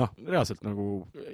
noh, 0.00 0.10
reaalselt 0.26 0.62
nagu 0.64 0.86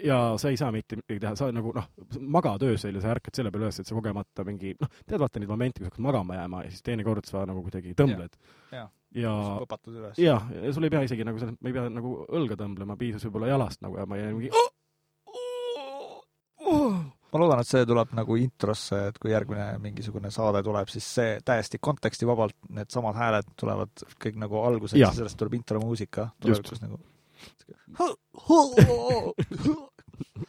ja 0.04 0.19
sa 0.40 0.51
ei 0.51 0.59
saa 0.61 0.71
mitte 0.74 0.98
midagi 0.98 1.21
teha, 1.22 1.35
sa 1.38 1.51
nagu 1.54 1.72
noh, 1.74 1.88
magad 2.37 2.64
öösel 2.66 2.98
ja 2.98 3.03
sa 3.04 3.12
ärkad 3.14 3.38
selle 3.38 3.53
peale 3.54 3.69
üles, 3.69 3.80
et 3.80 3.88
sa 3.88 3.96
kogemata 3.96 4.45
mingi 4.46 4.74
noh, 4.80 4.90
tead 5.06 5.22
vaata 5.22 5.43
neid 5.43 5.52
momente, 5.52 5.82
kus 5.82 5.93
hakkad 5.93 6.07
magama 6.09 6.39
jääma 6.39 6.64
ja 6.66 6.73
siis 6.73 6.86
teinekord 6.86 7.29
sa 7.29 7.45
nagu 7.48 7.62
kuidagi 7.66 7.95
tõmbled. 7.98 8.39
ja, 8.75 8.89
ja 9.14 9.34
üles. 9.93 10.18
jah, 10.20 10.48
ja 10.55 10.75
sul 10.75 10.89
ei 10.89 10.95
pea 10.95 11.05
isegi 11.07 11.27
nagu 11.29 11.52
ma 11.55 11.70
ei 11.70 11.77
pea 11.77 11.86
nagu 11.93 12.16
õlga 12.27 12.59
tõmblema, 12.61 12.98
piisas 13.00 13.25
võib-olla 13.29 13.52
jalast 13.55 13.84
nagu 13.84 14.00
ja 14.00 14.09
ma 14.11 14.20
jäin 14.20 14.34
mingi 14.36 14.50
oh! 14.55 14.68
Oh! 16.68 17.18
Ma 17.32 17.40
loodan, 17.42 17.60
et 17.62 17.68
see 17.68 17.84
tuleb 17.88 18.14
nagu 18.16 18.36
introsse, 18.40 19.00
et 19.10 19.18
kui 19.20 19.32
järgmine 19.32 19.66
mingisugune 19.82 20.30
saade 20.34 20.62
tuleb, 20.64 20.88
siis 20.92 21.08
see 21.18 21.36
täiesti 21.45 21.80
kontekstivabalt, 21.82 22.56
needsamad 22.78 23.19
hääled 23.19 23.52
tulevad 23.60 24.06
kõik 24.23 24.36
nagu 24.41 24.62
alguseks 24.64 25.00
ja 25.02 25.12
sellest 25.16 25.38
tuleb 25.41 25.59
intromuusika 25.60 26.30
tulevikus 26.41 26.83
nagu. 26.84 27.00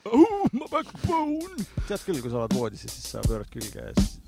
Oh, 0.06 0.48
my 0.54 0.66
backbone! 0.72 1.66
tead 1.88 2.02
küll, 2.06 2.22
kui 2.24 2.32
sa 2.32 2.42
oled 2.42 2.56
voodis 2.58 2.86
ja 2.86 2.90
siis 2.94 3.12
sa 3.14 3.22
pöörad 3.26 3.50
külge 3.54 3.80
ja 3.84 3.94
siis 4.00 4.20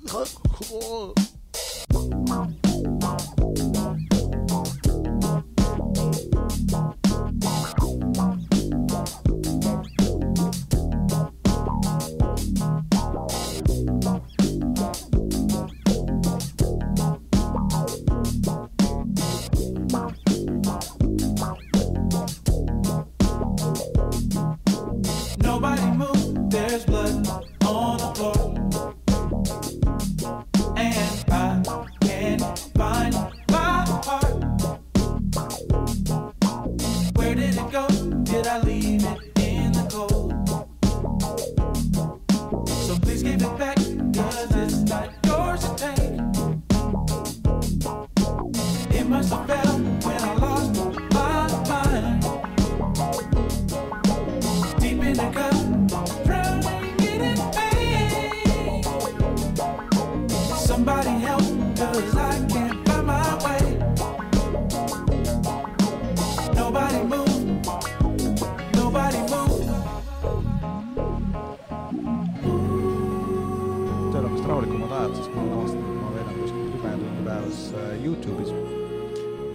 rahulikumad 74.52 74.92
ajad, 74.92 75.14
sest 75.16 75.30
ma 75.32 75.42
et 75.42 75.48
ma 75.96 76.10
veedan 76.12 76.34
kuskil 76.36 76.64
kümme 76.74 76.90
tundi 77.00 77.22
päevas 77.24 77.60
äh, 77.72 78.04
Youtube'is. 78.04 78.50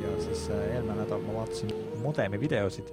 ja 0.02 0.14
siis 0.24 0.42
äh, 0.50 0.64
eelmine 0.76 0.96
nädal 0.98 1.22
ma 1.22 1.36
vaatasin 1.36 1.70
modemi 2.02 2.40
videosid. 2.40 2.88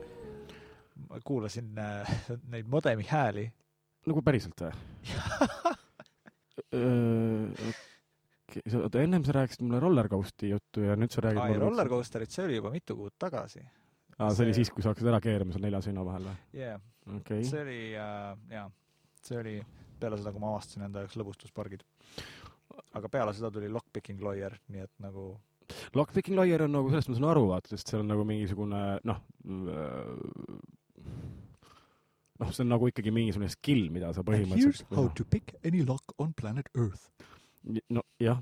kuulasin 1.25 1.79
äh, 1.79 2.15
neid 2.53 2.67
modemi 2.69 3.07
hääli. 3.09 3.53
nagu 4.07 4.23
päriselt 4.23 4.61
või? 4.61 4.73
oota, 8.81 9.03
ennem 9.03 9.25
sa 9.27 9.37
rääkisid 9.39 9.65
mulle 9.67 9.81
rollercoast'i 9.83 10.51
juttu 10.53 10.85
ja 10.87 10.97
nüüd 10.99 11.15
sa 11.15 11.25
räägid 11.25 11.43
aa, 11.43 11.55
ja 11.55 11.63
Rollercoasterit, 11.63 12.33
see 12.35 12.45
oli 12.47 12.59
juba 12.61 12.73
mitu 12.75 12.97
kuud 12.99 13.17
tagasi. 13.19 13.65
aa, 14.19 14.31
see 14.31 14.47
oli 14.47 14.57
siis, 14.57 14.73
kui 14.75 14.85
sa 14.85 14.93
hakkasid 14.93 15.11
ära 15.13 15.21
keerama 15.25 15.55
seal 15.55 15.67
nelja 15.67 15.83
seina 15.87 16.05
vahel 16.07 16.29
või? 16.31 16.37
jah, 16.61 16.85
see 17.33 17.63
oli 17.63 17.81
äh, 18.01 18.29
jaa, 18.55 18.69
see 19.25 19.41
oli 19.41 19.57
peale 20.01 20.21
seda, 20.21 20.35
kui 20.35 20.43
ma 20.43 20.53
avastasin 20.53 20.87
enda 20.89 21.05
jaoks 21.05 21.19
lõbustuspargid. 21.21 21.85
aga 22.99 23.11
peale 23.11 23.35
seda 23.37 23.51
tuli 23.55 23.73
Lockpicking 23.73 24.23
Lawyer, 24.25 24.57
nii 24.69 24.87
et 24.87 24.95
nagu 25.05 25.33
Lockpicking 25.97 26.37
Lawyer 26.37 26.67
on 26.67 26.75
nagu, 26.75 26.91
sellest 26.93 27.11
ma 27.13 27.19
saan 27.19 27.31
aru, 27.33 27.45
vaata, 27.53 27.73
sest 27.73 27.91
seal 27.91 28.03
on 28.05 28.11
nagu 28.13 28.25
mingisugune 28.29 28.81
noh, 29.09 29.21
noh, 32.41 32.51
see 32.51 32.65
on 32.65 32.73
nagu 32.73 32.91
ikkagi 32.91 33.15
mingisugune 33.15 33.51
skill, 33.53 33.87
mida 33.95 34.13
sa 34.17 34.25
põhimõtteliselt 34.27 34.93
how 34.97 35.09
to 35.17 35.27
pick 35.29 35.55
any 35.65 35.85
lock 35.87 36.17
on 36.21 36.35
planet 36.37 36.69
Earth. 36.77 37.09
No 37.91 38.03
jah, 38.21 38.41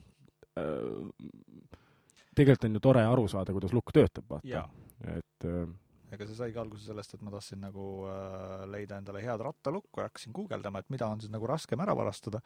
tegelikult 2.34 2.66
on 2.68 2.76
ju 2.78 2.82
tore 2.82 3.04
aru 3.06 3.28
saada, 3.30 3.54
kuidas 3.54 3.74
lukk 3.76 3.94
töötab, 3.94 4.28
vaata. 4.30 4.66
Et 5.12 5.46
äh, 5.48 5.64
ega 6.12 6.28
see 6.28 6.36
saigi 6.36 6.60
alguse 6.60 6.84
sellest, 6.86 7.16
et 7.16 7.24
ma 7.24 7.32
tahtsin 7.32 7.62
nagu 7.64 7.86
äh, 8.10 8.64
leida 8.70 8.98
endale 9.00 9.22
head 9.24 9.42
rattalukku 9.42 10.02
ja 10.02 10.08
hakkasin 10.08 10.34
guugeldama, 10.36 10.82
et 10.82 10.90
mida 10.92 11.08
on 11.08 11.22
siis 11.22 11.32
nagu 11.32 11.48
raskem 11.48 11.80
ära 11.84 11.96
varastada. 11.96 12.42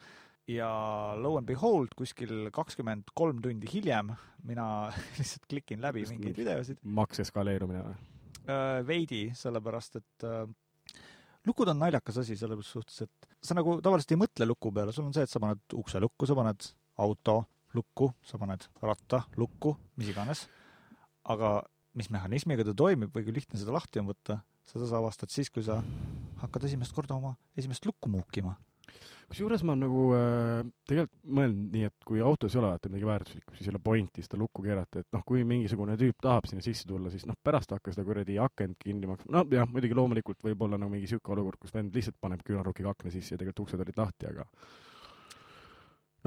ja 0.47 0.69
lo 1.19 1.35
and 1.37 1.47
behold, 1.47 1.91
kuskil 1.99 2.49
kakskümmend 2.55 3.11
kolm 3.13 3.41
tundi 3.43 3.67
hiljem 3.67 4.13
mina 4.47 4.67
lihtsalt 5.19 5.47
klikin 5.49 5.81
läbi 5.83 6.05
mingeid 6.07 6.37
videosid. 6.37 6.79
Maks 6.83 7.19
eskaleerumine 7.25 7.83
või? 7.83 7.97
äh, 8.47 8.79
veidi, 8.87 9.25
sellepärast 9.35 9.99
et 9.99 10.27
äh, 10.27 10.45
lukud 11.47 11.69
on 11.71 11.79
naljakas 11.79 12.21
asi 12.23 12.37
selles 12.39 12.71
suhtes, 12.71 13.05
et 13.05 13.29
sa 13.43 13.55
nagu 13.57 13.77
tavaliselt 13.83 14.13
ei 14.13 14.19
mõtle 14.19 14.47
luku 14.49 14.71
peale, 14.75 14.93
sul 14.95 15.07
on 15.07 15.15
see, 15.15 15.25
et 15.25 15.31
sa 15.31 15.41
paned 15.43 15.77
ukse 15.77 16.01
lukku, 16.03 16.27
sa 16.29 16.35
paned 16.37 16.69
auto 17.03 17.37
lukku, 17.77 18.11
sa 18.25 18.39
paned 18.41 18.67
ratta 18.81 19.23
lukku, 19.37 19.75
mis 19.99 20.11
iganes. 20.13 20.47
aga 21.27 21.59
mis 21.99 22.07
mehhanismiga 22.13 22.63
ta 22.63 22.71
toimib 22.77 23.11
või 23.11 23.25
kui 23.25 23.33
lihtne 23.35 23.59
seda 23.59 23.73
lahti 23.75 23.99
on 23.99 24.07
võtta, 24.07 24.37
seda 24.69 24.87
sa 24.87 25.01
avastad 25.01 25.33
siis, 25.33 25.49
kui 25.51 25.65
sa 25.65 25.81
hakkad 26.39 26.67
esimest 26.69 26.95
korda 26.95 27.17
oma 27.17 27.33
esimest 27.57 27.85
lukku 27.89 28.07
muukima. 28.13 28.53
Kusjuures 29.27 29.63
ma 29.67 29.75
nagu 29.77 30.07
äh, 30.15 30.61
tegelikult 30.87 31.33
mõelnud 31.37 31.75
nii, 31.75 31.89
et 31.89 32.07
kui 32.07 32.21
autos 32.23 32.55
ei 32.55 32.61
ole 32.61 32.71
vaata 32.71 32.91
midagi 32.91 33.09
väärtuslikku, 33.09 33.55
siis 33.57 33.67
ei 33.67 33.73
ole 33.73 33.81
pointi 33.83 34.23
seda 34.23 34.39
lukku 34.41 34.63
keerata, 34.65 35.03
et 35.03 35.09
noh, 35.15 35.23
kui 35.27 35.43
mingisugune 35.47 35.97
tüüp 35.99 36.19
tahab 36.23 36.47
sinna 36.49 36.63
sisse 36.65 36.87
tulla, 36.87 37.11
siis 37.13 37.27
noh, 37.29 37.37
pärast 37.43 37.73
hakka 37.75 37.93
seda 37.93 38.07
kuradi 38.07 38.39
akent 38.43 38.79
kinni 38.83 39.09
maksma, 39.09 39.33
no 39.35 39.45
jah, 39.51 39.67
muidugi 39.71 39.97
loomulikult 39.97 40.43
võib 40.47 40.67
olla 40.67 40.79
nagu 40.79 40.93
mingi 40.93 41.09
sihuke 41.11 41.33
olukord, 41.35 41.59
kus 41.61 41.75
vend 41.75 41.95
lihtsalt 41.95 42.19
paneb 42.23 42.43
küünarnukiga 42.47 42.93
akna 42.95 43.13
sisse 43.13 43.35
ja 43.35 43.41
tegelikult 43.41 43.67
uksed 43.67 43.83
olid 43.83 43.99
lahti, 43.99 44.31
aga 44.31 44.47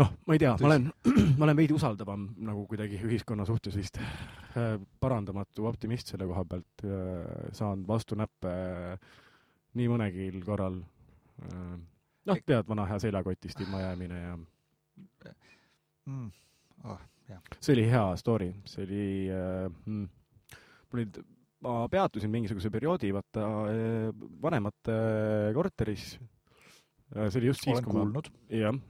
noh, 0.01 0.13
ma 0.27 0.37
ei 0.37 0.43
tea, 0.43 0.53
ma 0.61 0.71
olen, 0.71 0.91
ma 1.39 1.49
olen 1.49 1.59
veidi 1.59 1.77
usaldavam 1.77 2.29
nagu 2.47 2.67
kuidagi 2.69 3.01
ühiskonna 3.07 3.47
suhtes 3.49 3.77
vist 3.81 4.01
äh, 4.01 4.77
parandamatu 5.01 5.67
optimist 5.71 6.13
selle 6.13 6.29
koha 6.29 6.45
pealt 6.53 6.85
äh,, 6.85 7.49
saan 7.57 7.87
vastu 7.89 8.19
näppe 8.19 8.53
äh, 8.53 9.17
nii 9.79 9.89
mõnegi 9.91 10.29
korral 10.45 10.81
äh, 10.81 11.75
noh, 12.29 12.41
tead, 12.47 12.69
vana 12.69 12.87
hea 12.91 12.99
seljakotist 13.03 13.61
ilma 13.65 13.81
jäämine 13.85 14.21
ja 14.21 14.37
mm. 16.07 16.31
oh, 16.85 17.01
see 17.59 17.75
oli 17.77 17.87
hea 17.91 18.07
story, 18.21 18.51
see 18.69 18.87
oli 18.87 19.05
äh, 19.35 19.67
mm, 19.87 20.09
mul 20.91 21.03
olid, 21.03 21.21
ma 21.65 21.77
peatusin 21.93 22.33
mingisuguse 22.33 22.73
perioodi, 22.73 23.13
vaata 23.15 23.47
äh, 23.71 24.09
vanemate 24.43 24.97
korteris. 25.57 26.15
Äh,. 27.17 27.29
see 27.29 27.41
oli 27.43 27.53
just 27.53 27.65
siis, 27.65 27.77
olen 27.77 27.85
kui 27.85 27.99
kuulnud. 27.99 28.31
Ma, 28.33 28.63
jah, 28.63 28.81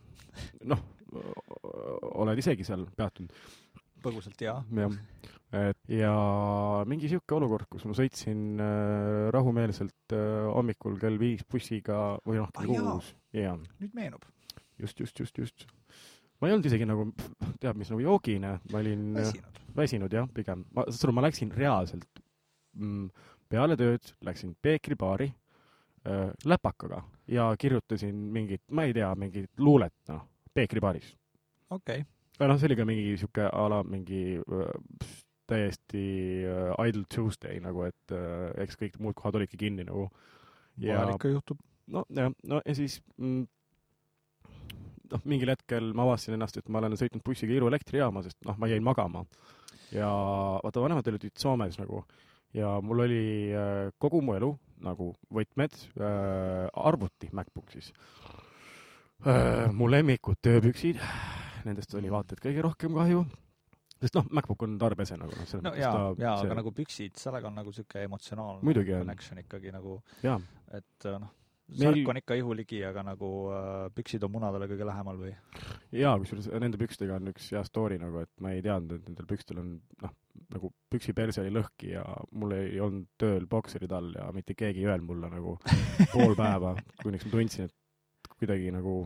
noh, 0.70 0.84
oled 2.22 2.38
isegi 2.38 2.66
seal 2.66 2.86
peatunud, 2.96 3.34
põgusalt 4.04 4.40
jaa. 4.42 4.60
jah. 4.76 4.94
et 5.60 5.92
ja 5.92 6.12
mingi 6.90 7.10
sihuke 7.10 7.36
olukord, 7.36 7.66
kus 7.72 7.86
ma 7.88 7.96
sõitsin 7.98 8.60
äh, 8.62 9.28
rahumeelselt 9.34 10.14
äh, 10.14 10.46
hommikul 10.54 10.98
kell 11.00 11.18
viis 11.20 11.44
bussiga 11.50 12.18
või 12.26 12.40
noh, 12.40 12.50
Ah, 12.54 12.62
kell 12.62 12.74
jaa. 12.76 12.94
kuus, 12.94 13.12
nüüd 13.80 13.96
meenub. 13.96 14.24
just, 14.78 15.00
just, 15.00 15.18
just, 15.18 15.38
just. 15.38 15.66
ma 16.40 16.48
ei 16.48 16.54
olnud 16.56 16.70
isegi 16.70 16.86
nagu, 16.88 17.10
tead 17.60 17.76
mis, 17.76 17.90
nagu 17.92 18.04
joogine, 18.04 18.56
ma 18.72 18.82
olin 18.82 19.10
äh, 19.16 19.20
väsinud. 19.24 19.60
väsinud 19.76 20.16
jah, 20.20 20.30
pigem. 20.34 20.64
ma, 20.74 20.86
saad 20.88 21.08
aru, 21.08 21.18
ma 21.18 21.26
läksin 21.28 21.52
reaalselt 21.56 22.22
mm, 22.78 23.10
peale 23.50 23.76
tööd, 23.80 24.12
läksin 24.26 24.54
Peekribaari 24.62 25.28
äh, 25.30 26.30
läpakaga 26.46 27.02
ja 27.30 27.50
kirjutasin 27.58 28.14
mingit, 28.34 28.62
ma 28.70 28.86
ei 28.86 28.94
tea, 28.96 29.10
mingit 29.18 29.50
luulet, 29.58 29.94
noh, 30.08 30.24
Peekribaaris. 30.54 31.12
okei 31.70 32.00
okay. 32.00 32.08
Või 32.40 32.50
noh, 32.50 32.60
see 32.60 32.70
oli 32.70 32.78
ka 32.78 32.86
mingi 32.88 33.16
sihuke 33.20 33.46
a 33.46 33.66
la 33.68 33.80
mingi 33.86 34.22
äh, 34.40 35.14
täiesti 35.50 36.04
äh, 36.48 36.74
idle 36.88 37.04
Tuesday 37.12 37.60
nagu, 37.62 37.84
et 37.88 38.16
äh, 38.16 38.50
eks 38.64 38.78
kõik 38.80 39.00
muud 39.02 39.18
kohad 39.18 39.40
olidki 39.40 39.60
kinni 39.60 39.86
nagu. 39.88 40.08
vajal 40.80 41.14
ikka 41.16 41.34
juhtub. 41.34 41.60
no 41.90 42.04
jah, 42.16 42.32
no 42.48 42.62
ja 42.64 42.74
siis 42.78 43.00
mm, 43.18 43.44
noh, 45.12 45.24
mingil 45.24 45.52
hetkel 45.52 45.92
ma 45.92 46.06
avastasin 46.06 46.38
ennast, 46.38 46.56
et 46.60 46.68
ma 46.68 46.80
olen 46.82 46.96
sõitnud 46.98 47.24
bussiga 47.26 47.56
Iru 47.56 47.68
elektrijaama, 47.70 48.24
sest 48.26 48.38
noh, 48.46 48.58
ma 48.58 48.70
jäin 48.70 48.84
magama. 48.86 49.24
ja 49.92 50.08
vaata, 50.62 50.82
vanemad 50.82 51.08
olid 51.10 51.30
Soomes 51.38 51.78
nagu 51.80 52.04
ja 52.54 52.80
mul 52.82 53.04
oli 53.06 53.52
äh, 53.54 53.90
kogu 53.98 54.22
mu 54.22 54.34
elu 54.38 54.50
nagu 54.80 55.12
võtmed 55.34 55.74
äh,, 56.00 56.66
arvuti 56.72 57.28
MacBook 57.36 57.70
siis 57.74 57.92
äh,, 59.26 59.68
mu 59.76 59.90
lemmikud 59.90 60.40
tööpüksid, 60.42 61.02
nendest 61.68 61.94
oli 61.98 62.10
vaata 62.12 62.36
et 62.36 62.42
kõige 62.44 62.62
rohkem 62.66 62.94
kahju, 62.96 63.24
sest 64.00 64.14
noh, 64.16 64.28
MacBook 64.38 64.62
on 64.66 64.78
tarbese 64.80 65.18
nagu 65.20 65.34
noh, 65.34 65.46
selles 65.48 65.64
no 65.66 65.70
mõttes 65.74 65.82
ta 65.84 66.22
jaa, 66.24 66.36
see- 66.40 66.46
aga 66.50 66.60
nagu 66.62 66.72
püksid, 66.76 67.18
sellega 67.20 67.50
on 67.50 67.58
nagu 67.60 67.72
niisugune 67.74 68.06
emotsionaalne 68.08 68.64
Muidugi 68.66 68.94
on. 68.96 69.04
connection 69.04 69.42
ikkagi 69.44 69.72
nagu, 69.76 69.98
et 70.24 71.06
äh, 71.06 71.18
noh, 71.20 71.34
Meil- 71.70 71.94
särk 72.00 72.08
on 72.10 72.18
ikka 72.18 72.34
ihuligi, 72.40 72.80
aga 72.84 73.04
nagu 73.06 73.28
äh, 73.54 73.90
püksid 73.94 74.24
on 74.26 74.32
munadele 74.34 74.66
kõige 74.72 74.86
lähemal 74.88 75.20
või? 75.20 75.34
jaa, 75.94 76.16
kusjuures 76.18 76.48
nende 76.58 76.80
pükstega 76.80 77.14
on 77.20 77.30
üks 77.30 77.52
hea 77.54 77.62
story 77.68 77.98
nagu, 78.02 78.24
et 78.24 78.32
ma 78.42 78.50
ei 78.56 78.62
teadnud, 78.64 78.96
et 78.96 79.06
nendel 79.06 79.28
pükstel 79.30 79.60
on 79.62 79.76
noh, 80.02 80.16
nagu 80.50 80.72
püksi 80.90 81.12
perse 81.14 81.44
oli 81.44 81.52
lõhki 81.54 81.92
ja 81.92 82.02
mul 82.32 82.56
ei 82.56 82.80
olnud 82.82 83.06
tööl 83.20 83.46
bokserid 83.46 83.92
all 83.94 84.10
ja 84.16 84.30
mitte 84.34 84.56
keegi 84.58 84.82
ei 84.82 84.88
öelnud 84.90 85.06
mulle 85.12 85.30
nagu 85.30 85.54
pool 86.14 86.34
päeva, 86.34 86.72
kuniks 87.04 87.28
ma 87.28 87.36
tundsin, 87.36 87.68
et 87.70 88.32
kuidagi 88.40 88.72
nagu 88.74 88.96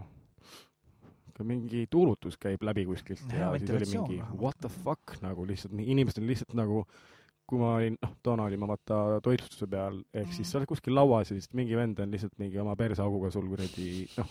mingi 1.43 1.87
tuulutus 1.91 2.39
käib 2.39 2.63
läbi 2.63 2.85
kuskilt 2.87 3.27
ja, 3.33 3.51
ja 3.51 3.59
siis 3.59 3.71
oli 3.71 3.91
mingi 3.91 4.21
vähemalt. 4.21 4.41
what 4.41 4.61
the 4.63 4.71
fuck 4.71 5.17
nagu 5.23 5.47
lihtsalt, 5.49 5.75
inimesed 5.83 6.23
on 6.23 6.29
lihtsalt 6.31 6.55
nagu 6.55 6.85
kui 7.45 7.61
ma 7.61 7.75
olin, 7.79 7.97
noh, 8.01 8.13
toona 8.25 8.47
olin 8.49 8.61
ma 8.61 8.69
vaata 8.71 8.99
toitlustuse 9.25 9.67
peal, 9.71 9.99
ehk 10.17 10.31
siis 10.33 10.49
sa 10.49 10.59
oled 10.59 10.69
kuskil 10.71 10.95
lauas 10.97 11.31
ja 11.31 11.37
siis 11.37 11.51
mingi 11.57 11.77
vend 11.77 11.99
on 12.01 12.15
lihtsalt 12.15 12.39
mingi 12.41 12.61
oma 12.61 12.77
perseauguga 12.79 13.31
sul 13.35 13.49
kuradi 13.51 14.07
noh, 14.17 14.31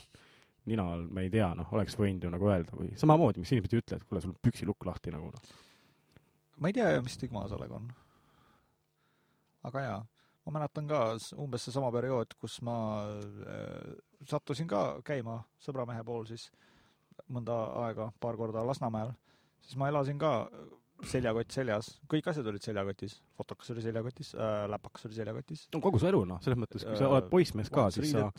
nina 0.71 0.87
all, 0.95 1.05
ma 1.13 1.25
ei 1.25 1.29
tea, 1.33 1.51
noh, 1.57 1.69
oleks 1.75 1.97
võinud 1.99 2.25
ju 2.25 2.31
nagu 2.33 2.49
öelda 2.49 2.79
või 2.79 2.93
samamoodi, 2.99 3.43
mis 3.43 3.51
inimesed 3.53 3.75
ei 3.75 3.83
ütle, 3.83 3.99
et 3.99 4.07
kuule, 4.07 4.23
sul 4.23 4.33
on 4.33 4.39
püksilukk 4.47 4.87
lahti 4.89 5.13
nagu 5.13 5.29
noh. 5.33 5.53
ma 6.63 6.71
ei 6.71 6.77
tea, 6.79 6.89
mis 7.05 7.19
stigma 7.19 7.45
sellega 7.51 7.77
on. 7.77 7.91
aga 9.69 9.85
jaa, 9.85 10.01
ma 10.47 10.57
mäletan 10.57 10.89
ka 10.89 11.03
umbes 11.43 11.67
seesama 11.67 11.93
periood, 11.93 12.33
kus 12.41 12.59
ma 12.65 12.77
äh, 13.05 13.93
sattusin 14.29 14.69
ka 14.71 15.03
käima 15.05 15.41
sõbramehe 15.61 16.01
pool 16.07 16.25
siis 16.31 16.49
mõnda 17.31 17.57
aega, 17.87 18.09
paar 18.23 18.37
korda 18.39 18.63
Lasnamäel, 18.67 19.13
siis 19.63 19.77
ma 19.79 19.89
elasin 19.91 20.19
ka 20.21 20.33
seljakott 21.09 21.53
seljas, 21.53 21.89
kõik 22.11 22.27
asjad 22.31 22.47
olid 22.47 22.63
seljakotis, 22.63 23.17
fotokas 23.37 23.71
oli 23.73 23.83
seljakotis 23.83 24.33
äh,, 24.37 24.65
läpakas 24.71 25.07
oli 25.09 25.17
seljakotis. 25.17 25.67
no 25.73 25.81
kogu 25.83 25.99
su 25.99 26.07
elu 26.09 26.23
noh, 26.29 26.41
selles 26.43 26.59
mõttes, 26.61 26.85
kui 26.87 26.99
sa 26.99 27.09
oled 27.09 27.29
poissmees 27.31 27.71
ka, 27.73 27.89
siis 27.93 28.13
sa, 28.13 28.29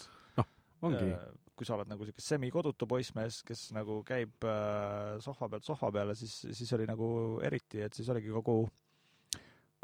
ongi, 0.84 1.10
kui 1.54 1.68
sa 1.68 1.76
oled 1.76 1.90
nagu 1.90 2.06
siuke 2.06 2.24
semikodutu 2.24 2.88
poissmees, 2.90 3.42
kes 3.46 3.66
nagu 3.76 4.00
käib 4.06 4.46
äh, 4.48 5.16
sohva 5.24 5.50
pealt 5.52 5.66
sohva 5.66 5.92
peale, 5.94 6.16
siis, 6.18 6.40
siis 6.56 6.72
oli 6.76 6.88
nagu 6.90 7.08
eriti, 7.44 7.82
et 7.84 7.96
siis 7.96 8.08
oligi 8.14 8.32
kogu, 8.34 8.62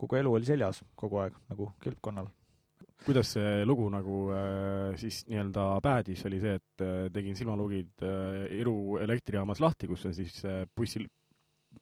kogu 0.01 0.21
elu 0.21 0.35
oli 0.39 0.49
seljas 0.49 0.83
kogu 0.99 1.21
aeg 1.23 1.37
nagu 1.53 1.71
kilpkonnal. 1.85 2.31
Kuidas 3.05 3.35
see 3.37 3.65
lugu 3.65 3.89
nagu 3.93 4.23
äh, 4.35 4.97
siis 5.01 5.23
nii-öelda 5.31 5.67
päädis, 5.85 6.25
oli 6.29 6.41
see, 6.43 6.57
et 6.61 6.85
äh, 6.85 7.07
tegin 7.15 7.39
silmalugid 7.39 8.05
äh, 8.07 8.45
Iru 8.61 8.99
elektrijaamas 9.01 9.63
lahti, 9.65 9.89
kus 9.91 10.05
on 10.11 10.17
siis 10.17 10.43
bussi, 10.77 11.05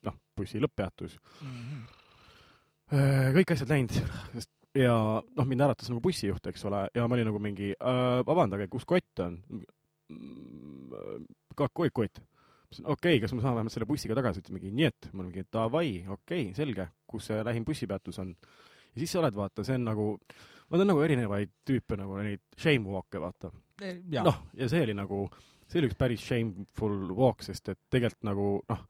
noh, 0.06 0.20
bussi 0.36 0.62
lõpppeatus 0.62 1.18
Äh, 2.88 3.34
kõik 3.36 3.50
asjad 3.52 3.68
läinud, 3.68 3.92
sest 4.32 4.48
ja 4.78 4.94
noh, 5.20 5.48
mind 5.48 5.64
äratas 5.66 5.90
nagu 5.90 6.00
bussijuht, 6.00 6.46
eks 6.48 6.62
ole, 6.70 6.86
ja 6.96 7.04
ma 7.04 7.16
olin 7.18 7.26
nagu 7.28 7.40
mingi 7.42 7.74
vabandage, 8.24 8.68
kus 8.72 8.86
kott 8.88 9.24
on? 9.24 9.36
kakk, 11.58 11.82
kott. 11.92 12.20
okei 12.80 12.86
okay,, 12.94 13.18
kas 13.20 13.34
ma 13.34 13.42
saan 13.42 13.58
vähemalt 13.58 13.74
selle 13.74 13.88
bussiga 13.88 14.16
tagasi, 14.16 14.40
ütles 14.40 14.54
mingi 14.56 14.72
nii 14.72 14.86
et, 14.88 15.10
ma 15.12 15.20
olin 15.20 15.34
mingi 15.34 15.44
davai, 15.52 15.90
okei 16.06 16.46
okay,, 16.46 16.54
selge, 16.56 16.88
kus 17.10 17.28
see 17.28 17.42
lähim 17.44 17.66
bussipeatus 17.68 18.22
on. 18.24 18.32
ja 18.94 19.02
siis 19.02 19.12
sa 19.12 19.20
oled, 19.20 19.36
vaata, 19.36 19.66
see 19.68 19.76
on 19.76 19.84
nagu, 19.90 20.06
vaata 20.68 20.84
on 20.84 20.90
nagu 20.92 21.04
erinevaid 21.04 21.52
tüüpe 21.66 21.98
nagu 21.98 22.18
neid 22.20 22.42
shame 22.56 22.88
walk'e, 22.88 23.20
vaata. 23.22 23.52
jah, 23.80 24.24
noh, 24.26 24.42
ja 24.58 24.68
see 24.70 24.82
oli 24.84 24.96
nagu, 24.96 25.24
see 25.66 25.80
oli 25.80 25.90
üks 25.90 25.98
päris 25.98 26.24
shameful 26.24 27.12
walk, 27.16 27.44
sest 27.46 27.72
et 27.72 27.80
tegelikult 27.92 28.28
nagu 28.28 28.48
noh, 28.68 28.82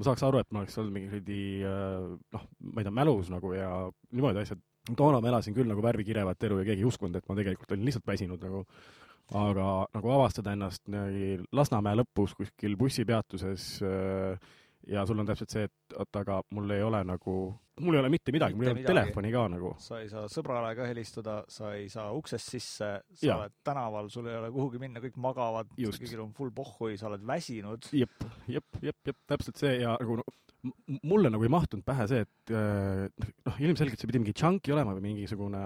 ma 0.00 0.08
saaks 0.08 0.24
aru, 0.26 0.40
et 0.40 0.50
ma 0.50 0.62
oleks 0.62 0.78
olnud 0.80 0.96
mingi 0.96 1.10
kuradi 1.12 1.42
äh, 1.68 2.08
noh, 2.36 2.48
ma 2.70 2.80
ei 2.80 2.88
tea, 2.88 2.96
mälus 3.02 3.30
nagu 3.32 3.52
ja 3.56 3.70
niimoodi 4.10 4.44
asjad. 4.44 4.62
toona 4.96 5.20
ma 5.20 5.28
elasin 5.28 5.54
küll 5.54 5.68
nagu 5.68 5.84
värvikirevat 5.84 6.48
elu 6.48 6.62
ja 6.62 6.70
keegi 6.70 6.82
ei 6.82 6.88
uskunud, 6.88 7.18
et 7.18 7.28
ma 7.28 7.36
tegelikult 7.38 7.76
olin 7.76 7.86
lihtsalt 7.86 8.08
väsinud 8.08 8.42
nagu. 8.48 8.64
aga 9.30 9.66
nagu 9.94 10.10
avastada 10.10 10.56
ennast 10.56 10.88
Lasnamäe 11.54 12.00
lõpus 12.00 12.32
kuskil 12.34 12.74
bussipeatuses 12.76 13.66
äh, 13.86 14.48
ja 14.88 15.04
sul 15.06 15.20
on 15.20 15.28
täpselt 15.28 15.52
see, 15.52 15.68
et 15.68 15.96
oot, 15.96 16.16
aga 16.16 16.40
mul 16.56 16.72
ei 16.74 16.82
ole 16.82 17.02
nagu, 17.04 17.34
mul 17.80 17.96
ei 17.96 18.02
ole 18.02 18.10
mitte 18.12 18.32
midagi, 18.34 18.56
mul 18.58 18.68
ei 18.68 18.74
ole 18.74 18.84
telefoni 18.86 19.32
ka 19.34 19.46
nagu. 19.52 19.72
sa 19.82 20.00
ei 20.02 20.08
saa 20.12 20.26
sõbrale 20.32 20.72
ka 20.78 20.88
helistada, 20.90 21.38
sa 21.48 21.72
ei 21.76 21.88
saa 21.92 22.10
uksest 22.16 22.52
sisse, 22.56 22.90
sa 23.02 23.26
Jaa. 23.26 23.38
oled 23.38 23.56
tänaval, 23.66 24.10
sul 24.12 24.28
ei 24.30 24.36
ole 24.38 24.50
kuhugi 24.54 24.82
minna, 24.82 25.02
kõik 25.04 25.16
magavad, 25.20 25.72
kõigil 25.76 26.24
on 26.24 26.34
full 26.36 26.52
pohhui, 26.54 26.98
sa 27.00 27.08
oled 27.10 27.24
väsinud. 27.26 27.90
jep, 27.96 28.28
jep, 28.48 28.68
jep, 28.82 29.00
jep, 29.10 29.18
täpselt 29.34 29.60
see 29.60 29.78
ja 29.82 29.96
nagu 30.00 30.20
no, 30.20 30.26
m- 30.68 31.00
mulle 31.08 31.32
nagu 31.32 31.46
ei 31.46 31.52
mahtunud 31.52 31.84
pähe 31.86 32.06
see, 32.10 32.26
et 32.26 32.54
äh, 32.54 33.08
noh, 33.48 33.58
ilmselgelt 33.64 34.00
see 34.00 34.10
pidi 34.10 34.22
mingi 34.22 34.36
chunky 34.36 34.74
olema 34.76 34.94
või 34.96 35.10
mingisugune 35.10 35.64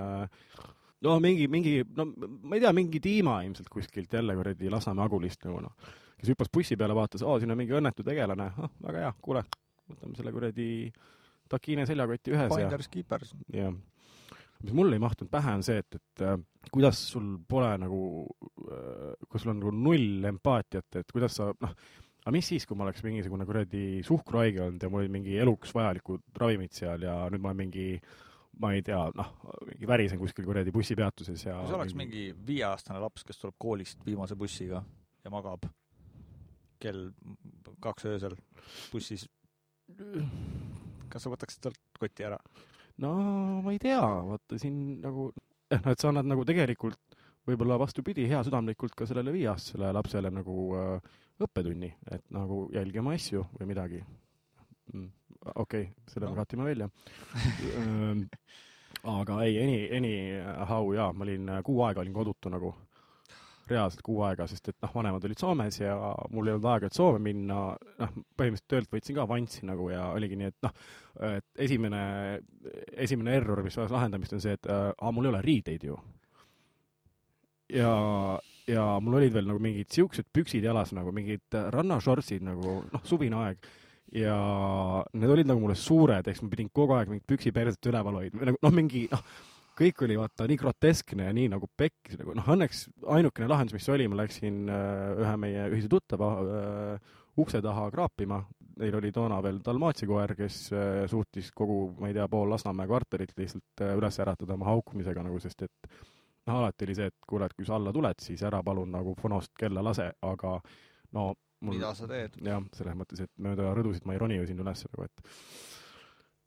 no 1.05 1.19
mingi, 1.21 1.49
mingi, 1.53 1.75
no 1.97 2.07
ma 2.15 2.57
ei 2.57 2.63
tea, 2.65 2.73
mingi 2.77 3.01
tiima 3.03 3.41
ilmselt 3.45 3.69
kuskilt 3.73 4.13
jälle 4.13 4.37
kuradi 4.39 4.71
Lasnamäe 4.73 5.05
Agulist 5.05 5.45
nagu 5.45 5.61
noh, 5.67 5.75
kes 6.19 6.31
hüppas 6.33 6.49
bussi 6.53 6.79
peale, 6.81 6.97
vaatas, 6.97 7.25
aa, 7.27 7.37
siin 7.43 7.53
on 7.53 7.61
mingi 7.61 7.75
õnnetu 7.77 8.07
tegelane, 8.07 8.47
ah, 8.57 8.71
väga 8.87 9.03
hea, 9.05 9.11
kuule, 9.25 9.43
võtame 9.91 10.17
selle 10.17 10.33
kuradi 10.33 10.69
takiine 11.51 11.87
seljakoti 11.89 12.35
ühes 12.35 12.49
ja 12.51 12.63
Finders 12.63 12.89
keepers. 12.93 13.35
jah. 13.53 13.75
mis 14.65 14.73
mulle 14.77 14.97
ei 14.97 15.03
mahtunud 15.03 15.31
pähe, 15.33 15.57
on 15.59 15.67
see, 15.67 15.83
et, 15.83 15.99
et 15.99 16.25
äh, 16.25 16.39
kuidas 16.73 17.01
sul 17.13 17.35
pole 17.49 17.75
nagu 17.83 18.01
äh,, 18.69 19.13
kui 19.29 19.43
sul 19.43 19.55
on 19.55 19.61
nagu 19.61 19.75
null 19.77 20.31
empaatiat, 20.31 21.01
et 21.03 21.13
kuidas 21.13 21.37
sa 21.41 21.51
noh, 21.53 21.75
aga 22.25 22.33
mis 22.33 22.49
siis, 22.55 22.65
kui 22.67 22.79
ma 22.79 22.87
oleks 22.87 23.05
mingisugune 23.05 23.45
kuradi 23.49 24.03
suhkruhaige 24.07 24.63
olnud 24.65 24.85
ja 24.85 24.93
mul 24.93 25.05
olid 25.05 25.13
mingi 25.13 25.37
eluks 25.41 25.75
vajalikud 25.77 26.25
ravimid 26.41 26.73
seal 26.77 27.05
ja 27.05 27.19
nüüd 27.33 27.45
ma 27.45 27.53
olen 27.53 27.67
mingi 27.67 27.89
ma 28.63 28.71
ei 28.75 28.83
tea, 28.87 29.01
noh, 29.19 29.33
mingi 29.67 29.89
värisen 29.89 30.21
kuskil 30.21 30.47
kuradi 30.47 30.73
bussipeatuses 30.75 31.47
ja 31.47 31.59
kui 31.61 31.73
sa 31.73 31.79
oleks 31.79 31.97
mingi 31.99 32.29
viieaastane 32.47 33.01
laps, 33.03 33.27
kes 33.27 33.41
tuleb 33.41 33.57
koolist 33.61 34.05
viimase 34.07 34.39
bussiga 34.39 34.83
ja 35.25 35.33
magab 35.35 35.67
kell 36.81 37.11
kaks 37.85 38.09
öösel 38.11 38.37
bussis, 38.93 39.27
kas 41.13 41.27
sa 41.27 41.33
võtaksid 41.33 41.67
talt 41.67 41.81
koti 41.99 42.27
ära? 42.27 42.39
no 43.03 43.11
ma 43.65 43.75
ei 43.75 43.81
tea, 43.83 44.01
vaata 44.01 44.59
siin 44.61 45.01
nagu, 45.03 45.31
eh 45.71 45.81
noh, 45.81 45.93
et 45.93 46.01
sa 46.01 46.11
annad 46.11 46.29
nagu 46.31 46.45
tegelikult 46.47 47.01
võib-olla 47.45 47.77
vastupidi, 47.81 48.29
heasüdamlikult 48.31 48.95
ka 48.97 49.09
sellele 49.09 49.35
viieaastasele 49.35 49.91
lapsele 49.93 50.31
nagu 50.33 50.59
äh, 50.79 51.17
õppetunni, 51.45 51.91
et 52.15 52.25
nagu 52.35 52.65
jälgi 52.75 53.03
oma 53.03 53.17
asju 53.19 53.45
või 53.59 53.71
midagi 53.73 54.01
mm,. 54.01 55.11
okei 55.55 55.89
okay,, 55.89 55.91
selle 56.09 56.31
No. 56.31 56.35
me 56.35 56.41
katime 56.41 56.69
välja 56.69 56.91
aga 59.19 59.41
ei, 59.45 59.59
any, 59.61 59.79
anyhow 59.99 60.95
jaa, 60.97 61.11
ma 61.13 61.27
olin 61.27 61.45
äh, 61.57 61.63
kuu 61.67 61.83
aega 61.85 62.05
olin 62.05 62.17
kodutu 62.17 62.53
nagu, 62.53 62.73
reaalselt 63.71 64.03
kuu 64.05 64.23
aega, 64.27 64.47
sest 64.51 64.69
et 64.71 64.77
noh, 64.85 64.93
vanemad 64.95 65.25
olid 65.27 65.41
Soomes 65.41 65.79
ja 65.81 65.95
mul 66.33 66.49
ei 66.49 66.57
olnud 66.57 66.69
aega, 66.73 66.91
et 66.91 66.97
Soome 66.97 67.21
minna, 67.25 67.61
noh, 68.01 68.17
põhimõtteliselt 68.39 68.71
töölt 68.71 68.91
võtsin 68.93 69.17
ka 69.17 69.25
avanssi 69.25 69.69
nagu 69.69 69.89
ja 69.93 70.09
oligi 70.15 70.39
nii, 70.41 70.51
et 70.53 70.67
noh, 70.67 70.75
et 71.31 71.65
esimene, 71.67 72.03
esimene 73.07 73.39
error, 73.39 73.63
mis 73.65 73.79
vajas 73.79 73.95
lahendamist, 73.95 74.37
on 74.37 74.45
see, 74.45 74.57
et 74.59 74.69
äh, 74.71 74.91
aa, 74.93 75.15
mul 75.15 75.29
ei 75.29 75.35
ole 75.35 75.45
riideid 75.45 75.87
ju. 75.89 75.97
ja, 77.75 77.95
ja 78.69 78.85
mul 79.01 79.21
olid 79.21 79.33
veel 79.35 79.49
nagu 79.49 79.63
mingid 79.63 79.89
siuksed 79.95 80.29
püksid 80.35 80.67
jalas 80.67 80.93
nagu 80.97 81.13
mingid 81.17 81.57
äh, 81.57 81.71
rannashortsid 81.75 82.45
nagu 82.45 82.83
noh, 82.85 83.09
suvine 83.09 83.41
aeg 83.47 83.73
ja 84.15 84.37
need 85.17 85.33
olid 85.33 85.49
nagu 85.49 85.63
mulle 85.63 85.77
suured, 85.79 86.29
eks 86.29 86.43
ma 86.45 86.53
pidin 86.53 86.71
kogu 86.75 86.95
aeg 86.97 87.11
mingit 87.11 87.27
püksiperset 87.31 87.91
üleval 87.91 88.21
hoidma 88.21 88.51
nagu 88.51 88.61
noh, 88.63 88.75
mingi 88.75 89.07
noh, 89.11 89.25
kõik 89.79 90.05
oli 90.07 90.17
vaata 90.19 90.47
nii 90.49 90.59
groteskne 90.61 91.29
ja 91.29 91.35
nii 91.37 91.51
nagu 91.53 91.69
pekkis 91.77 92.19
nagu 92.21 92.35
noh, 92.39 92.51
õnneks 92.55 92.85
ainukene 93.17 93.49
lahendus, 93.51 93.77
mis 93.77 93.89
oli, 93.93 94.07
ma 94.11 94.21
läksin 94.23 94.65
äh, 94.71 95.23
ühe 95.25 95.35
meie 95.41 95.69
ühise 95.73 95.91
tuttava 95.93 96.31
äh, 96.43 97.15
ukse 97.41 97.61
taha 97.65 97.89
kraapima, 97.91 98.41
neil 98.79 98.99
oli 98.99 99.11
toona 99.15 99.41
veel 99.43 99.61
Dalmatsia 99.65 100.09
koer, 100.11 100.35
kes 100.39 100.59
äh, 100.75 101.05
suutis 101.11 101.51
kogu, 101.57 101.79
ma 101.99 102.11
ei 102.11 102.17
tea, 102.17 102.27
pool 102.31 102.51
Lasnamäe 102.55 102.91
kvartalit 102.91 103.35
lihtsalt 103.39 103.87
üles 103.91 104.21
äratada 104.23 104.59
oma 104.59 104.71
haukumisega 104.71 105.27
nagu, 105.27 105.41
sest 105.43 105.67
et 105.67 105.95
noh, 106.47 106.59
alati 106.61 106.87
oli 106.87 106.99
see, 106.99 107.11
et 107.11 107.29
kuule, 107.29 107.49
et 107.49 107.57
kui 107.57 107.67
sa 107.67 107.79
alla 107.79 107.93
tuled, 107.95 108.23
siis 108.23 108.43
ära 108.47 108.63
palun 108.65 108.93
nagu 108.95 109.17
fonost 109.21 109.55
kella 109.59 109.83
lase, 109.85 110.11
aga 110.23 110.59
no 111.17 111.33
mul 111.65 111.79
mida 111.79 111.95
sa 111.97 112.09
teed? 112.11 112.39
jah, 112.45 112.63
selles 112.77 112.99
mõttes, 112.99 113.25
et 113.25 113.33
mööda 113.43 113.73
rõdusid 113.77 114.07
ma 114.07 114.15
ei 114.15 114.21
roni 114.23 114.39
ju 114.39 114.49
sinna 114.51 114.67
üles 114.67 114.85
nagu, 114.89 115.09
et 115.09 115.33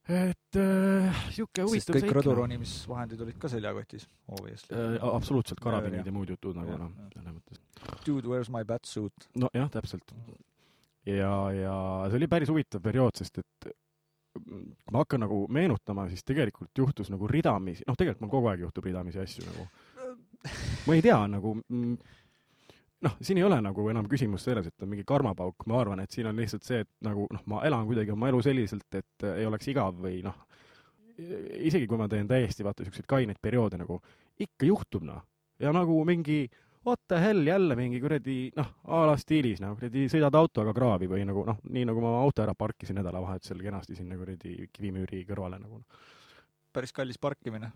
et 0.08 0.60
äh, 0.60 1.24
sihuke 1.36 1.64
sest 1.64 1.68
huvitav 1.68 1.96
kõik 1.96 2.04
seik, 2.04 2.12
noh. 2.12 2.18
rõduronimisvahendid 2.20 3.24
olid 3.26 3.40
ka 3.42 3.52
seljakotis, 3.52 4.08
obviously 4.32 4.78
Äh, 4.78 4.96
absoluutselt, 5.04 5.60
karabinid 5.64 6.08
ja 6.08 6.14
muud 6.16 6.32
jutud 6.32 6.56
nagu 6.58 6.78
noh 6.80 6.94
selles 7.14 7.34
mõttes. 7.34 7.64
Dude, 8.06 8.28
where's 8.28 8.52
my 8.54 8.64
batsuit? 8.68 9.28
nojah, 9.36 9.68
täpselt. 9.74 10.16
ja, 11.08 11.34
ja 11.56 11.76
see 12.08 12.22
oli 12.22 12.32
päris 12.32 12.54
huvitav 12.54 12.84
periood, 12.84 13.20
sest 13.20 13.42
et 13.44 13.70
mm, 14.40 14.64
kui 14.86 14.96
ma 14.96 15.04
hakkan 15.04 15.26
nagu 15.26 15.42
meenutama, 15.52 16.08
siis 16.12 16.24
tegelikult 16.28 16.72
juhtus 16.78 17.12
nagu 17.14 17.28
ridamisi, 17.28 17.84
noh, 17.88 18.00
tegelikult 18.00 18.26
mul 18.26 18.36
kogu 18.38 18.54
aeg 18.54 18.64
juhtub 18.68 18.88
ridamisi 18.88 19.22
asju 19.24 19.48
nagu. 19.50 19.68
ma 20.88 20.96
ei 20.96 21.04
tea 21.04 21.20
nagu, 21.36 21.58
noh, 23.06 23.18
siin 23.22 23.38
ei 23.38 23.46
ole 23.46 23.60
nagu 23.62 23.88
enam 23.92 24.08
küsimus 24.10 24.46
selles, 24.48 24.68
et 24.70 24.86
on 24.86 24.90
mingi 24.90 25.06
karmapauk, 25.08 25.68
ma 25.70 25.82
arvan, 25.82 26.02
et 26.04 26.14
siin 26.14 26.30
on 26.30 26.38
lihtsalt 26.40 26.66
see, 26.66 26.84
et 26.86 26.90
nagu 27.06 27.28
noh, 27.34 27.44
ma 27.52 27.64
elan 27.68 27.86
kuidagi 27.90 28.14
oma 28.14 28.32
elu 28.32 28.42
selliselt, 28.46 28.88
et 28.96 29.26
äh, 29.26 29.42
ei 29.44 29.50
oleks 29.50 29.70
igav 29.74 29.98
või 30.02 30.22
noh, 30.26 30.38
isegi 31.18 31.88
kui 31.90 31.98
ma 31.98 32.08
teen 32.10 32.30
täiesti 32.30 32.66
vaata 32.66 32.86
siukseid 32.86 33.08
kaineid 33.10 33.42
perioode 33.42 33.80
nagu, 33.82 34.00
ikka 34.40 34.70
juhtub 34.70 35.06
noh. 35.08 35.24
ja 35.60 35.72
nagu 35.74 35.98
mingi 36.06 36.46
what 36.86 37.00
the 37.08 37.20
hell 37.20 37.48
jälle 37.48 37.76
mingi 37.76 38.00
kuradi 38.00 38.52
noh, 38.56 38.70
a 38.86 39.06
la 39.10 39.18
stiilis 39.18 39.62
noh, 39.64 39.74
kuradi 39.80 40.06
sõidad 40.12 40.36
autoga 40.38 40.74
kraavi 40.78 41.10
või 41.10 41.26
nagu 41.28 41.44
noh, 41.48 41.58
nii 41.74 41.88
nagu 41.90 42.04
ma 42.04 42.14
oma 42.14 42.22
auto 42.26 42.46
ära 42.46 42.54
parkisin 42.58 43.00
nädalavahetusel 43.02 43.64
kenasti 43.66 43.98
sinna 43.98 44.18
kuradi 44.20 44.70
kivimüüri 44.72 45.26
kõrvale 45.28 45.60
nagu. 45.62 45.82
päris 46.74 46.94
kallis 46.94 47.18
parkimine. 47.18 47.72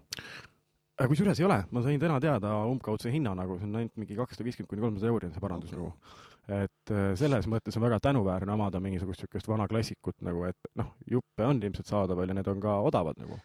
Kusjuures 1.10 1.40
ei 1.40 1.46
ole, 1.48 1.58
ma 1.72 1.84
sain 1.86 2.02
täna 2.02 2.18
teada 2.24 2.52
umbkaudse 2.70 3.12
hinna 3.14 3.34
nagu, 3.38 3.58
see 3.60 3.70
on 3.70 3.80
ainult 3.80 3.96
mingi 4.02 4.18
kakssada 4.18 4.46
viiskümmend 4.48 4.72
kuni 4.74 4.84
kolmsada 4.84 5.12
euri 5.12 5.30
on 5.30 5.34
see 5.36 5.44
parandus 5.44 5.72
Okei. 5.72 5.80
nagu. 5.80 6.18
et 6.58 6.92
äh, 6.92 7.08
selles 7.20 7.48
mõttes 7.52 7.78
on 7.78 7.86
väga 7.86 8.00
tänuväärne 8.04 8.54
omada 8.54 8.82
mingisugust 8.84 9.24
siukest 9.24 9.48
vana 9.48 9.68
klassikut 9.72 10.18
nagu, 10.28 10.44
et 10.50 10.72
noh, 10.80 10.92
juppe 11.10 11.48
on 11.48 11.62
ilmselt 11.64 11.92
saadaval 11.92 12.34
ja 12.34 12.38
need 12.38 12.50
on 12.52 12.64
ka 12.64 12.76
odavad 12.90 13.22
nagu. 13.22 13.40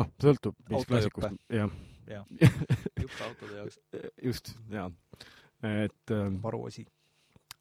noh, 0.00 0.10
sõltub, 0.22 0.56
mis 0.70 0.88
klassikust, 0.88 1.36
jah, 1.52 2.24
jupp 3.02 3.20
autode 3.26 3.60
jaoks. 3.60 3.80
just, 4.22 4.54
jaa. 4.72 4.88
et 5.62 6.16
ähm, 6.16 6.40
varuosi. 6.42 6.86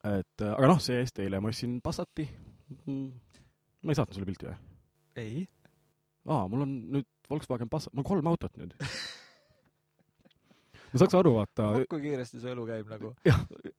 et 0.03 0.41
äh, 0.46 0.56
aga 0.56 0.74
noh, 0.74 0.82
see-eest 0.82 1.20
eile 1.20 1.41
ma 1.44 1.51
ostsin 1.51 1.79
Passati. 1.84 2.29
ma 2.88 3.91
ei 3.91 4.00
saatnud 4.00 4.15
sulle 4.15 4.29
pilti 4.29 4.50
või? 4.50 4.60
ei. 5.20 5.48
aa, 6.29 6.48
mul 6.48 6.65
on 6.65 6.75
nüüd 6.96 7.10
Volkswagen 7.29 7.69
Passat, 7.69 7.93
mul 7.93 8.05
on 8.05 8.09
kolm 8.12 8.29
autot 8.31 8.55
nüüd. 8.57 8.75
ma 10.91 11.01
saaks 11.01 11.17
aru, 11.19 11.36
vaata, 11.38 11.71
kui 11.89 12.01
kiiresti 12.07 12.41
su 12.41 12.50
elu 12.50 12.65
käib 12.69 12.89
nagu 12.89 13.13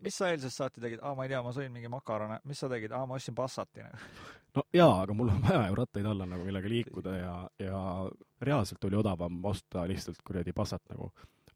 mis 0.05 0.17
sa 0.17 0.31
eilsest 0.31 0.57
saati 0.57 0.83
tegid? 0.83 1.01
aa, 1.03 1.15
ma 1.15 1.27
ei 1.27 1.33
tea, 1.33 1.41
ma 1.45 1.53
sõin 1.55 1.73
mingi 1.75 1.91
makarone. 1.93 2.41
mis 2.49 2.61
sa 2.63 2.71
tegid? 2.73 2.95
aa, 2.97 3.07
ma 3.09 3.19
ostsin 3.19 3.37
Passati 3.37 3.85
nagu. 3.85 3.99
no 4.57 4.65
jaa, 4.75 4.95
aga 5.03 5.17
mul 5.17 5.33
on 5.33 5.43
vaja 5.45 5.67
ju 5.69 5.79
rattaid 5.81 6.07
alla 6.13 6.29
nagu, 6.29 6.47
millega 6.47 6.73
liikuda 6.73 7.17
ja, 7.17 7.35
ja 7.63 7.83
reaalselt 8.47 8.85
oli 8.89 9.01
odavam 9.01 9.41
osta 9.53 9.87
lihtsalt 9.91 10.23
kuradi 10.27 10.55
Passat 10.57 10.83
nagu. 10.93 11.11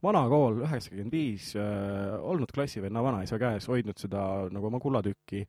Vana 0.04 0.22
kool, 0.30 0.60
üheksakümmend 0.64 1.14
viis, 1.14 1.52
olnud 1.56 2.52
klassivenna 2.54 3.02
vanaisa 3.04 3.38
käes, 3.40 3.68
hoidnud 3.70 4.00
seda 4.00 4.22
nagu 4.52 4.68
oma 4.68 4.80
kullatükki, 4.82 5.44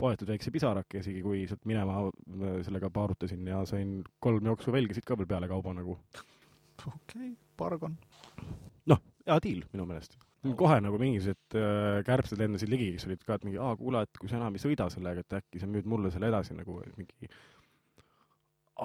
poetud 0.00 0.30
väikse 0.30 0.52
pisarake, 0.54 1.02
isegi 1.02 1.22
kui 1.24 1.44
sealt 1.50 1.66
minema 1.68 2.04
äh, 2.06 2.60
sellega 2.66 2.90
paarutasin 2.94 3.46
ja 3.48 3.64
sain 3.68 3.98
kolm 4.24 4.48
jooksuvelgesid 4.52 5.06
ka 5.06 5.18
veel 5.18 5.28
peale 5.30 5.50
kauba 5.50 5.74
nagu. 5.76 5.98
okei 6.86 6.94
okay,, 6.94 7.34
pargon. 7.56 7.98
hea 9.28 9.38
diil 9.44 9.62
minu 9.74 9.84
meelest. 9.88 10.16
kohe 10.56 10.80
nagu 10.80 10.98
mingisugused 11.00 11.58
äh, 11.58 12.00
kärbsed 12.06 12.40
lendasid 12.40 12.70
ligi, 12.72 12.92
kes 12.94 13.08
olid 13.08 13.22
ka, 13.26 13.36
et 13.36 13.46
mingi, 13.48 13.60
aa, 13.60 13.76
kuule, 13.76 14.04
et 14.06 14.20
kui 14.20 14.30
sa 14.30 14.38
enam 14.38 14.56
ei 14.56 14.62
sõida 14.62 14.88
sellega, 14.92 15.24
et 15.24 15.40
äkki 15.42 15.60
sa 15.60 15.68
müüd 15.70 15.88
mulle 15.90 16.12
selle 16.14 16.30
edasi 16.30 16.56
nagu 16.56 16.80
mingi. 16.96 17.30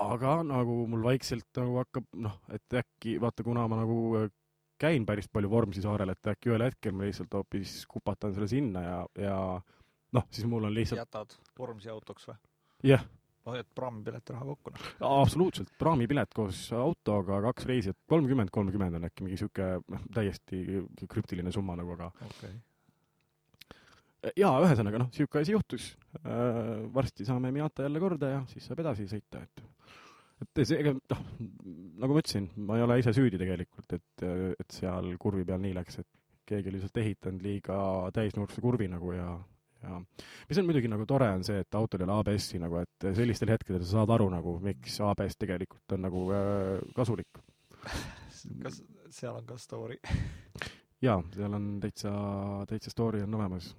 aga 0.03 0.39
nagu 0.49 0.79
mul 0.89 1.03
vaikselt 1.05 1.61
nagu 1.61 1.77
hakkab, 1.83 2.07
noh, 2.25 2.39
et 2.51 2.79
äkki 2.81 3.19
vaata, 3.21 3.45
kuna 3.45 3.67
ma 3.69 3.83
nagu 3.83 3.99
äh, 4.23 4.31
käin 4.79 5.05
päris 5.05 5.29
palju 5.31 5.49
Vormsi 5.51 5.83
saarel, 5.83 6.13
et 6.13 6.31
äkki 6.33 6.51
ühel 6.51 6.65
hetkel 6.67 6.95
ma 6.95 7.07
lihtsalt 7.07 7.33
hoopis 7.37 7.83
kupatan 7.89 8.33
selle 8.35 8.49
sinna 8.51 8.83
ja, 8.83 9.01
ja 9.19 9.37
noh, 10.17 10.29
siis 10.31 10.47
mul 10.49 10.69
on 10.69 10.73
lihtsalt, 10.73 11.03
jätad 11.03 11.35
Vormsi 11.59 11.91
autoks 11.93 12.27
või? 12.29 12.37
jah, 12.89 13.05
hoiad 13.47 13.69
praamipilet 13.75 14.33
raha 14.35 14.49
kokku 14.51 14.73
noh. 14.73 14.91
absoluutselt, 15.09 15.71
praamipilet 15.79 16.35
koos 16.35 16.65
autoga, 16.77 17.41
kaks 17.49 17.67
reisijat, 17.69 17.99
kolmkümmend, 18.09 18.53
kolmkümmend 18.53 18.99
on 18.99 19.09
äkki 19.09 19.27
mingi 19.27 19.39
sihuke 19.41 19.73
noh, 19.81 20.05
täiesti 20.13 20.63
krüptiline 21.09 21.53
summa 21.55 21.77
nagu, 21.79 21.97
aga 21.97 22.11
okei 22.13 22.53
okay.. 22.53 24.31
jaa, 24.39 24.55
ühesõnaga 24.65 25.03
noh, 25.03 25.11
niisugune 25.11 25.45
asi 25.45 25.55
juhtus. 25.55 25.91
varsti 26.93 27.27
saame 27.27 27.51
Miata 27.55 27.87
jälle 27.87 28.03
korda 28.03 28.35
ja 28.37 28.43
siis 28.51 28.67
saab 28.69 28.83
edasi 28.85 29.09
sõita, 29.11 29.43
et 29.43 29.65
et 30.41 30.63
see, 30.65 30.79
ega 30.81 30.93
noh, 30.95 31.23
nagu 32.01 32.15
ma 32.15 32.23
ütlesin, 32.23 32.49
ma 32.67 32.77
ei 32.79 32.85
ole 32.85 32.99
ise 33.01 33.13
süüdi 33.15 33.39
tegelikult, 33.41 33.95
et, 33.95 34.25
et 34.59 34.75
seal 34.75 35.13
kurvi 35.21 35.45
peal 35.47 35.61
nii 35.63 35.75
läks, 35.77 36.01
et 36.01 36.09
keegi 36.49 36.69
oli 36.69 36.79
lihtsalt 36.79 36.99
ehitanud 37.03 37.43
liiga 37.45 37.77
täisnurkse 38.15 38.63
kurvi 38.63 38.89
nagu 38.91 39.13
ja 39.15 39.31
ja 39.83 39.99
mis 40.49 40.59
on 40.59 40.67
muidugi 40.67 40.87
nagu 40.91 41.05
tore, 41.07 41.27
on 41.35 41.43
see, 41.43 41.59
et 41.63 41.75
autol 41.75 42.03
ei 42.03 42.07
ole 42.07 42.15
ABS-i 42.21 42.59
nagu, 42.61 42.79
et 42.83 43.07
sellistel 43.17 43.51
hetkedel 43.51 43.83
sa 43.83 43.99
saad 43.99 44.13
aru 44.15 44.29
nagu, 44.31 44.55
miks 44.63 44.95
ABS 45.03 45.35
tegelikult 45.39 45.95
on 45.97 46.05
nagu 46.05 46.23
äh, 46.35 46.77
kasulik. 46.95 47.41
kas 48.63 48.79
seal 49.11 49.35
on 49.35 49.45
ka 49.47 49.57
story? 49.59 49.99
jaa, 51.03 51.19
seal 51.35 51.59
on 51.59 51.67
täitsa, 51.83 52.13
täitsa 52.69 52.93
story 52.93 53.23
on 53.25 53.35
olemas. 53.35 53.73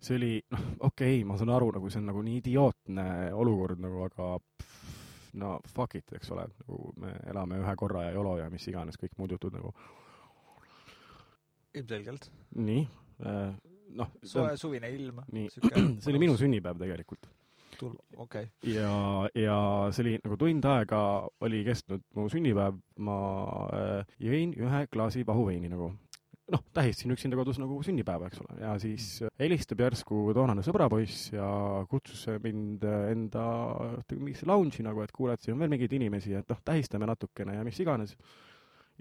see 0.00 0.18
oli, 0.20 0.32
noh, 0.54 0.66
okei 0.80 1.18
okay,, 1.18 1.24
ma 1.26 1.38
saan 1.38 1.54
aru, 1.56 1.72
nagu 1.76 1.90
see 1.90 2.02
on 2.02 2.10
nagu 2.12 2.22
nii 2.22 2.40
idiootne 2.42 3.06
olukord 3.34 3.82
nagu, 3.82 4.06
aga 4.06 4.36
pff, 4.38 4.85
no 5.40 5.56
fuck 5.70 5.94
it, 5.98 6.12
eks 6.16 6.32
ole, 6.34 6.46
nagu 6.62 6.92
me 7.02 7.14
elame 7.30 7.60
ühe 7.62 7.76
korra 7.78 8.06
ja 8.08 8.16
YOLO 8.16 8.36
ja 8.40 8.50
mis 8.52 8.66
iganes 8.70 8.98
kõik 9.00 9.16
muud 9.20 9.36
jutud 9.36 9.56
nagu. 9.56 9.72
ilmselgelt. 11.76 12.30
nii, 12.56 12.86
noh, 14.00 14.12
soe 14.24 14.56
suvine 14.60 14.92
ilm. 14.94 15.24
nii, 15.32 15.50
see 16.00 16.12
oli 16.12 16.22
minu 16.26 16.38
sünnipäev 16.40 16.80
tegelikult 16.80 17.28
okei 18.16 18.16
okay.. 18.16 18.72
ja, 18.72 19.28
ja 19.34 19.56
see 19.92 20.02
oli 20.04 20.14
nagu 20.24 20.36
tund 20.40 20.64
aega 20.70 21.00
oli 21.44 21.62
kestnud 21.66 22.04
mu 22.16 22.28
sünnipäev, 22.32 22.78
ma 23.04 23.16
äh, 23.76 24.14
jõin 24.22 24.54
ühe 24.56 24.82
klaasi 24.92 25.26
vahuveini 25.26 25.70
nagu 25.72 25.90
noh, 26.52 26.62
tähistasin 26.76 27.14
üksinda 27.14 27.38
kodus 27.38 27.58
nagu 27.60 27.76
sünnipäeva, 27.84 28.28
eks 28.30 28.40
ole, 28.44 28.56
ja 28.62 28.72
siis 28.82 29.06
äh, 29.26 29.32
helistab 29.42 29.82
järsku 29.82 30.30
toonane 30.36 30.62
sõbrapoiss 30.66 31.30
ja 31.34 31.46
kutsus 31.90 32.26
mind 32.44 32.84
äh, 32.86 33.08
enda 33.14 33.46
mingisse 34.12 34.48
lounge'i 34.48 34.86
nagu, 34.86 35.02
et 35.02 35.14
kuule, 35.14 35.34
et 35.34 35.42
siin 35.42 35.56
on 35.56 35.64
veel 35.64 35.72
mingeid 35.74 35.96
inimesi, 35.98 36.36
et 36.38 36.52
noh, 36.52 36.60
tähistame 36.66 37.08
natukene 37.10 37.56
ja 37.58 37.64
mis 37.66 37.80
iganes. 37.82 38.14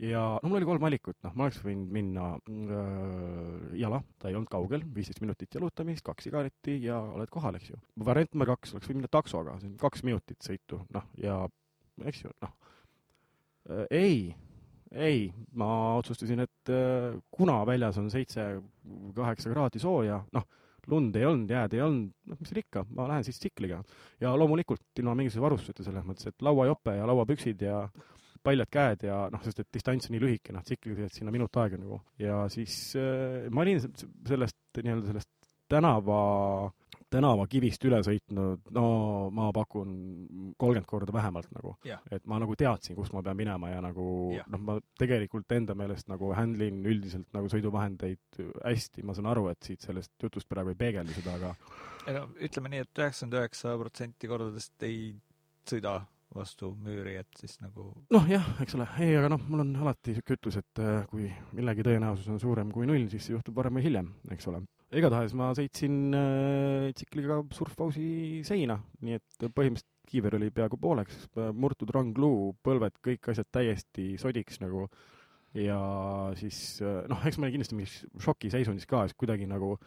ja 0.02 0.24
no 0.42 0.50
mul 0.50 0.60
oli 0.60 0.70
kolm 0.72 0.84
valikut, 0.84 1.20
noh, 1.24 1.36
ma 1.38 1.46
oleks 1.46 1.62
võinud 1.64 1.94
minna 1.94 2.32
äh, 2.36 3.78
jala, 3.84 4.02
ta 4.20 4.32
ei 4.32 4.40
olnud 4.40 4.52
kaugel, 4.52 4.86
viisteist 4.96 5.22
minutit 5.24 5.54
jalutamist, 5.56 6.06
kaks 6.06 6.28
sigaretti 6.28 6.80
ja 6.84 6.98
oled 7.00 7.30
kohal, 7.32 7.60
eks 7.60 7.76
ju. 7.76 7.82
variant 8.10 8.34
number 8.34 8.56
kaks 8.56 8.74
oleks 8.76 8.90
võinud 8.90 9.04
minna 9.04 9.14
taksoga, 9.14 9.60
see 9.62 9.70
on 9.70 9.78
kaks 9.86 10.04
minutit 10.08 10.42
sõitu, 10.42 10.82
noh, 10.98 11.10
ja 11.22 11.44
eks 12.10 12.26
ju, 12.26 12.34
noh 12.42 12.58
ei 13.90 14.36
ei, 14.92 15.32
ma 15.58 15.96
otsustasin, 15.98 16.40
et 16.46 16.70
äh, 16.74 17.16
kuna 17.32 17.62
väljas 17.68 17.98
on 18.02 18.10
seitse, 18.14 18.46
kaheksa 19.16 19.50
kraadi 19.52 19.80
sooja, 19.82 20.20
noh, 20.34 20.46
lund 20.88 21.16
ei 21.18 21.26
olnud, 21.26 21.50
jääd 21.50 21.74
ei 21.74 21.82
olnud, 21.82 22.12
noh, 22.30 22.38
mis 22.40 22.52
seal 22.52 22.62
ikka, 22.62 22.86
ma 22.94 23.08
lähen 23.10 23.24
siis 23.26 23.40
tsikliga. 23.42 23.80
ja 24.22 24.36
loomulikult 24.38 25.02
ilma 25.02 25.16
mingisuguse 25.18 25.42
varustuseta 25.48 25.84
selles 25.88 26.06
mõttes, 26.06 26.30
et 26.30 26.46
lauajope 26.46 26.94
ja 27.00 27.08
lauapüksid 27.10 27.66
ja 27.66 27.80
paljad 28.46 28.70
käed 28.70 29.08
ja 29.08 29.24
noh, 29.34 29.42
sest 29.42 29.64
et 29.64 29.72
distants 29.74 30.06
on 30.10 30.14
nii 30.14 30.22
lühike, 30.22 30.54
noh, 30.54 30.62
tsikliga 30.62 31.10
sinna 31.10 31.34
minut 31.34 31.58
aega 31.58 31.80
nagu. 31.82 32.00
ja 32.22 32.44
siis 32.54 32.94
äh, 33.02 33.50
ma 33.50 33.66
olin 33.66 33.82
se- 33.82 33.90
sellest 34.30 34.58
nii-öelda 34.84 35.08
sellest 35.10 35.32
tänava, 35.68 36.70
tänavakivist 37.16 37.86
üle 37.88 38.02
sõitnud, 38.06 38.70
no 38.76 38.86
ma 39.36 39.50
pakun 39.56 39.96
kolmkümmend 40.60 40.90
korda 40.90 41.16
vähemalt 41.16 41.52
nagu 41.56 41.76
Jah. 41.88 42.04
et 42.12 42.26
ma 42.30 42.40
nagu 42.42 42.58
teadsin, 42.60 42.98
kust 42.98 43.16
ma 43.16 43.24
pean 43.26 43.40
minema 43.40 43.72
ja 43.72 43.82
nagu 43.86 44.08
Jah. 44.36 44.48
noh, 44.52 44.64
ma 44.68 44.78
tegelikult 45.00 45.56
enda 45.58 45.76
meelest 45.78 46.10
nagu 46.12 46.34
handle 46.38 46.70
in 46.72 46.82
üldiselt 46.86 47.30
nagu 47.36 47.52
sõiduvahendeid 47.52 48.42
hästi, 48.64 49.06
ma 49.08 49.16
saan 49.18 49.32
aru, 49.34 49.48
et 49.54 49.62
siit 49.66 49.86
sellest 49.86 50.14
jutust 50.22 50.50
praegu 50.52 50.74
ei 50.74 50.82
peegeldu 50.86 51.16
seda, 51.18 51.38
aga 51.40 51.56
ei 52.06 52.18
no 52.18 52.28
ütleme 52.46 52.74
nii 52.74 52.84
et, 52.84 52.92
et 52.92 53.06
üheksakümmend 53.06 53.40
üheksa 53.40 53.78
protsenti 53.82 54.30
kordadest 54.30 54.86
ei 54.86 55.00
sõida 55.66 56.02
vastu 56.36 56.72
müüri, 56.84 57.16
et 57.22 57.40
siis 57.40 57.56
nagu 57.64 57.88
noh, 58.12 58.26
jah, 58.30 58.46
eks 58.64 58.76
ole, 58.78 58.88
ei, 59.04 59.14
aga 59.18 59.30
noh, 59.32 59.44
mul 59.50 59.64
on 59.64 59.72
alati 59.86 60.12
niisugune 60.12 60.40
ütlus, 60.40 60.58
et 60.60 60.82
äh, 60.84 61.06
kui 61.12 61.30
millegi 61.56 61.86
tõenäosus 61.86 62.28
on 62.34 62.42
suurem 62.42 62.74
kui 62.76 62.88
null, 62.90 63.08
siis 63.12 63.30
see 63.30 63.36
juhtub 63.36 63.56
varem 63.56 63.80
või 63.80 63.86
hiljem, 63.88 64.12
eks 64.36 64.50
ole. 64.52 64.62
Igatahes 65.00 65.34
ma 65.38 65.50
sõitsin 65.58 66.16
äh, 66.16 66.88
tsikliga 66.96 67.42
surfpausi 67.56 68.44
seina, 68.48 68.78
nii 69.06 69.20
et 69.20 69.46
põhimõtteliselt 69.46 69.92
kiiver 70.06 70.38
oli 70.38 70.52
peaaegu 70.54 70.78
pooleks, 70.78 71.24
murtud 71.58 71.90
rangluu, 71.96 72.52
põlved, 72.64 73.00
kõik 73.04 73.32
asjad 73.34 73.48
täiesti 73.58 74.12
sodiks 74.22 74.62
nagu. 74.62 74.86
Ja 75.56 75.80
siis 76.38 76.82
äh, 76.84 77.06
noh, 77.10 77.24
eks 77.26 77.40
ma 77.40 77.48
olin 77.48 77.56
kindlasti 77.56 77.80
mingis 77.80 77.96
šokiseisundis 78.22 78.88
ka, 78.90 79.06
siis 79.08 79.18
kuidagi 79.18 79.48
nagu 79.50 79.78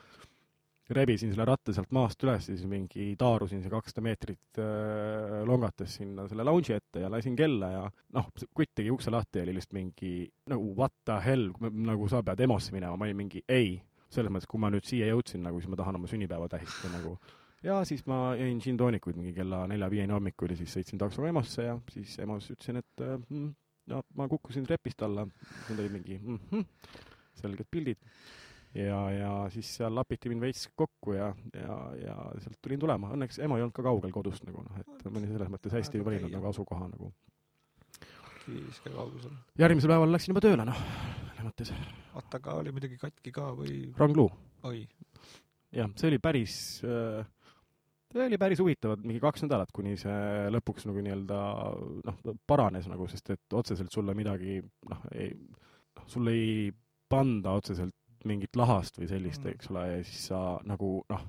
rebisin 0.97 1.33
selle 1.33 1.45
ratta 1.49 1.75
sealt 1.77 1.91
maast 1.93 2.23
üles 2.25 2.47
ja 2.49 2.55
siis 2.55 2.69
mingi 2.69 3.11
taarusin 3.21 3.61
see 3.61 3.73
kakssada 3.73 4.05
meetrit 4.07 4.61
äh, 4.63 5.43
longates 5.49 5.99
sinna 5.99 6.25
selle 6.31 6.47
lounge'i 6.49 6.79
ette 6.79 7.03
ja 7.05 7.11
lasin 7.13 7.37
kella 7.37 7.69
ja 7.75 7.83
noh, 8.17 8.31
kutt 8.57 8.73
tegi 8.79 8.93
ukse 8.95 9.13
lahti 9.13 9.43
ja 9.43 9.45
oli 9.45 9.59
lihtsalt 9.59 9.77
mingi 9.77 10.13
nagu 10.49 10.73
what 10.79 10.95
the 11.05 11.19
hell, 11.25 11.51
nagu 11.61 12.09
sa 12.09 12.23
pead 12.25 12.41
EMO-sse 12.47 12.73
minema, 12.73 12.97
ma 12.97 13.09
olin 13.09 13.21
mingi 13.21 13.45
ei, 13.45 13.77
selles 14.09 14.33
mõttes, 14.33 14.49
kui 14.49 14.61
ma 14.61 14.71
nüüd 14.73 14.87
siia 14.89 15.11
jõudsin 15.11 15.43
nagu, 15.45 15.61
siis 15.61 15.71
ma 15.71 15.77
tahan 15.81 15.99
oma 16.01 16.11
sünnipäeva 16.11 16.49
tähistada 16.49 16.93
nagu 16.99 17.17
ja 17.65 17.79
siis 17.89 18.05
ma 18.09 18.33
jõin 18.39 18.61
džinn-toonikuid 18.63 19.19
mingi 19.19 19.35
kella 19.37 19.65
nelja-viieni 19.71 20.15
hommikul 20.15 20.55
ja 20.55 20.59
siis 20.61 20.75
sõitsin 20.77 21.01
taksoga 21.01 21.31
EMO-sse 21.31 21.67
ja 21.67 21.79
siis 21.93 22.19
EMO-s 22.23 22.53
ütlesin, 22.55 22.81
et 22.83 23.05
äh, 23.05 23.17
mm, 23.19 23.55
no 23.93 24.03
ma 24.19 24.29
kukkusin 24.31 24.67
trepist 24.69 25.03
alla, 25.07 25.27
need 25.69 25.81
olid 25.81 25.97
mingi 25.97 26.19
mm 26.19 26.39
-hmm, 26.51 26.67
selged 27.41 27.71
pildid. 27.71 27.99
Ja, 28.75 28.99
ja 29.11 29.31
siis 29.51 29.71
seal 29.79 29.95
lapiti 29.95 30.29
mind 30.29 30.45
veits 30.45 30.69
kokku 30.77 31.15
ja, 31.17 31.33
ja, 31.55 31.77
ja 31.97 32.17
sealt 32.39 32.59
tulin 32.63 32.81
tulema, 32.81 33.15
õnneks 33.17 33.41
ema 33.41 33.57
ei 33.57 33.65
olnud 33.65 33.75
ka 33.75 33.83
kaugel 33.83 34.13
kodust 34.13 34.45
nagu 34.45 34.63
noh, 34.63 34.77
et 34.83 35.07
ma 35.09 35.19
olin 35.19 35.33
selles 35.33 35.49
mõttes 35.49 35.73
hästi 35.73 35.99
Väga 35.99 36.11
valinud 36.11 36.35
nagu 36.37 36.51
asukoha 36.51 36.89
nagu. 36.89 37.13
järgmisel 39.59 39.91
päeval 39.91 40.13
läksin 40.13 40.35
juba 40.35 40.45
tööle 40.45 40.69
noh, 40.69 40.85
selles 41.39 41.53
mõttes. 41.53 41.73
Oota, 42.19 42.35
aga 42.43 42.51
oli 42.61 42.71
midagi 42.75 42.97
katki 43.01 43.31
ka 43.35 43.45
või? 43.57 43.75
rangluu, 43.99 44.29
oi, 44.69 44.79
jah, 45.75 45.89
see 45.97 46.09
oli 46.11 46.19
päris 46.23 46.55
äh, 46.87 47.23
see 48.13 48.25
oli 48.25 48.39
päris 48.41 48.61
huvitav, 48.63 48.91
et 48.97 49.05
mingi 49.07 49.21
kaks 49.23 49.45
nädalat, 49.45 49.71
kuni 49.77 49.93
see 50.01 50.49
lõpuks 50.55 50.87
nagu 50.89 50.99
nii-öelda 51.05 51.39
noh, 52.09 52.17
paranes 52.49 52.87
nagu, 52.91 53.05
sest 53.13 53.27
et 53.37 53.47
otseselt 53.57 53.93
sulle 53.95 54.13
midagi 54.19 54.53
noh, 54.89 55.01
ei, 55.15 55.29
sul 56.09 56.27
ei 56.33 56.71
panda 57.09 57.51
otseselt 57.59 57.95
mingit 58.29 58.57
lahast 58.59 58.99
või 58.99 59.09
sellist, 59.11 59.45
Mm. 59.45 59.51
eks 59.55 59.67
ole, 59.71 59.83
ja 59.93 59.99
siis 60.05 60.23
sa 60.33 60.39
nagu 60.67 60.89
noh, 61.13 61.23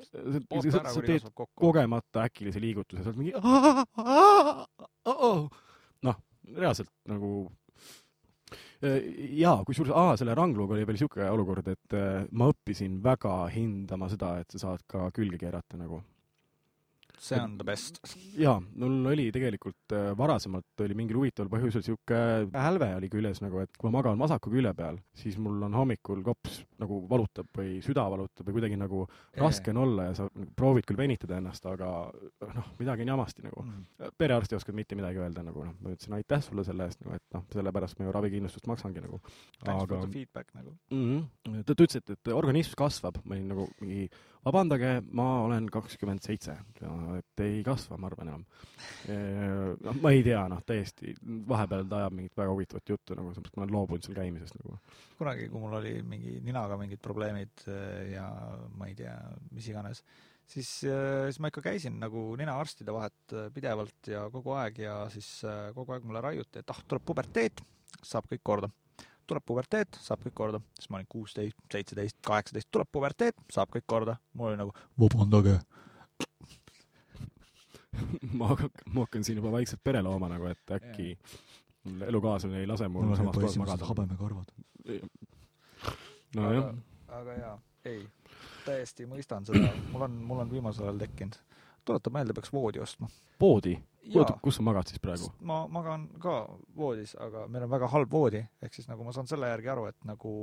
sa 0.00 0.18
kuni 0.50 0.70
teed 1.06 1.24
kogemata 1.56 2.18
äkilise 2.28 2.60
liigutuse, 2.60 3.02
sa 3.04 3.08
oled 3.12 3.20
mingi 3.20 3.34
noh, 6.08 6.16
reaalselt 6.56 6.90
nagu 7.08 7.30
jaa, 8.82 9.58
kusjuures 9.66 9.92
aa, 9.92 10.14
selle 10.16 10.34
rangluga 10.34 10.74
oli 10.76 10.86
veel 10.88 10.96
niisugune 10.96 11.28
olukord, 11.30 11.66
et 11.68 11.96
äh, 11.96 12.22
ma 12.32 12.48
õppisin 12.52 13.00
väga 13.04 13.34
hindama 13.52 14.08
seda, 14.12 14.38
et 14.40 14.56
sa 14.56 14.62
saad 14.66 14.86
ka 14.88 15.10
külge 15.16 15.40
keerata 15.40 15.80
nagu. 15.80 16.00
See 17.20 17.40
on 17.40 17.56
the 17.58 17.64
best. 17.64 18.00
jaa, 18.38 18.56
mul 18.80 19.10
oli 19.12 19.28
tegelikult 19.34 19.94
äh, 19.94 20.10
varasemalt 20.18 20.84
oli 20.84 20.96
mingil 20.96 21.18
huvitaval 21.20 21.50
põhjusel 21.52 21.82
niisugune 21.84 22.60
hälve 22.64 22.88
oli 22.96 23.10
küljes 23.12 23.42
nagu, 23.44 23.60
et 23.64 23.76
kui 23.76 23.90
ma 23.90 23.98
magan 23.98 24.20
vasaku 24.20 24.52
külje 24.54 24.72
peal, 24.76 24.98
siis 25.16 25.36
mul 25.42 25.60
on 25.66 25.76
hommikul 25.76 26.22
kops 26.24 26.62
nagu 26.80 27.02
valutab 27.10 27.50
või 27.56 27.78
süda 27.84 28.06
valutab 28.12 28.48
või 28.48 28.56
kuidagi 28.56 28.78
nagu 28.80 29.04
raske 29.36 29.74
on 29.74 29.82
olla 29.84 30.08
ja 30.08 30.16
sa 30.16 30.28
proovid 30.56 30.88
küll 30.88 31.00
venitada 31.00 31.36
ennast, 31.40 31.66
aga 31.68 31.90
noh, 32.56 32.72
midagi 32.80 33.04
on 33.04 33.12
jamasti 33.14 33.44
nagu. 33.44 33.66
Mm. 33.66 34.14
perearst 34.18 34.52
ei 34.54 34.60
osanud 34.60 34.80
mitte 34.80 34.98
midagi 34.98 35.20
öelda 35.20 35.44
nagu 35.44 35.66
noh, 35.66 35.76
ma 35.84 35.94
ütlesin 35.94 36.16
aitäh 36.16 36.42
sulle 36.44 36.64
selle 36.66 36.88
eest 36.88 37.04
nagu, 37.04 37.18
et 37.20 37.36
noh, 37.36 37.44
sellepärast 37.52 38.00
ma 38.00 38.08
ju 38.08 38.16
ravikindlustust 38.16 38.68
maksangi 38.70 39.04
nagu. 39.04 39.20
Aga 39.68 40.00
feedback 40.08 40.54
nagu. 40.56 40.74
mm 40.90 41.04
-hmm. 41.04 41.62
ta, 41.64 41.74
ta 41.74 41.84
ütles, 41.84 42.00
et, 42.00 42.10
et 42.16 42.32
organism 42.34 42.78
kasvab, 42.80 43.20
ma 43.24 43.36
olin 43.36 43.48
nagu 43.52 43.68
mingi 43.80 44.08
vabandage, 44.44 44.92
ma 45.16 45.26
olen 45.44 45.66
kakskümmend 45.72 46.24
seitse, 46.24 46.54
et 47.18 47.42
ei 47.44 47.60
kasva, 47.66 47.98
ma 48.00 48.08
arvan 48.08 48.30
enam. 48.32 48.46
noh, 49.84 50.00
ma 50.00 50.12
ei 50.14 50.24
tea, 50.24 50.40
noh, 50.52 50.62
täiesti, 50.66 51.12
vahepeal 51.50 51.86
ta 51.90 52.00
ajab 52.02 52.16
mingit 52.16 52.40
väga 52.40 52.54
huvitavat 52.54 52.94
juttu 52.94 53.18
nagu, 53.18 53.34
sellepärast 53.34 53.58
ma 53.58 53.66
olen 53.66 53.76
loobunud 53.76 54.06
seal 54.06 54.16
käimisest 54.16 54.56
nagu. 54.62 54.78
kunagi, 55.18 55.48
kui 55.52 55.62
mul 55.62 55.76
oli 55.80 55.94
mingi 56.06 56.38
ninaga 56.46 56.78
mingid 56.80 57.02
probleemid 57.04 57.66
ja 58.14 58.26
ma 58.80 58.88
ei 58.88 58.96
tea, 58.98 59.14
mis 59.52 59.68
iganes, 59.68 60.02
siis, 60.48 60.70
siis 60.80 61.40
ma 61.40 61.52
ikka 61.52 61.64
käisin 61.68 62.00
nagu 62.00 62.30
ninaarstide 62.40 62.94
vahet 62.96 63.36
pidevalt 63.54 64.12
ja 64.14 64.24
kogu 64.32 64.56
aeg 64.56 64.84
ja 64.86 65.02
siis 65.12 65.40
kogu 65.76 65.96
aeg 65.96 66.08
mulle 66.08 66.24
raiuti, 66.24 66.62
et 66.62 66.72
ah, 66.72 66.80
tuleb 66.88 67.04
puberteet, 67.12 67.60
saab 68.00 68.30
kõik 68.30 68.46
korda. 68.46 68.72
Tuleb 69.30 69.46
puberteet, 69.46 69.98
saab 70.02 70.24
kõik 70.26 70.36
korda. 70.42 70.60
siis 70.78 70.90
ma 70.90 70.98
olin 70.98 71.10
kuusteist, 71.10 71.58
seitseteist, 71.72 72.18
kaheksateist, 72.26 72.70
tuleb 72.74 72.90
puberteet, 72.92 73.38
saab 73.52 73.70
kõik 73.74 73.86
korda. 73.86 74.16
mul 74.34 74.52
oli 74.52 74.60
nagu 74.60 74.74
vabandage. 75.00 75.58
ma 78.38 78.52
hakkan, 78.52 78.70
ma 78.94 79.06
hakkan 79.06 79.24
siin 79.26 79.40
juba 79.40 79.52
vaikselt 79.54 79.82
pere 79.84 80.02
looma 80.02 80.30
nagu, 80.32 80.50
et 80.50 80.76
äkki 80.76 81.14
mul 81.84 82.06
elukaaslane 82.08 82.60
ei 82.60 82.66
lase 82.66 82.88
mul 82.88 83.16
samas 83.16 83.38
toas 83.38 83.58
magada. 83.58 83.88
habemekõrvad. 83.88 84.52
nojah, 86.36 86.72
aga 87.20 87.36
jaa, 87.38 87.54
ei, 87.84 88.02
täiesti 88.64 89.06
mõistan 89.10 89.46
seda, 89.48 89.72
mul 89.92 90.06
on, 90.06 90.18
mul 90.30 90.44
on 90.44 90.50
viimasel 90.52 90.88
ajal 90.88 91.00
tekkinud. 91.04 91.38
tuletab 91.84 92.12
meelde, 92.18 92.36
peaks 92.36 92.52
voodi 92.52 92.82
ostma. 92.82 93.08
poodi, 93.38 93.78
jaa, 94.02 94.38
kus 94.42 94.58
sa 94.58 94.64
magad 94.64 94.88
siis 94.88 95.02
praegu? 95.02 95.30
ma 95.46 95.62
magan 95.68 96.08
ka 96.22 96.36
voodis, 96.76 97.14
aga 97.20 97.46
meil 97.48 97.66
on 97.66 97.74
väga 97.74 97.90
halb 97.92 98.12
voodi, 98.12 98.42
ehk 98.62 98.74
siis 98.74 98.88
nagu 98.88 99.04
ma 99.04 99.12
saan 99.12 99.28
selle 99.30 99.50
järgi 99.50 99.72
aru, 99.72 99.86
et 99.90 100.08
nagu 100.08 100.34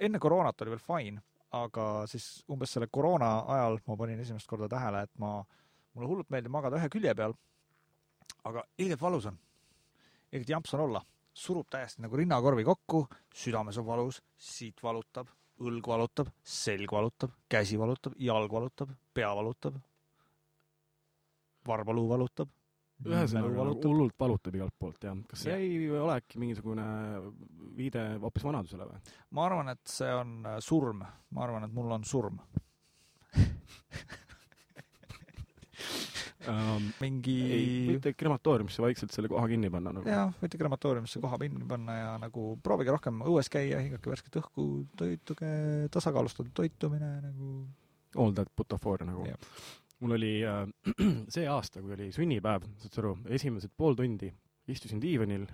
enne 0.00 0.18
koroonat 0.18 0.64
oli 0.64 0.74
veel 0.74 0.82
fine, 0.82 1.22
aga 1.54 1.88
siis 2.10 2.44
umbes 2.50 2.74
selle 2.74 2.90
koroona 2.90 3.30
ajal 3.56 3.78
ma 3.86 3.96
panin 4.00 4.20
esimest 4.20 4.50
korda 4.50 4.68
tähele, 4.70 5.04
et 5.06 5.12
ma, 5.22 5.36
mulle 5.94 6.10
hullult 6.10 6.30
meeldib 6.34 6.54
magada 6.54 6.80
ühe 6.80 6.90
külje 6.92 7.14
peal, 7.14 7.36
aga 8.50 8.64
ilgelt 8.78 9.02
valus 9.02 9.30
on. 9.30 9.38
ilgelt 10.32 10.50
jamps 10.50 10.74
on 10.74 10.84
olla, 10.88 11.04
surub 11.34 11.68
täiesti 11.70 12.02
nagu 12.02 12.18
rinnakorvi 12.18 12.64
kokku, 12.66 13.06
südames 13.34 13.78
on 13.78 13.86
valus, 13.86 14.20
siit 14.36 14.82
valutab, 14.82 15.30
õlg 15.62 15.86
valutab, 15.86 16.30
selg 16.42 16.90
valutab, 16.92 17.34
käsi 17.48 17.78
valutab, 17.78 18.16
jalg 18.18 18.52
valutab, 18.52 18.90
pea 19.14 19.30
valutab, 19.34 19.78
varbaluu 21.66 22.08
valutab. 22.10 22.50
Ühesõnaga 23.02 23.50
nagu 23.68 23.80
hullult 23.82 24.14
valutab 24.20 24.54
igalt 24.56 24.74
poolt 24.78 25.02
jah. 25.04 25.16
kas 25.28 25.44
see 25.44 25.52
Jah. 25.52 25.60
ei 25.60 25.90
ole 25.90 26.18
äkki 26.20 26.38
mingisugune 26.40 26.84
viide 27.76 28.04
hoopis 28.22 28.46
vanadusele 28.46 28.86
või? 28.88 29.00
ma 29.34 29.46
arvan, 29.48 29.72
et 29.74 29.82
see 29.90 30.12
on 30.14 30.36
äh, 30.46 30.60
surm, 30.64 31.02
ma 31.04 31.46
arvan, 31.46 31.66
et 31.66 31.74
mul 31.74 31.96
on 31.98 32.06
surm. 32.08 32.38
Um, 36.44 36.90
mingi 37.00 37.34
võite 37.88 38.10
krematooriumisse 38.20 38.82
vaikselt 38.84 39.14
selle 39.14 39.30
koha 39.32 39.46
kinni 39.48 39.70
panna 39.72 39.94
nagu. 39.96 40.08
jah, 40.08 40.28
võite 40.42 40.58
krematooriumisse 40.60 41.22
koha 41.22 41.38
kinni 41.40 41.64
panna 41.68 41.94
ja 41.96 42.10
nagu 42.20 42.50
proovige 42.64 42.92
rohkem 42.92 43.22
õues 43.24 43.48
käia, 43.52 43.78
hingake 43.80 44.12
värsket 44.12 44.36
õhku, 44.42 44.66
toituge, 45.00 45.54
tasakaalustatud 45.94 46.52
toitumine 46.56 47.08
nagu. 47.24 47.54
All 48.20 48.36
that 48.36 48.52
butafooria 48.54 49.08
nagu 49.08 49.24
Jah.. 49.26 49.48
Mul 50.04 50.18
oli 50.18 50.34
äh, 50.44 50.64
see 51.34 51.48
aasta, 51.48 51.82
kui 51.82 51.96
oli 51.96 52.12
sünnipäev, 52.14 52.68
saad 52.82 52.96
sa 52.96 53.04
aru, 53.04 53.16
esimesed 53.32 53.72
pool 53.76 53.96
tundi 53.98 54.30
istusin 54.70 55.00
diivanil, 55.02 55.44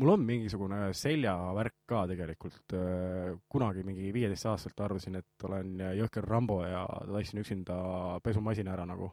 mul 0.00 0.12
on 0.14 0.24
mingisugune 0.28 0.80
seljavärk 0.96 1.82
ka 1.88 2.04
tegelikult, 2.10 2.74
kunagi 3.52 3.84
mingi 3.86 4.10
viieteistaastaselt 4.14 4.80
arvasin, 4.86 5.20
et 5.20 5.46
olen 5.48 5.78
jõhker 6.00 6.26
Rambo 6.26 6.62
ja 6.64 6.84
tassin 7.06 7.40
üksinda 7.44 7.76
pesumasina 8.24 8.74
ära 8.76 8.86
nagu. 8.88 9.12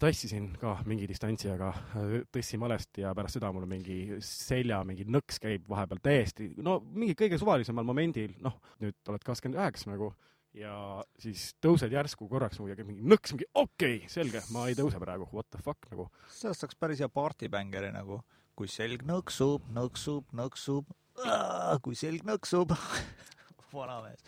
tassisin 0.00 0.46
ka 0.56 0.78
mingi 0.88 1.04
distantsi, 1.10 1.50
aga 1.52 1.66
äh, 1.68 2.12
tõstsin 2.32 2.60
valesti 2.62 3.02
ja 3.02 3.10
pärast 3.12 3.36
seda 3.36 3.50
mul 3.52 3.66
mingi 3.68 4.16
selja 4.24 4.78
mingi 4.86 5.04
nõks 5.04 5.36
käib 5.42 5.66
vahepeal 5.68 6.00
täiesti, 6.00 6.46
no 6.64 6.78
mingi 6.80 7.12
kõige 7.18 7.36
suvalisemal 7.36 7.84
momendil, 7.84 8.32
noh, 8.40 8.56
nüüd 8.80 8.96
oled 9.12 9.26
kakskümmend 9.26 9.60
üheksa 9.60 9.90
nagu 9.92 10.08
ja 10.58 10.74
siis 11.22 11.52
tõused 11.62 11.92
järsku 11.92 12.28
korraks 12.30 12.58
käib 12.58 12.86
mingi 12.88 13.04
nõks, 13.06 13.34
mingi 13.34 13.46
okei 13.54 14.00
okay,, 14.02 14.10
selge, 14.12 14.42
ma 14.54 14.66
ei 14.68 14.76
tõuse 14.78 15.00
praegu, 15.02 15.28
what 15.32 15.48
the 15.52 15.60
fuck 15.62 15.88
nagu. 15.92 16.08
sellest 16.32 16.64
saaks 16.64 16.78
päris 16.78 17.02
hea 17.02 17.10
partibängeri 17.12 17.92
nagu, 17.94 18.20
kui 18.58 18.70
selg 18.70 19.04
nõksub, 19.08 19.68
nõksub, 19.74 20.26
nõksub, 20.34 20.90
kui 21.84 21.98
selg 21.98 22.26
nõksub. 22.28 22.74
vanamees. 23.74 24.24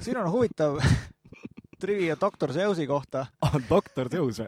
siin 0.00 0.16
on 0.20 0.30
huvitav 0.30 0.80
trivia 1.82 2.16
doktor 2.20 2.52
Zeusi 2.52 2.86
kohta 2.86 3.26
ah, 3.44 3.60
doktor 3.68 4.08
Zeus 4.12 4.42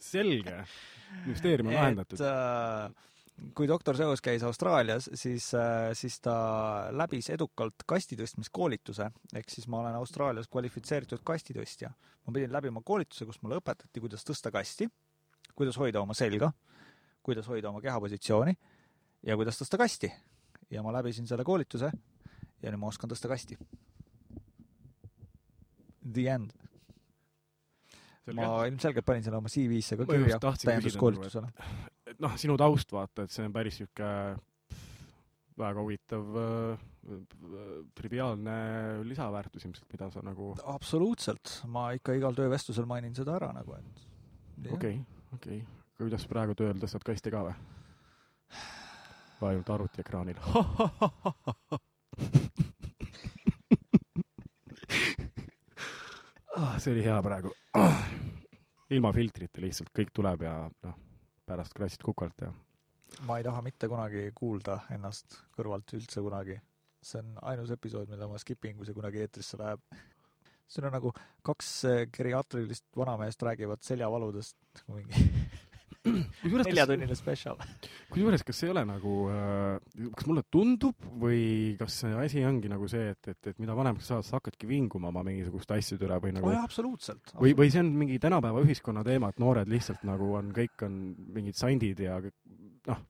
selge, 0.00 0.64
müsteerium 1.26 1.72
on 1.72 1.78
lahendatud. 1.80 2.20
äh, 2.20 2.90
kui 3.54 3.68
doktor 3.70 3.96
Zeus 3.96 4.22
käis 4.24 4.42
Austraalias, 4.42 5.08
siis 5.14 5.50
äh,, 5.54 5.90
siis 5.98 6.18
ta 6.20 6.34
läbis 6.94 7.30
edukalt 7.30 7.84
kastitõstmiskoolituse, 7.86 9.10
ehk 9.38 9.50
siis 9.52 9.68
ma 9.70 9.82
olen 9.82 9.98
Austraalias 9.98 10.48
kvalifitseeritud 10.50 11.22
kastitõstja. 11.24 11.90
ma 12.26 12.32
pidin 12.34 12.52
läbima 12.52 12.82
koolituse, 12.84 13.26
kus 13.26 13.40
mulle 13.42 13.60
õpetati, 13.60 14.00
kuidas 14.00 14.26
tõsta 14.26 14.52
kasti, 14.52 14.88
kuidas 15.54 15.78
hoida 15.78 16.00
oma 16.00 16.14
selga, 16.14 16.50
kuidas 17.22 17.48
hoida 17.48 17.70
oma 17.70 17.80
kehapositsiooni 17.80 18.54
ja 19.26 19.36
kuidas 19.36 19.60
tõsta 19.62 19.78
kasti. 19.78 20.12
ja 20.70 20.82
ma 20.82 20.92
läbisin 20.92 21.26
selle 21.26 21.44
koolituse 21.44 21.90
ja 22.62 22.70
nüüd 22.72 22.80
ma 22.80 22.90
oskan 22.90 23.10
tõsta 23.10 23.28
kasti. 23.30 23.58
The 26.12 26.26
end. 26.32 26.52
ma 28.34 28.66
ilmselgelt 28.68 29.06
panin 29.08 29.24
selle 29.24 29.38
oma 29.38 29.48
CV-sse 29.48 29.96
ka 29.96 30.04
kirja 30.08 30.38
täienduskoolitusele. 30.40 31.48
noh, 32.24 32.36
sinu 32.40 32.56
taust 32.60 32.92
vaata, 32.92 33.24
et 33.24 33.34
see 33.34 33.46
on 33.46 33.54
päris 33.54 33.78
sihuke 33.80 34.08
väga 35.58 35.82
huvitav 35.82 36.38
äh, 36.42 36.78
triviaalne 37.98 38.56
lisaväärtus 39.08 39.64
ilmselt, 39.66 39.88
mida 39.92 40.10
sa 40.14 40.22
nagu 40.26 40.52
absoluutselt, 40.74 41.46
ma 41.72 41.90
ikka 41.96 42.12
igal 42.18 42.34
töövestlusel 42.36 42.86
mainin 42.90 43.14
seda 43.16 43.36
ära 43.38 43.50
nagu, 43.56 43.74
et 43.78 44.72
okei, 44.74 44.96
okei. 45.34 45.58
kuidas 45.98 46.26
praegu 46.30 46.54
tööl 46.58 46.78
tõstad 46.82 47.04
kasti 47.06 47.32
ka 47.34 47.40
või? 47.48 47.56
või 49.40 49.48
ainult 49.52 49.70
arvutiekraanil? 49.74 50.38
see 56.78 56.92
oli 56.94 57.04
hea 57.04 57.18
praegu. 57.22 57.50
ilma 58.94 59.12
filtrita 59.12 59.60
lihtsalt, 59.62 59.90
kõik 59.94 60.10
tuleb 60.14 60.42
ja 60.46 60.54
noh, 60.86 60.96
pärast 61.48 61.76
krassid 61.76 62.04
kukalt 62.04 62.44
ja 62.44 62.52
ma 63.26 63.38
ei 63.38 63.44
taha 63.46 63.62
mitte 63.64 63.88
kunagi 63.90 64.28
kuulda 64.36 64.80
ennast 64.94 65.38
kõrvalt 65.56 65.94
üldse 65.96 66.22
kunagi. 66.24 66.58
see 67.02 67.20
on 67.22 67.36
ainus 67.46 67.70
episood, 67.70 68.08
mille 68.10 68.26
ma 68.26 68.38
skip 68.42 68.64
in, 68.66 68.76
kui 68.76 68.86
see 68.86 68.96
kunagi 68.96 69.22
eetrisse 69.22 69.58
läheb. 69.60 69.80
siin 70.68 70.88
on 70.88 70.92
nagu 70.92 71.12
kaks 71.46 71.70
geriaatrilist 72.16 72.84
vanameest 72.96 73.42
räägivad 73.42 73.82
seljavaludest, 73.86 74.84
mingi 74.92 75.24
neljatunnine 76.68 77.16
spetsial. 77.18 77.58
kusjuures 78.12 78.44
kas 78.46 78.62
ei 78.64 78.72
ole 78.72 78.84
nagu, 78.88 79.14
kas 80.16 80.28
mulle 80.28 80.44
tundub 80.52 81.08
või 81.20 81.76
kas 81.80 82.00
see 82.04 82.14
asi 82.18 82.44
ongi 82.48 82.70
nagu 82.72 82.88
see, 82.90 83.12
et, 83.14 83.30
et, 83.34 83.52
et 83.52 83.62
mida 83.62 83.76
vanemaks 83.78 84.08
sa 84.08 84.18
saad, 84.18 84.28
sa 84.28 84.38
hakkadki 84.38 84.70
vinguma 84.70 85.12
oma 85.12 85.24
mingisuguste 85.26 85.78
asjade 85.78 86.08
üle 86.08 86.20
või 86.22 86.34
nagu 86.38 86.52
oh,. 86.52 86.58
absoluutselt. 86.64 87.34
või, 87.38 87.54
või 87.58 87.72
see 87.74 87.84
on 87.84 87.92
mingi 88.02 88.20
tänapäeva 88.22 88.64
ühiskonna 88.64 89.04
teema, 89.06 89.32
et 89.32 89.42
noored 89.42 89.70
lihtsalt 89.70 90.04
nagu 90.08 90.32
on, 90.38 90.52
kõik 90.56 90.86
on 90.86 91.00
mingid 91.36 91.58
sandid 91.58 92.04
ja 92.04 92.20
noh, 92.22 93.02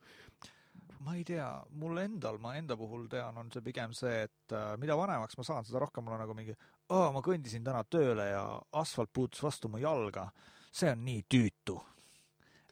ma 1.09 1.15
ei 1.17 1.25
tea, 1.25 1.47
mul 1.81 2.01
endal, 2.03 2.37
ma 2.43 2.55
enda 2.59 2.77
puhul 2.77 3.07
tean, 3.11 3.37
on 3.41 3.49
see 3.55 3.65
pigem 3.65 3.95
see, 3.97 4.27
et 4.27 4.55
äh, 4.57 4.75
mida 4.81 4.97
vanemaks 4.99 5.39
ma 5.39 5.47
saan, 5.47 5.65
seda 5.65 5.81
rohkem 5.85 6.05
mul 6.05 6.19
on 6.19 6.25
nagu 6.25 6.37
mingi, 6.37 6.57
ma 6.91 7.23
kõndisin 7.25 7.65
täna 7.65 7.81
tööle 7.89 8.27
ja 8.33 8.43
asfalt 8.81 9.13
puutus 9.15 9.43
vastu 9.45 9.71
mu 9.73 9.81
jalga. 9.81 10.29
see 10.73 10.91
on 10.93 11.01
nii 11.05 11.23
tüütu. 11.33 11.79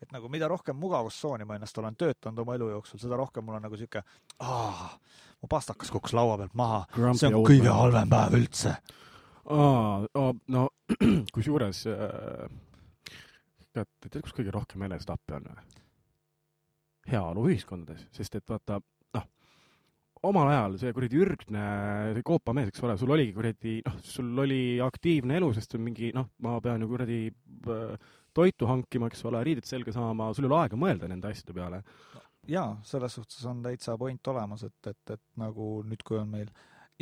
Et 0.02 0.12
nagu 0.12 0.28
mida 0.32 0.48
rohkem 0.48 0.76
mugavustsooni 0.76 1.46
ma 1.48 1.56
ennast 1.56 1.78
olen 1.80 1.96
töötanud 1.96 2.42
oma 2.42 2.56
elu 2.58 2.68
jooksul, 2.74 3.00
seda 3.00 3.16
rohkem 3.16 3.44
mul 3.46 3.56
on 3.58 3.64
nagu 3.64 3.78
sihuke, 3.78 4.02
mu 4.42 5.48
pastakas 5.50 5.90
kukkus 5.94 6.14
laua 6.16 6.36
pealt 6.40 6.56
maha, 6.58 6.82
see 7.16 7.30
on 7.30 7.40
kõige 7.46 7.72
halvem 7.72 8.12
päev 8.12 8.36
üldse. 8.40 8.76
no 9.46 10.68
kusjuures 11.34 11.86
äh, 11.92 12.50
tead, 13.72 13.88
tead, 14.08 14.20
kus 14.24 14.34
kõige 14.36 14.52
rohkem 14.54 14.84
enesetappe 14.88 15.38
on 15.38 15.48
või? 15.52 15.64
heaoluühiskondades, 17.06 18.08
sest 18.10 18.34
et 18.34 18.48
vaata, 18.50 18.80
noh, 19.14 19.26
omal 20.26 20.50
ajal 20.50 20.72
see 20.80 20.94
kuradi 20.96 21.20
ürgne 21.22 21.66
see 22.16 22.24
koopamees, 22.26 22.72
eks 22.72 22.82
ole, 22.82 22.96
sul 22.98 23.12
oligi 23.14 23.34
kuradi, 23.36 23.74
noh, 23.86 24.00
sul 24.02 24.42
oli 24.42 24.60
aktiivne 24.82 25.38
elu, 25.38 25.52
sest 25.54 25.76
mingi 25.78 26.10
noh, 26.16 26.32
ma 26.42 26.56
pean 26.64 26.82
ju 26.82 26.90
kuradi 26.90 27.20
äh, 27.30 28.10
toitu 28.36 28.68
hankima, 28.68 29.10
eks 29.10 29.24
ole, 29.28 29.42
riided 29.46 29.66
selga 29.68 29.94
saama, 29.94 30.30
sul 30.36 30.46
ei 30.46 30.52
ole 30.52 30.62
aega 30.62 30.78
mõelda 30.80 31.10
nende 31.10 31.32
asjade 31.32 31.56
peale. 31.56 31.82
jaa, 32.46 32.68
selles 32.86 33.18
suhtes 33.18 33.44
on 33.50 33.62
täitsa 33.64 33.96
point 33.98 34.32
olemas, 34.32 34.62
et, 34.68 34.78
et, 34.86 35.14
et 35.16 35.22
nagu 35.40 35.80
nüüd, 35.86 36.02
kui 36.06 36.18
on 36.20 36.28
meil 36.30 36.50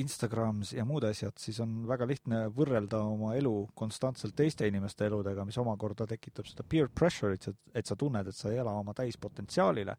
Instagrams 0.01 0.73
ja 0.75 0.83
muud 0.87 1.05
asjad, 1.07 1.37
siis 1.39 1.61
on 1.63 1.85
väga 1.87 2.07
lihtne 2.11 2.39
võrrelda 2.55 2.99
oma 3.07 3.35
elu 3.39 3.53
konstantselt 3.79 4.35
teiste 4.35 4.67
inimeste 4.67 5.07
eludega, 5.07 5.45
mis 5.47 5.59
omakorda 5.63 6.07
tekitab 6.11 6.49
seda 6.51 6.65
peer 6.67 6.89
pressure'it, 6.91 7.47
et 7.75 7.87
sa 7.87 7.95
tunned, 7.99 8.27
et 8.27 8.35
sa 8.35 8.51
ei 8.51 8.59
ela 8.63 8.73
oma 8.75 8.95
täispotentsiaalile. 8.95 9.97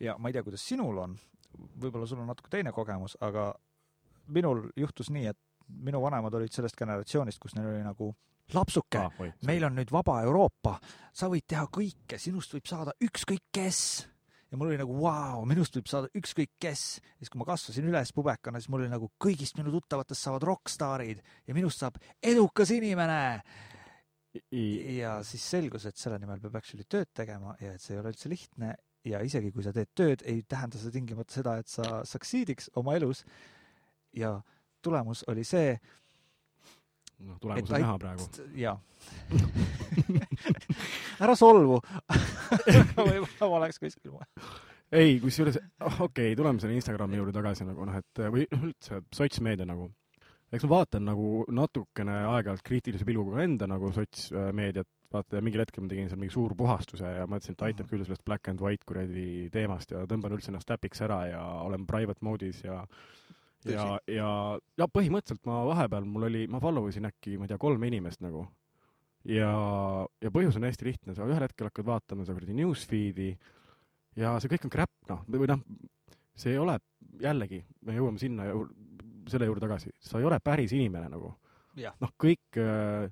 ja 0.00 0.14
ma 0.18 0.28
ei 0.28 0.36
tea, 0.36 0.44
kuidas 0.46 0.62
sinul 0.68 0.98
on, 1.02 1.16
võib-olla 1.80 2.06
sul 2.06 2.20
on 2.22 2.30
natuke 2.30 2.52
teine 2.52 2.72
kogemus, 2.72 3.16
aga 3.20 3.48
minul 4.28 4.68
juhtus 4.76 5.10
nii, 5.10 5.26
et 5.32 5.38
minu 5.66 6.00
vanemad 6.02 6.34
olid 6.34 6.52
sellest 6.52 6.78
generatsioonist, 6.78 7.40
kus 7.42 7.56
neil 7.56 7.72
oli 7.72 7.82
nagu 7.82 8.12
lapsuke 8.54 9.00
Ah, 9.00 9.22
meil 9.46 9.64
on 9.66 9.74
nüüd 9.78 9.90
vaba 9.92 10.20
Euroopa, 10.26 10.76
sa 11.14 11.30
võid 11.32 11.46
teha 11.48 11.66
kõike, 11.72 12.18
sinust 12.20 12.54
võib 12.54 12.68
saada 12.68 12.94
ükskõik 13.02 13.48
kes. 13.52 13.80
ja 14.50 14.58
mul 14.58 14.70
oli 14.70 14.78
nagu 14.78 14.94
vau, 15.00 15.44
minust 15.48 15.74
võib 15.74 15.88
saada 15.90 16.08
ükskõik 16.14 16.52
kes. 16.60 16.84
ja 17.02 17.18
siis, 17.18 17.30
kui 17.30 17.38
ma 17.38 17.48
kasvasin 17.48 17.88
üles 17.88 18.12
pubekana, 18.12 18.60
siis 18.60 18.70
mul 18.70 18.84
oli 18.84 18.92
nagu 18.92 19.10
kõigist 19.18 19.58
minu 19.58 19.72
tuttavatest 19.74 20.22
saavad 20.22 20.46
rokkstaarid 20.46 21.22
ja 21.46 21.54
minust 21.54 21.82
saab 21.82 21.98
edukas 22.22 22.70
inimene. 22.70 23.42
Ja 24.52 25.22
siis 25.24 25.42
selgus, 25.48 25.86
et 25.88 25.96
selle 25.96 26.18
nimel 26.20 26.40
peab 26.42 26.58
actually 26.58 26.84
tööd 26.84 27.08
tegema 27.16 27.54
ja 27.60 27.72
et 27.72 27.80
see 27.80 27.94
ei 27.94 28.02
ole 28.02 28.12
üldse 28.12 28.28
lihtne 28.28 28.74
ja 29.06 29.22
isegi 29.24 29.52
kui 29.54 29.64
sa 29.64 29.72
teed 29.74 29.92
tööd, 29.96 30.24
ei 30.26 30.42
tähenda 30.48 30.78
see 30.80 30.92
tingimata 30.94 31.38
seda, 31.38 31.56
et 31.60 31.70
sa 31.70 32.02
succeed'iks 32.08 32.70
oma 32.76 32.96
elus. 32.98 33.24
ja 34.16 34.40
tulemus 34.82 35.24
oli 35.28 35.44
see, 35.44 35.76
noh, 37.24 37.36
tulemus 37.40 37.70
on 37.70 37.82
näha 37.82 37.98
praegu. 38.00 38.26
jaa. 38.58 38.76
ära 41.24 41.36
solvu. 41.38 41.80
võib-olla 42.96 43.50
ma 43.50 43.60
oleks 43.60 43.80
kuskil 43.82 44.12
mujal. 44.14 44.48
ei, 44.92 45.18
kusjuures, 45.22 45.60
okei 45.80 46.00
okay,, 46.08 46.34
tuleme 46.38 46.62
selle 46.62 46.76
Instagrami 46.78 47.20
juurde 47.20 47.36
tagasi 47.36 47.68
nagu 47.68 47.86
noh, 47.88 48.00
et 48.02 48.26
või 48.32 48.48
üldse 48.56 49.02
sotsmeedia 49.14 49.68
nagu. 49.68 49.88
eks 50.52 50.66
ma 50.66 50.74
vaatan 50.76 51.08
nagu 51.10 51.30
natukene 51.52 52.20
aeg-ajalt 52.34 52.64
kriitilise 52.66 53.08
pilguga 53.08 53.42
enda 53.44 53.68
nagu 53.70 53.90
sotsmeediat, 53.94 54.88
vaata 55.12 55.38
ja 55.38 55.44
mingil 55.44 55.62
hetkel 55.62 55.84
ma 55.84 55.90
tegin 55.90 56.08
seal 56.10 56.20
mingi 56.20 56.34
suur 56.34 56.54
puhastuse 56.58 57.10
ja 57.18 57.26
mõtlesin, 57.30 57.56
et 57.56 57.68
aitab 57.68 57.90
küll 57.90 58.04
sellest 58.04 58.24
black 58.26 58.50
and 58.50 58.62
white 58.62 58.86
kuradi 58.86 59.46
teemast 59.54 59.94
ja 59.94 60.04
tõmban 60.10 60.34
üldse 60.36 60.52
ennast 60.52 60.68
täpiks 60.68 61.02
ära 61.06 61.20
ja 61.30 61.42
olen 61.66 61.86
private 61.88 62.26
mode'is 62.26 62.64
ja 62.66 62.82
ja, 63.72 63.86
ja, 64.10 64.30
ja 64.78 64.88
põhimõtteliselt 64.90 65.44
ma 65.48 65.62
vahepeal, 65.68 66.06
mul 66.08 66.28
oli, 66.28 66.44
ma 66.50 66.60
follow 66.62 66.88
isin 66.90 67.08
äkki, 67.08 67.36
ma 67.38 67.46
ei 67.46 67.52
tea, 67.52 67.60
kolme 67.62 67.90
inimest 67.90 68.22
nagu. 68.24 68.46
ja, 69.26 69.50
ja 70.22 70.32
põhjus 70.34 70.58
on 70.58 70.66
hästi 70.68 70.88
lihtne, 70.88 71.16
sa 71.16 71.26
ühel 71.26 71.42
hetkel 71.42 71.70
hakkad 71.70 71.88
vaatama 71.88 72.26
seda 72.26 72.38
kuradi 72.38 72.56
newsfeed'i 72.60 73.30
ja 74.20 74.36
see 74.40 74.52
kõik 74.52 74.68
on 74.68 74.72
crap, 74.72 74.92
noh, 75.10 75.24
või 75.28 75.50
noh, 75.50 75.62
see 76.36 76.54
ei 76.54 76.60
ole, 76.62 76.78
jällegi, 77.22 77.62
me 77.86 77.96
jõuame 77.96 78.22
sinna 78.22 78.48
ju, 78.50 78.66
selle 79.30 79.48
juurde 79.48 79.66
tagasi, 79.66 79.92
sa 80.00 80.20
ei 80.20 80.28
ole 80.28 80.38
päris 80.44 80.74
inimene 80.76 81.10
nagu. 81.12 81.34
noh, 82.00 82.12
kõik 82.16 82.60
äh, 82.62 83.10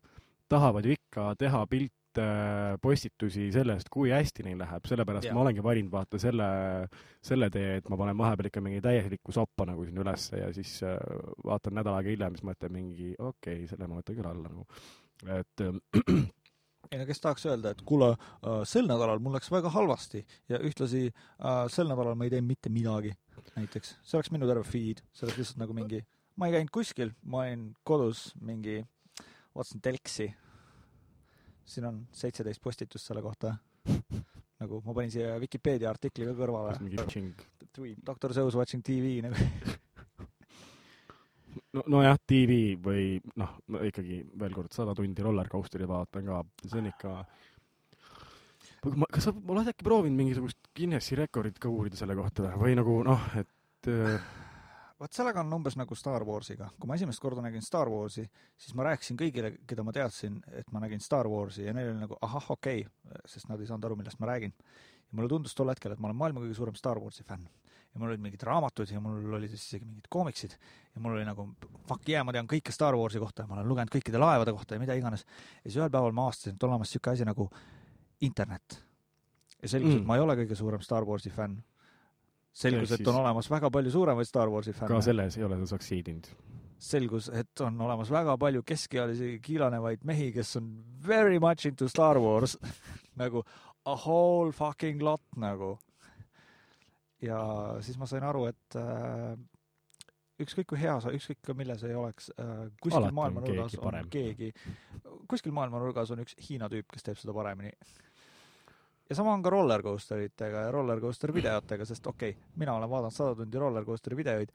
tahavad 0.49 0.87
ju 0.87 0.95
ikka 0.97 1.35
teha 1.40 1.64
pilte 1.69 2.04
äh,, 2.22 2.74
postitusi 2.83 3.50
sellest, 3.55 3.90
kui 3.92 4.12
hästi 4.14 4.46
neil 4.46 4.61
läheb, 4.61 4.87
sellepärast 4.90 5.29
Jaa. 5.29 5.35
ma 5.37 5.44
olengi 5.44 5.64
valinud 5.64 5.92
vaata 5.92 6.20
selle, 6.22 6.46
selle 7.24 7.50
tee, 7.55 7.79
et 7.81 7.90
ma 7.92 7.98
panen 8.00 8.18
vahepeal 8.18 8.50
ikka 8.50 8.62
mingi 8.64 8.83
täielikku 8.85 9.35
soppa 9.35 9.66
nagu 9.70 9.87
sinna 9.87 10.05
ülesse 10.05 10.40
ja 10.42 10.53
siis 10.57 10.77
äh, 10.87 10.96
vaatan 11.44 11.79
nädal 11.81 11.98
aega 11.98 12.14
hiljem, 12.14 12.38
siis 12.38 12.48
mõtlen 12.50 12.74
mingi 12.74 13.12
okei 13.18 13.64
okay,, 13.64 13.68
selle 13.70 13.90
ma 13.90 14.00
võtan 14.00 14.20
küll 14.20 14.31
alla 14.31 14.55
nagu. 14.55 14.66
et 15.40 15.66
ei 16.92 17.00
no 17.00 17.07
kes 17.09 17.22
tahaks 17.22 17.46
öelda, 17.48 17.72
et 17.74 17.83
kuule, 17.87 18.12
sel 18.68 18.88
nädalal 18.88 19.22
mul 19.22 19.35
läks 19.37 19.50
väga 19.53 19.72
halvasti 19.74 20.22
ja 20.53 20.61
ühtlasi 20.62 21.07
äh, 21.09 21.64
sel 21.72 21.88
nädalal 21.90 22.18
ma 22.18 22.29
ei 22.29 22.35
teinud 22.35 22.50
mitte 22.50 22.72
midagi, 22.72 23.14
näiteks. 23.57 23.96
see 24.03 24.18
oleks 24.18 24.33
minu 24.35 24.48
terve 24.50 24.66
feed, 24.68 25.03
see 25.12 25.27
oleks 25.27 25.40
lihtsalt 25.40 25.62
nagu 25.64 25.77
mingi, 25.77 26.03
ma 26.38 26.48
ei 26.48 26.57
käinud 26.59 26.72
kuskil, 26.74 27.14
ma 27.22 27.44
olin 27.44 27.68
kodus 27.87 28.27
mingi, 28.42 28.81
vaatasin 29.55 29.85
telksi. 29.85 30.31
Siin 31.64 31.87
on 31.88 32.03
seitseteist 32.12 32.62
postitust 32.62 33.09
selle 33.09 33.22
kohta. 33.22 33.55
nagu 34.61 34.81
ma 34.85 34.94
panin 34.96 35.11
siia 35.12 35.35
Vikipeedia 35.40 35.90
artikli 35.90 36.29
ka 36.29 36.37
kõrvale 36.38 36.77
Doctor 38.07 38.33
Zeus 38.33 38.55
watching 38.55 38.85
tv 38.87 39.18
nagu. 39.24 39.37
no 41.74 41.83
nojah, 41.96 42.18
tv 42.27 42.77
või 42.81 43.18
noh, 43.40 43.57
ikkagi 43.88 44.22
veel 44.40 44.55
kord 44.55 44.72
sada 44.74 44.94
tundi 44.96 45.24
rollercoaster'i 45.24 45.88
vaatan 45.90 46.31
ka, 46.31 46.44
see 46.68 46.81
on 46.81 46.88
ikka. 46.92 47.16
kas 49.11 49.27
sa 49.27 49.35
oled 49.35 49.72
äkki 49.72 49.87
proovinud 49.87 50.20
mingisugust 50.20 50.70
Guinessi 50.77 51.18
rekordit 51.18 51.59
ka 51.59 51.72
uurida 51.72 51.98
selle 51.98 52.16
kohta 52.18 52.46
või, 52.46 52.61
või 52.62 52.79
nagu 52.81 52.96
noh, 53.07 53.29
et 53.40 53.90
äh, 53.90 54.33
vot 55.00 55.16
sellega 55.16 55.42
on 55.42 55.52
umbes 55.57 55.76
nagu 55.78 55.96
Star 55.98 56.24
Warsiga, 56.26 56.68
kui 56.78 56.88
ma 56.88 56.96
esimest 56.98 57.22
korda 57.22 57.42
nägin 57.44 57.64
Star 57.64 57.90
Warsi, 57.90 58.24
siis 58.61 58.76
ma 58.78 58.87
rääkisin 58.88 59.18
kõigile, 59.20 59.54
keda 59.68 59.85
ma 59.87 59.94
teadsin, 59.94 60.38
et 60.54 60.70
ma 60.74 60.83
nägin 60.85 61.02
Star 61.02 61.28
Warsi 61.30 61.66
ja 61.66 61.74
neil 61.76 61.92
oli 61.92 62.04
nagu 62.04 62.18
ahah, 62.22 62.50
okei 62.54 62.85
okay,, 62.87 63.20
sest 63.30 63.50
nad 63.50 63.61
ei 63.61 63.68
saanud 63.70 63.88
aru, 63.88 63.98
millest 64.00 64.20
ma 64.22 64.30
räägin. 64.30 64.54
ja 64.54 65.18
mulle 65.18 65.28
tundus 65.28 65.54
tol 65.54 65.70
hetkel, 65.72 65.92
et 65.92 66.00
ma 66.00 66.11
olen 66.11 66.20
maailma 66.20 66.44
kõige 66.44 66.57
suurem 66.59 66.78
Star 66.78 67.00
Warsi 67.02 67.26
fänn. 67.26 67.48
ja 67.94 68.00
mul 68.00 68.11
olid 68.11 68.22
mingid 68.22 68.42
raamatud 68.42 68.90
ja 68.90 69.00
mul 69.00 69.35
olid 69.35 69.50
siis 69.50 69.66
isegi 69.68 69.85
mingid 69.85 70.09
koomiksid 70.11 70.57
ja 70.94 71.00
mul 71.00 71.14
oli 71.14 71.24
nagu 71.24 71.46
fuck 71.88 72.09
yeah, 72.09 72.24
ma 72.26 72.33
tean 72.35 72.48
kõike 72.50 72.72
Star 72.74 72.96
Warsi 72.98 73.22
kohta 73.22 73.44
ja 73.44 73.50
ma 73.50 73.59
olen 73.59 73.68
lugenud 73.68 73.92
kõikide 73.94 74.18
laevade 74.18 74.54
kohta 74.54 74.74
ja 74.74 74.83
mida 74.83 74.94
iganes. 74.98 75.26
ja 75.62 75.70
siis 75.70 75.78
ühel 75.83 75.90
päeval 75.90 76.14
ma 76.14 76.26
avastasin, 76.28 76.54
et 76.54 76.66
olemas 76.66 76.90
niisugune 76.90 77.14
asi 77.14 77.28
nagu 77.28 77.50
internet. 78.20 78.83
ja 79.62 79.68
selgus 79.68 79.94
Mm. 79.94 80.00
et 80.00 80.07
ma 80.07 80.16
ei 80.16 80.20
ole 80.20 80.37
kõige 80.37 80.54
suurem 80.54 80.80
Star 80.80 81.04
Warsi 81.04 81.30
fänn. 81.30 81.62
selgus, 82.55 82.93
et 82.95 83.09
on 83.11 83.21
olemas 83.23 83.51
väga 83.51 83.71
palju 83.75 83.93
suuremaid 83.95 84.29
Star 84.29 84.51
Warsi 84.53 84.73
fänne 84.73 84.95
ka. 84.95 85.01
selles 85.03 85.38
ei 85.38 85.45
ole 85.47 85.59
sa 85.62 85.75
succeed 85.75 86.11
inud. 86.12 86.29
selgus, 86.79 87.29
et 87.29 87.61
on 87.64 87.81
olemas 87.81 88.11
väga 88.11 88.37
palju 88.38 88.62
keskealisi 88.67 89.38
kiilanevaid 89.43 90.05
mehi, 90.05 90.31
kes 90.33 90.57
on 90.61 90.71
very 91.07 91.38
much 91.38 91.67
into 91.67 91.88
Star 91.88 92.19
Wars 92.19 92.59
nagu 93.23 93.45
a 93.85 93.97
whole 94.07 94.53
fucking 94.53 95.03
lot 95.03 95.23
nagu. 95.37 95.79
ja 97.23 97.40
siis 97.81 97.99
ma 97.99 98.07
sain 98.07 98.25
aru, 98.25 98.47
et 98.53 98.77
äh, 98.77 99.35
ükskõik 100.45 100.69
kui 100.73 100.81
hea 100.81 100.95
sa, 101.01 101.12
ükskõik 101.14 101.40
ka 101.47 101.55
milles 101.57 101.83
ei 101.87 101.95
oleks 101.97 102.31
äh,, 102.37 102.67
kuskil 102.81 103.01
Alati 103.01 103.12
on 103.12 103.19
maailmanurgas 103.19 103.73
keegi 103.73 103.81
on 103.81 103.87
parem. 103.88 104.11
keegi, 104.11 104.51
kuskil 105.31 105.55
maailmanurgas 105.57 106.12
on 106.14 106.25
üks 106.25 106.37
Hiina 106.49 106.69
tüüp, 106.73 106.90
kes 106.93 107.07
teeb 107.07 107.21
seda 107.21 107.35
paremini. 107.37 107.73
Ja 109.11 109.17
sama 109.17 109.35
on 109.35 109.43
ka 109.43 109.51
rollercoasteritega 109.51 110.67
ja 110.67 110.71
rollercoaster 110.73 111.35
videotega, 111.35 111.85
sest 111.85 112.07
okei 112.07 112.31
okay,, 112.31 112.43
mina 112.57 112.75
olen 112.75 112.90
vaadanud 112.90 113.14
sada 113.14 113.35
tundi 113.43 113.59
rollercoasteri 113.59 114.17
videoid, 114.17 114.55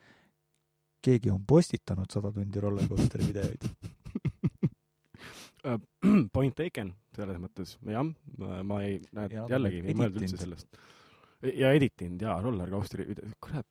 keegi 1.02 1.32
on 1.32 1.46
postitanud 1.48 2.12
sada 2.12 2.32
tundi 2.32 2.60
rollercoasteri 2.60 3.28
videoid. 3.28 3.70
Point 6.34 6.56
taken, 6.56 6.94
selles 7.16 7.40
mõttes, 7.42 7.76
jah, 7.88 8.06
ma 8.40 8.80
ei, 8.86 9.02
näed 9.16 9.36
Ja, 9.36 9.44
jällegi 9.52 9.84
ei 9.84 9.98
mõelnud 9.98 10.24
üldse 10.24 10.40
sellest. 10.40 10.80
ja 11.44 11.74
editinud 11.76 12.24
jaa, 12.24 12.40
roller 12.44 12.72
coaster'i 12.72 13.08
video, 13.10 13.28
kurat, 13.44 13.68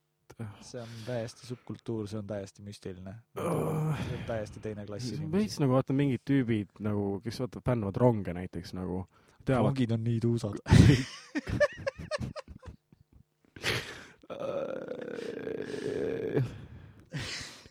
see 0.63 0.81
on 0.81 0.91
täiesti 1.07 1.47
subkultuur, 1.49 2.07
see 2.07 2.19
on 2.21 2.27
täiesti 2.29 2.63
müstiline. 2.65 3.15
Oh. 3.41 4.03
täiesti 4.27 4.61
teine 4.63 4.85
klass 4.85 5.09
veits 5.09 5.17
inimesi. 5.23 5.63
nagu 5.63 5.75
vaata 5.75 5.97
mingid 5.97 6.23
tüübid 6.29 6.77
nagu, 6.85 7.17
kes 7.25 7.41
vaata 7.43 7.63
fännavad 7.65 7.97
ronge 7.99 8.37
näiteks 8.37 8.75
nagu, 8.77 9.03
teavad 9.45 9.71
rongid 9.71 9.91
on 9.95 10.03
nii 10.03 10.19
tuusad. 10.23 10.55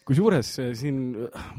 kusjuures 0.08 0.50
eh, 0.62 0.74
siin 0.78 0.98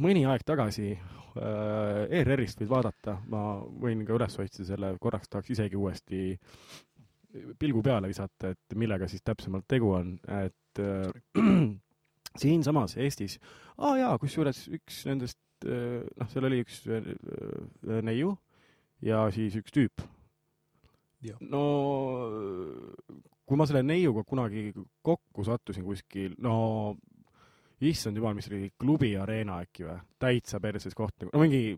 mõni 0.02 0.26
aeg 0.28 0.44
tagasi 0.48 0.92
ERR-ist 1.40 2.60
võid 2.60 2.72
vaadata, 2.72 3.14
ma 3.30 3.62
võin 3.62 4.02
ka 4.04 4.16
üles 4.18 4.34
otsida 4.42 4.66
selle, 4.72 4.90
korraks 5.00 5.30
tahaks 5.30 5.54
isegi 5.54 5.78
uuesti 5.78 6.34
pilgu 7.60 7.84
peale 7.86 8.10
visata, 8.10 8.54
et 8.54 8.76
millega 8.80 9.08
siis 9.08 9.22
täpsemalt 9.26 9.68
tegu 9.70 9.92
on, 9.94 10.16
et 10.40 10.82
äh, 10.82 11.12
siinsamas 12.42 12.98
Eestis, 12.98 13.38
aa 13.78 13.98
jaa, 14.02 14.18
kusjuures 14.22 14.66
üks 14.80 15.04
nendest, 15.10 15.40
noh, 15.66 16.30
seal 16.32 16.50
oli 16.50 16.64
üks 16.64 16.82
äh, 16.90 17.10
neiu 18.06 18.34
ja 19.06 19.26
siis 19.34 19.56
üks 19.60 19.76
tüüp 19.76 20.06
no 21.52 21.64
kui 23.50 23.58
ma 23.58 23.66
selle 23.70 23.82
neiuga 23.86 24.24
kunagi 24.28 24.70
kokku 25.06 25.46
sattusin 25.48 25.86
kuskil, 25.88 26.36
no 26.44 26.94
issand 27.90 28.20
jumal, 28.20 28.36
mis 28.38 28.50
oli 28.52 28.70
klubi 28.80 29.14
Arena 29.18 29.62
äkki 29.64 29.88
või, 29.88 29.98
täitsa 30.22 30.60
perses 30.64 30.96
koht 30.98 31.16
nagu, 31.24 31.32
no 31.34 31.42
mingi, 31.42 31.74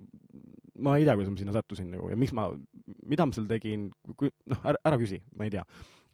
ma 0.83 0.97
ei 0.97 1.07
tea, 1.07 1.15
kuidas 1.15 1.31
ma 1.31 1.41
sinna 1.43 1.55
sattusin 1.55 1.91
nagu 1.93 2.09
ja 2.11 2.17
miks 2.19 2.35
ma, 2.37 2.49
mida 3.07 3.27
ma 3.27 3.37
seal 3.37 3.47
tegin, 3.49 3.87
kui 4.17 4.33
noh, 4.51 4.61
ära, 4.65 4.81
ära 4.91 4.99
küsi, 5.01 5.21
ma 5.37 5.47
ei 5.47 5.53
tea. 5.53 5.63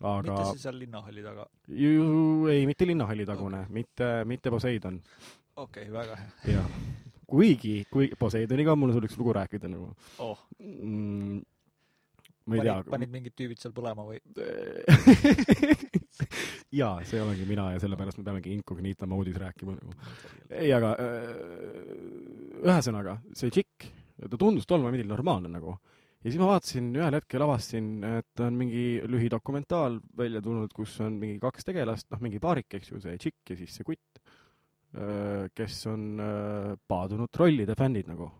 aga 0.03 0.21
mitte 0.27 0.45
siis 0.51 0.67
seal 0.67 0.77
linnahalli 0.83 1.25
taga. 1.25 1.47
ei, 1.73 2.63
mitte 2.69 2.89
linnahalli 2.89 3.25
tagune 3.25 3.63
okay., 3.65 3.77
mitte, 3.79 4.11
mitte 4.29 4.53
Poseidon, 4.53 5.01
okei 5.55 5.87
okay,, 5.87 5.93
väga 5.95 6.21
hea 6.45 6.59
jah. 6.59 6.79
kuigi, 7.27 7.75
kui 7.91 8.09
Poseidoniga 8.19 8.73
on 8.73 8.79
mul 8.83 8.93
sul 8.95 9.07
üks 9.07 9.17
lugu 9.19 9.35
rääkida 9.35 9.69
nagu 9.71 9.87
oh,. 10.23 10.39
mm,. 10.63 11.41
ma 12.47 12.55
ei 12.55 12.61
panid, 12.61 12.69
tea 12.69 12.93
panid 12.93 13.13
mingid 13.13 13.35
tüübid 13.35 13.59
seal 13.61 13.73
põlema 13.75 14.05
või? 14.07 14.21
jaa, 16.79 16.93
see 17.07 17.19
olengi 17.21 17.45
mina 17.49 17.65
ja 17.73 17.83
sellepärast 17.83 18.21
me 18.21 18.25
peamegi 18.29 18.55
incognito 18.55 19.09
moodis 19.09 19.37
rääkima 19.41 19.75
nagu. 19.75 19.91
ei, 20.49 20.71
aga 20.75 20.93
öö, 21.03 21.11
ühesõnaga, 22.63 23.19
see 23.37 23.53
tšikk, 23.53 23.89
ta 24.23 24.39
tundus 24.39 24.67
tol 24.69 24.83
momendil 24.83 25.11
normaalne 25.11 25.51
nagu. 25.51 25.75
ja 26.23 26.31
siis 26.31 26.39
ma 26.41 26.53
vaatasin, 26.53 26.89
ühel 26.95 27.19
hetkel 27.19 27.45
avastasin, 27.45 27.91
et 28.21 28.45
on 28.47 28.53
mingi 28.59 28.85
lühidokumentaal 29.03 29.99
välja 30.17 30.39
tulnud, 30.43 30.71
kus 30.75 30.95
on 31.03 31.19
mingi 31.19 31.41
kaks 31.43 31.67
tegelast, 31.67 32.07
noh, 32.13 32.23
mingi 32.23 32.39
paarik, 32.43 32.71
eks 32.79 32.93
ju, 32.93 33.03
see 33.03 33.19
tšikk 33.19 33.53
ja 33.53 33.59
siis 33.59 33.75
see 33.75 33.91
kutt, 33.91 34.23
kes 35.53 35.85
on 35.91 36.19
öö, 36.19 36.75
paadunud 36.87 37.29
trollide 37.31 37.75
fännid 37.77 38.07
nagu. 38.09 38.31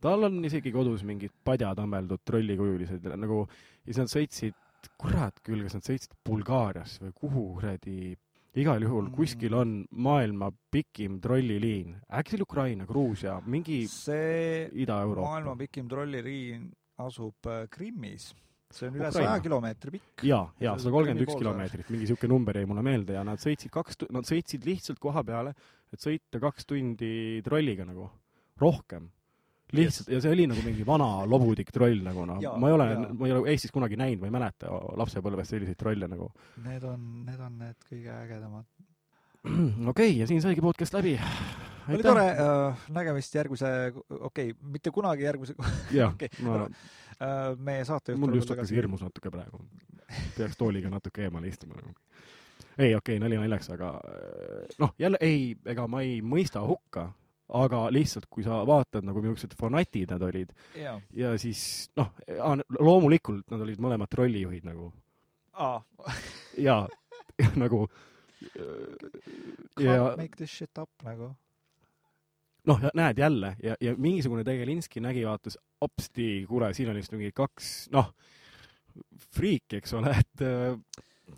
tal 0.00 0.24
on 0.24 0.40
isegi 0.44 0.72
kodus 0.74 1.04
mingid 1.06 1.30
padjad 1.44 1.78
ammeldud 1.78 2.22
trollikujulised 2.26 3.04
nagu 3.16 3.44
ja 3.46 3.92
siis 3.92 3.98
nad 4.02 4.10
sõitsid, 4.10 4.54
kurat 4.98 5.38
küll, 5.46 5.62
kas 5.62 5.76
nad 5.78 5.86
sõitsid 5.86 6.16
Bulgaariasse 6.26 7.04
või 7.04 7.12
kuhu 7.20 7.44
kuradi 7.54 8.16
igal 8.54 8.82
juhul 8.82 9.06
Mm. 9.08 9.14
kuskil 9.16 9.54
on 9.54 9.70
maailma 9.90 10.50
pikim 10.70 11.20
trolliliin, 11.20 11.94
äkki 12.12 12.30
see 12.30 12.36
oli 12.36 12.42
Ukraina, 12.48 12.84
Gruusia, 12.86 13.40
mingi 13.46 13.86
see 13.88 14.68
maailma 14.68 14.82
Ida-Euroopa. 14.82 15.56
pikim 15.58 15.88
trolliriin 15.88 16.70
asub 16.98 17.46
äh, 17.46 17.68
Krimmis. 17.70 18.34
see 18.72 18.88
on 18.88 18.94
üle 18.96 19.12
saja 19.12 19.38
kilomeetri 19.40 19.90
pikk. 19.90 20.22
jaa, 20.24 20.50
See 20.58 20.66
sada 20.80 20.90
kolmkümmend 20.90 21.26
üks 21.26 21.38
kilomeetrit, 21.38 21.88
mingi 21.90 22.06
niisugune 22.06 22.32
number 22.32 22.56
jäi 22.56 22.66
mulle 22.66 22.82
meelde 22.82 23.12
ja 23.12 23.24
nad 23.24 23.38
sõitsid 23.38 23.70
kaks, 23.70 23.98
nad 24.10 24.24
sõitsid 24.24 24.64
lihtsalt 24.64 24.98
koha 24.98 25.22
peale, 25.22 25.54
et 25.92 26.00
sõita 26.00 26.40
kaks 26.42 26.68
tundi 26.68 27.40
trolliga 27.44 27.86
nagu, 27.88 28.08
rohkem. 28.60 29.10
lihtsalt 29.72 30.10
ja 30.12 30.20
see 30.20 30.32
oli 30.34 30.44
nagu 30.48 30.62
mingi 30.64 30.84
vana 30.84 31.24
lobudik 31.24 31.70
troll 31.72 32.02
nagu 32.04 32.26
noh, 32.28 32.40
ma 32.60 32.68
ei 32.68 32.74
ole 32.76 32.86
ma 33.16 33.28
ei 33.28 33.32
ole 33.32 33.52
Eestis 33.54 33.72
kunagi 33.72 33.96
näinud, 33.96 34.20
ma 34.20 34.28
ei 34.28 34.34
mäleta 34.34 34.72
lapsepõlvest 35.00 35.54
selliseid 35.54 35.78
trolle 35.80 36.08
nagu. 36.12 36.28
Need 36.64 36.84
on, 36.84 37.06
need 37.28 37.40
on 37.40 37.60
need 37.62 37.86
kõige 37.88 38.16
ägedamad. 38.18 38.66
okei 39.48 39.88
okay,, 39.90 40.18
ja 40.20 40.28
siin 40.30 40.42
saigi 40.44 40.62
podcast 40.62 40.94
läbi. 40.94 41.16
oli 41.88 42.02
tore 42.04 42.26
äh,, 42.30 42.84
nägemist 42.94 43.34
järgmise, 43.34 43.70
okei 43.94 44.52
okay,, 44.52 44.58
mitte 44.74 44.92
kunagi 44.94 45.26
järgmise, 45.26 45.56
jah 45.98 46.12
okei, 46.14 46.30
ma 46.46 46.60
äh, 46.66 47.48
meie 47.58 47.88
saatejuht 47.88 48.20
mul 48.22 48.36
just 48.38 48.52
hakkas 48.52 48.70
hirmus 48.76 49.02
natuke 49.02 49.32
praegu. 49.34 49.64
peaks 50.36 50.60
tooliga 50.60 50.92
natuke 50.92 51.26
eemale 51.26 51.50
istuma 51.50 51.80
nagu. 51.80 51.96
ei, 52.78 52.94
okei 52.94 53.16
okay,, 53.16 53.18
nali 53.22 53.40
naljaks, 53.40 53.72
aga 53.74 53.90
äh, 54.08 54.76
noh, 54.82 54.94
jälle 54.98 55.20
ei, 55.20 55.52
ega 55.66 55.86
ma 55.90 56.02
ei 56.04 56.20
mõista 56.24 56.62
hukka, 56.66 57.08
aga 57.52 57.84
lihtsalt, 57.92 58.26
kui 58.32 58.44
sa 58.46 58.62
vaatad 58.68 59.04
nagu 59.04 59.22
millised 59.24 59.54
fanatid 59.58 60.14
nad 60.14 60.22
olid 60.24 60.52
jaa. 60.78 60.96
ja 61.16 61.34
siis 61.40 61.90
noh, 61.98 62.12
loomulikult 62.78 63.50
nad 63.52 63.64
olid 63.66 63.82
mõlemad 63.82 64.10
trollijuhid 64.12 64.64
nagu 64.68 64.92
ja 66.58 66.82
nagu 67.62 67.86
can't 68.42 69.84
ja 69.84 70.14
make 70.16 70.36
this 70.36 70.50
shit 70.50 70.78
up 70.78 70.90
nagu. 71.04 71.32
noh, 72.66 72.84
näed 72.94 73.18
jälle 73.18 73.56
ja, 73.62 73.76
ja 73.80 73.94
mingisugune 73.98 74.44
Tegelinski 74.44 75.00
nägi, 75.00 75.26
vaatas 75.26 75.58
hopsti, 75.80 76.44
kuule, 76.48 76.72
siin 76.74 76.90
on 76.92 76.96
vist 76.96 77.12
mingi 77.12 77.32
kaks, 77.34 77.90
noh, 77.92 78.12
friiki, 79.34 79.80
eks 79.80 79.96
ole, 79.98 80.12
et 80.14 80.44
äh, 80.46 80.78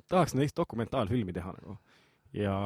tahaks 0.08 0.34
neist 0.38 0.56
dokumentaalfilmi 0.56 1.32
teha 1.32 1.52
nagu. 1.58 1.78
ja, 2.34 2.56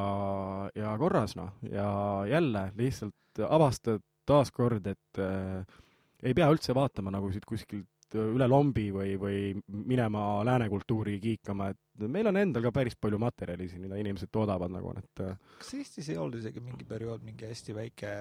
ja 0.75 0.97
korras 0.97 1.35
noh, 1.37 1.53
ja 1.71 1.89
jälle 2.29 2.71
lihtsalt 2.77 3.43
avastad 3.49 4.03
taaskord, 4.29 4.85
et 4.87 5.21
äh, 5.21 5.65
ei 6.23 6.35
pea 6.37 6.49
üldse 6.51 6.75
vaatama 6.75 7.13
nagu 7.13 7.31
siit 7.33 7.45
kuskilt 7.47 7.87
üle 8.17 8.47
lombi 8.49 8.87
või, 8.93 9.13
või 9.21 9.39
minema 9.69 10.41
lääne 10.45 10.65
kultuuri 10.71 11.19
kiikama, 11.21 11.69
et 11.69 12.07
meil 12.09 12.29
on 12.31 12.39
endal 12.41 12.65
ka 12.65 12.71
päris 12.73 12.97
palju 12.97 13.19
materjali 13.21 13.67
siin, 13.69 13.83
mida 13.85 13.99
inimesed 14.01 14.31
toodavad 14.33 14.73
nagu, 14.73 14.95
et 14.97 15.23
äh, 15.25 15.35
kas 15.61 15.73
Eestis 15.77 16.09
ei 16.09 16.17
olnud 16.17 16.39
isegi 16.41 16.63
mingi 16.63 16.87
periood 16.89 17.25
mingi 17.25 17.45
hästi 17.49 17.75
väike 17.77 18.13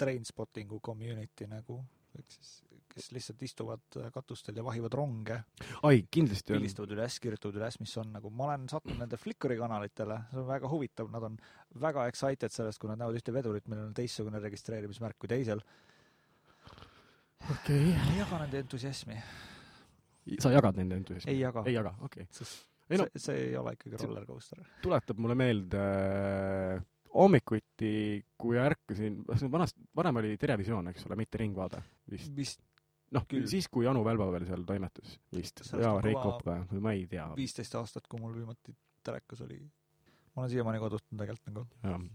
trainspottingu 0.00 0.80
community 0.84 1.48
nagu, 1.50 1.82
ehk 2.16 2.32
siis 2.32 2.62
kes 2.94 3.10
lihtsalt 3.14 3.42
istuvad 3.42 3.96
katustel 4.14 4.58
ja 4.58 4.64
vahivad 4.64 4.94
ronge, 4.94 5.38
ai, 5.86 6.04
kindlasti 6.14 6.52
on. 6.52 6.58
pildistavad 6.58 6.92
üles, 6.94 7.16
kirjutavad 7.22 7.58
üles, 7.58 7.78
mis 7.82 7.94
on 8.00 8.12
nagu, 8.14 8.30
ma 8.30 8.48
olen 8.48 8.68
sattunud 8.70 9.00
nende 9.02 9.18
Flickri 9.20 9.56
kanalitele, 9.58 10.20
see 10.30 10.42
on 10.42 10.46
väga 10.50 10.70
huvitav, 10.70 11.10
nad 11.12 11.26
on 11.26 11.38
väga 11.82 12.06
excited 12.10 12.54
sellest, 12.54 12.80
kui 12.82 12.90
nad 12.90 13.00
näevad 13.00 13.18
ühte 13.18 13.34
vedurit, 13.34 13.66
millel 13.70 13.88
on 13.88 13.96
teistsugune 13.96 14.42
registreerimismärk 14.44 15.18
kui 15.18 15.32
teisel. 15.32 15.64
okei 17.50 17.90
ei 17.90 18.20
jaga 18.20 18.44
nende 18.44 18.62
entusiasmi, 18.62 19.18
okay.. 19.18 20.38
sa 20.46 20.54
jagad 20.54 20.78
nende 20.78 21.02
entusiasmi? 21.02 21.34
ei 21.34 21.42
jaga, 21.42 21.66
ei 21.66 21.76
jaga, 21.76 21.96
okei 22.00 22.28
okay.. 22.30 22.54
Ei 22.92 22.98
no- 23.00 23.06
see, 23.08 23.20
see 23.22 23.44
ei 23.46 23.54
ole 23.56 23.72
ikkagi 23.78 23.96
roller 23.96 24.26
coaster. 24.28 24.60
tuletab 24.84 25.20
mulle 25.24 25.34
meelde 25.40 25.80
äh, 25.80 26.82
hommikuti, 27.14 28.20
kui 28.38 28.58
ärkasin, 28.60 29.22
vanasti, 29.50 29.80
varem 29.96 30.20
oli 30.20 30.36
Terevisioon, 30.40 30.90
eks 30.92 31.06
ole, 31.08 31.16
mitte 31.16 31.40
Ringvaade 31.40 31.80
vist. 32.10 32.30
vist 32.36 32.60
noh 33.14 33.26
siis, 33.50 33.68
kui 33.72 33.88
Anu 33.90 34.04
Välba 34.06 34.28
veel 34.32 34.46
seal 34.48 34.64
toimetas 34.66 35.16
vist. 35.34 35.64
Jaa 35.80 35.98
Reiko 36.04 36.28
Opp 36.34 36.46
või, 36.48 36.60
või 36.72 36.84
ma 36.86 36.94
ei 36.96 37.06
tea. 37.10 37.26
viisteist 37.36 37.74
aastat, 37.78 38.08
kui 38.10 38.22
mul 38.22 38.34
viimati 38.36 38.74
telekas 39.04 39.42
oli. 39.44 39.60
ma 40.34 40.42
olen 40.42 40.54
siiamaani 40.54 40.80
kodustanud 40.82 41.20
tegelikult 41.20 41.50
nagu. 41.50 41.66
jah, 41.82 42.06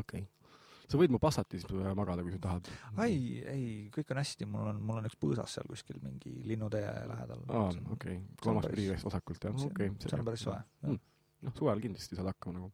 okei 0.00 0.24
okay.. 0.24 0.56
sa 0.88 1.00
võid 1.00 1.14
mu 1.14 1.20
Passatis 1.22 1.66
magada, 1.70 2.24
kui 2.24 2.34
sa 2.34 2.40
tahad. 2.48 2.70
ei, 3.06 3.18
ei, 3.50 3.66
kõik 3.94 4.12
on 4.14 4.22
hästi, 4.22 4.48
mul 4.50 4.72
on, 4.72 4.82
mul 4.82 5.02
on 5.02 5.10
üks 5.10 5.18
põõsas 5.20 5.56
seal 5.58 5.68
kuskil 5.70 6.00
mingi 6.02 6.34
linnutee 6.48 6.86
lähedal. 7.10 7.44
aa, 7.48 7.70
okei. 7.96 8.20
kolmas 8.42 8.70
priivest 8.72 9.10
vasakult, 9.10 9.48
jah, 9.50 9.66
okei. 9.70 9.92
see 10.02 10.18
on 10.18 10.28
päris 10.30 10.46
soe. 10.48 10.58
Mm. 10.86 11.00
noh, 11.48 11.58
suvel 11.60 11.84
kindlasti 11.84 12.18
saad 12.18 12.32
hakkama 12.32 12.60
nagu. 12.60 12.72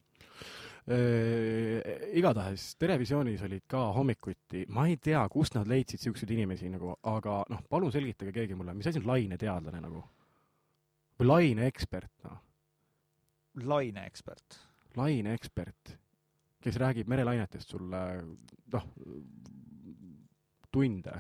Igatahes 0.89 2.75
Terevisioonis 2.81 3.43
olid 3.47 3.67
ka 3.71 3.83
hommikuti, 3.95 4.65
ma 4.75 4.87
ei 4.89 4.97
tea, 4.97 5.21
kust 5.31 5.55
nad 5.59 5.69
leidsid 5.69 6.01
siukseid 6.03 6.33
inimesi 6.35 6.71
nagu, 6.73 6.95
aga 7.11 7.43
noh, 7.53 7.61
palun 7.69 7.93
selgitage 7.93 8.33
keegi 8.35 8.57
mulle, 8.59 8.75
mis 8.75 8.89
asi 8.91 9.03
on 9.03 9.07
laineteadlane 9.13 9.83
nagu? 9.85 10.03
või 11.21 11.29
laineekspert, 11.29 12.13
noh. 12.25 12.39
laineekspert. 13.69 14.57
laineekspert, 14.97 15.93
kes 16.65 16.79
räägib 16.81 17.11
merelainetest 17.13 17.75
sulle 17.77 18.01
noh, 18.73 18.87
tunde. 20.73 21.19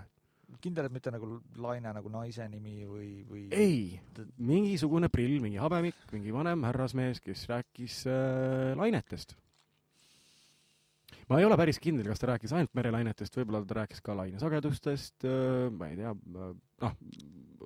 kindel, 0.60 0.88
et 0.88 0.92
mitte 0.92 1.12
nagu 1.12 1.28
Laine 1.56 1.92
nagu 1.96 2.10
naise 2.12 2.48
nimi 2.48 2.86
või, 2.88 3.10
või? 3.28 3.44
ei, 3.52 4.00
mingisugune 4.36 5.08
prill, 5.12 5.38
mingi 5.40 5.60
habemik, 5.60 6.00
mingi 6.12 6.32
vanem 6.32 6.64
härrasmees, 6.68 7.20
kes 7.24 7.46
rääkis 7.48 8.02
äh, 8.08 8.72
lainetest. 8.76 9.36
Ma 11.30 11.38
ei 11.38 11.46
ole 11.46 11.56
päris 11.60 11.78
kindel, 11.82 12.08
kas 12.10 12.22
ta 12.22 12.32
rääkis 12.32 12.54
ainult 12.56 12.72
merelainetest, 12.78 13.36
võib-olla 13.38 13.62
ta 13.66 13.80
rääkis 13.82 14.02
ka 14.04 14.16
lainesagedustest 14.18 15.28
äh,, 15.28 15.68
ma 15.70 15.90
ei 15.90 16.00
tea, 16.00 16.14
noh, 16.34 16.96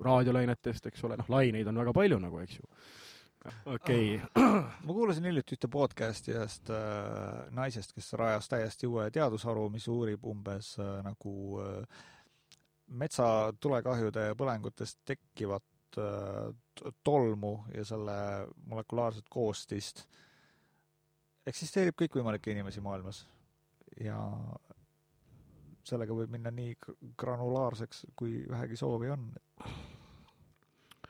raadiolainetest, 0.05 0.91
eks 0.91 1.05
ole, 1.07 1.17
noh, 1.19 1.29
laineid 1.31 1.69
on 1.71 1.81
väga 1.81 1.93
palju 1.95 2.19
nagu, 2.21 2.41
eks 2.43 2.59
ju. 2.59 2.69
okei 3.73 4.17
okay., 4.17 4.49
ma 4.85 4.97
kuulasin 4.97 5.25
hiljuti 5.29 5.57
ühte 5.57 5.69
podcast'i 5.71 6.35
ühest 6.35 6.69
äh, 6.73 7.45
naisest, 7.57 7.95
kes 7.97 8.13
rajas 8.21 8.49
täiesti 8.51 8.89
uue 8.89 9.07
teadusharu, 9.13 9.67
mis 9.73 9.87
uurib 9.91 10.25
umbes 10.29 10.75
äh, 10.81 10.99
nagu 11.05 11.61
äh, 11.63 12.03
metsatulekahjude 13.01 14.29
ja 14.29 14.37
põlengutest 14.37 15.01
tekkivat 15.09 16.01
äh, 16.01 16.91
tolmu 17.03 17.57
ja 17.73 17.85
selle 17.87 18.17
molekulaarset 18.69 19.25
koostist. 19.29 20.05
eksisteerib 21.45 21.97
kõikvõimalikke 21.97 22.53
inimesi 22.53 22.81
maailmas 22.81 23.25
ja 24.03 24.19
sellega 25.85 26.15
võib 26.17 26.31
minna 26.33 26.51
nii 26.53 26.75
gr- 26.81 26.97
granulaarseks, 27.17 28.05
kui 28.15 28.43
vähegi 28.49 28.77
soovi 28.79 29.09
on. 29.13 29.27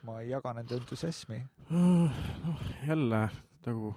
ma 0.05 0.19
ei 0.21 0.29
jaga 0.29 0.53
nende 0.53 0.75
entusiasmi. 0.75 1.39
noh, 1.69 2.65
jälle 2.87 3.21
nagu 3.65 3.95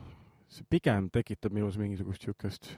see 0.48 0.64
pigem 0.70 1.10
tekitab 1.12 1.52
minus 1.52 1.76
mingisugust 1.78 2.22
siukest, 2.24 2.70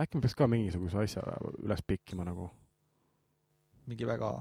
äkki 0.00 0.18
ma 0.18 0.24
peaks 0.24 0.34
ka 0.34 0.48
mingisuguse 0.50 0.98
asja 0.98 1.22
üles 1.62 1.84
pikkima 1.86 2.26
nagu, 2.26 2.50
mingi 3.86 4.06
väga 4.06 4.32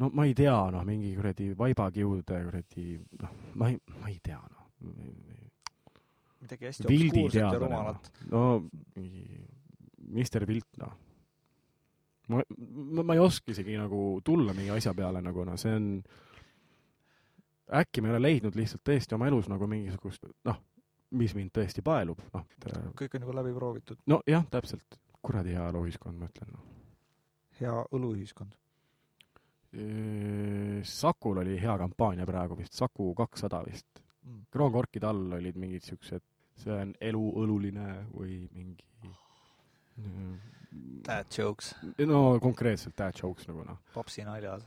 no 0.00 0.08
ma 0.14 0.24
ei 0.24 0.34
tea, 0.34 0.56
noh, 0.72 0.84
mingi 0.86 1.12
kuradi 1.16 1.50
vaibakiude 1.58 2.40
kuradi, 2.46 2.86
noh, 3.20 3.36
ma 3.60 3.68
ei, 3.68 3.78
ma 4.00 4.08
ei 4.08 4.18
tea, 4.24 4.40
noh. 4.40 4.66
Midagi 6.40 6.68
hästi 6.68 6.88
obskuurset 6.88 7.40
ja 7.40 7.58
rumalat. 7.58 8.10
no 8.30 8.42
Mister 10.10 10.46
Vilt, 10.46 10.76
noh. 10.80 10.96
ma, 12.28 12.42
ma, 12.68 13.02
ma 13.02 13.14
ei 13.14 13.22
oska 13.22 13.52
isegi 13.54 13.76
nagu 13.78 14.20
tulla 14.24 14.54
mingi 14.56 14.72
asja 14.74 14.94
peale 14.94 15.22
nagu 15.22 15.44
noh, 15.46 15.58
see 15.60 15.74
on, 15.76 15.90
äkki 17.80 18.02
ma 18.02 18.10
ei 18.10 18.16
ole 18.16 18.24
leidnud 18.26 18.58
lihtsalt 18.58 18.82
tõesti 18.86 19.16
oma 19.18 19.30
elus 19.30 19.50
nagu 19.50 19.68
mingisugust, 19.70 20.26
noh, 20.48 20.58
mis 21.20 21.34
mind 21.38 21.54
tõesti 21.54 21.84
paelub, 21.86 22.22
noh, 22.34 22.48
kõik 22.98 23.18
on 23.18 23.28
juba 23.28 23.38
läbi 23.40 23.54
proovitud. 23.54 24.02
nojah, 24.10 24.46
täpselt, 24.50 24.98
kuradi 25.22 25.54
hea 25.58 25.68
eluühiskond, 25.70 26.18
ma 26.18 26.30
ütlen 26.30 26.54
no.. 26.56 26.64
hea 27.60 27.76
õluühiskond. 27.92 28.56
Sakul 30.82 31.38
oli 31.38 31.54
hea 31.62 31.76
kampaania 31.78 32.24
praegu 32.26 32.56
vist, 32.58 32.74
Saku 32.74 33.12
kakssada 33.14 33.60
vist. 33.62 34.00
Kroonkorkide 34.52 35.08
all 35.08 35.38
olid 35.38 35.56
mingid 35.60 35.86
siuksed, 35.86 36.24
see 36.60 36.74
on 36.74 36.94
elu 37.00 37.22
õluline 37.40 37.88
või 38.12 38.42
mingi 38.52 38.88
Dad 41.04 41.32
jokes, 41.34 41.72
no 42.06 42.20
konkreetselt 42.42 42.94
dad 42.98 43.16
jokes 43.18 43.48
nagu 43.48 43.64
noh. 43.66 43.80
papsi 43.94 44.22
naljad. 44.22 44.62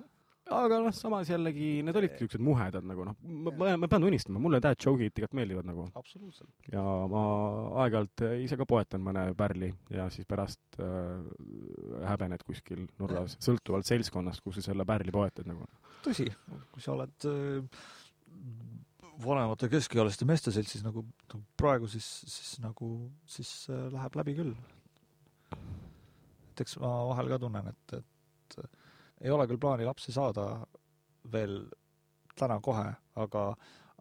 aga 0.53 0.79
noh, 0.83 0.91
samas 0.93 1.29
jällegi 1.31 1.77
need 1.87 1.95
olidki 1.95 2.25
siuksed 2.25 2.43
muhedad 2.43 2.83
nagu 2.85 3.05
noh, 3.07 3.15
ma, 3.23 3.69
ma 3.79 3.87
pean 3.87 4.03
tunnistama, 4.03 4.41
mulle 4.43 4.59
dad 4.63 4.75
joke'id 4.75 5.13
tegelikult 5.13 5.37
meeldivad 5.39 5.69
nagu 5.69 5.85
absoluutselt. 5.95 6.51
ja 6.73 6.83
ma 7.09 7.23
aeg-ajalt 7.85 8.25
ise 8.43 8.59
ka 8.59 8.67
poetan 8.69 9.05
mõne 9.05 9.29
pärli 9.39 9.71
ja 9.95 10.09
siis 10.13 10.27
pärast 10.29 10.81
äh, 10.83 11.23
häbened 12.09 12.43
kuskil 12.43 12.83
nurgas, 12.99 13.37
sõltuvalt 13.45 13.87
seltskonnast, 13.87 14.43
kus 14.43 14.59
sa 14.59 14.67
selle 14.69 14.85
pärli 14.89 15.15
poetad 15.15 15.47
nagu. 15.49 15.69
tõsi, 16.03 16.27
kui 16.73 16.83
sa 16.83 16.97
oled 16.97 17.31
äh, 17.31 17.79
vanemate 19.23 19.69
keskealiste 19.71 20.25
meeste 20.25 20.51
seltsis 20.53 20.83
nagu 20.85 21.03
nagu 21.27 21.43
praegu, 21.59 21.89
siis, 21.91 22.07
siis 22.29 22.55
nagu, 22.63 22.89
siis 23.29 23.51
äh, 23.69 23.87
läheb 23.93 24.17
läbi 24.19 24.35
küll. 24.39 24.55
et 26.53 26.61
eks 26.65 26.77
ma 26.81 26.91
vahel 27.09 27.31
ka 27.33 27.39
tunnen, 27.41 27.69
et, 27.73 27.95
et 27.99 28.57
äh, 28.63 28.69
ei 29.23 29.31
ole 29.33 29.47
küll 29.49 29.61
plaani 29.61 29.87
lapsi 29.87 30.13
saada 30.15 30.47
veel 31.31 31.63
täna 32.37 32.59
kohe, 32.61 32.89
aga, 33.15 33.45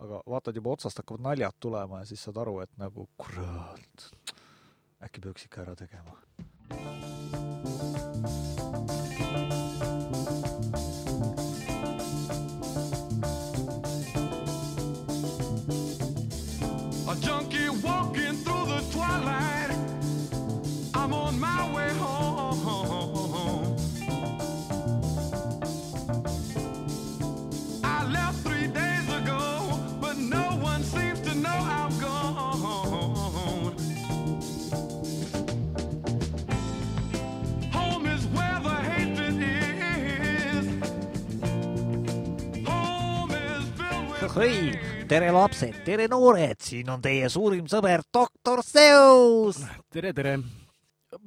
aga 0.03 0.23
vaatad 0.27 0.57
juba 0.57 0.75
otsast 0.77 1.03
hakkavad 1.03 1.29
naljad 1.29 1.61
tulema 1.61 2.03
ja 2.03 2.11
siis 2.11 2.25
saad 2.25 2.41
aru, 2.43 2.59
et 2.65 2.73
nagu 2.81 3.09
kurat, 3.21 4.09
äkki 5.05 5.25
peaks 5.29 5.49
ikka 5.49 5.67
ära 5.67 5.79
tegema. 5.79 7.42
Tere 45.13 45.29
lapsed, 45.29 45.83
tere 45.85 46.07
noored, 46.09 46.57
siin 46.65 46.89
on 46.89 47.03
teie 47.05 47.27
suurim 47.29 47.67
sõber 47.69 48.01
doktor 48.15 48.63
Zeus. 48.65 49.59
tere, 49.93 50.13
tere! 50.17 50.39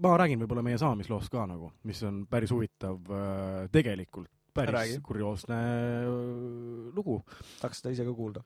ma 0.01 0.15
räägin 0.17 0.41
võib-olla 0.41 0.63
meie 0.65 0.79
saamisloost 0.81 1.29
ka 1.29 1.43
nagu, 1.45 1.69
mis 1.85 1.99
on 2.07 2.23
päris 2.25 2.49
huvitav 2.49 3.11
äh, 3.13 3.67
tegelikult, 3.69 4.31
päris 4.57 4.73
Räägi. 4.73 4.97
kurioosne 5.05 5.59
äh, 6.01 6.15
lugu. 6.97 7.19
tahaks 7.59 7.83
seda 7.83 7.93
ise 7.93 8.07
ka 8.07 8.15
kuulda, 8.17 8.41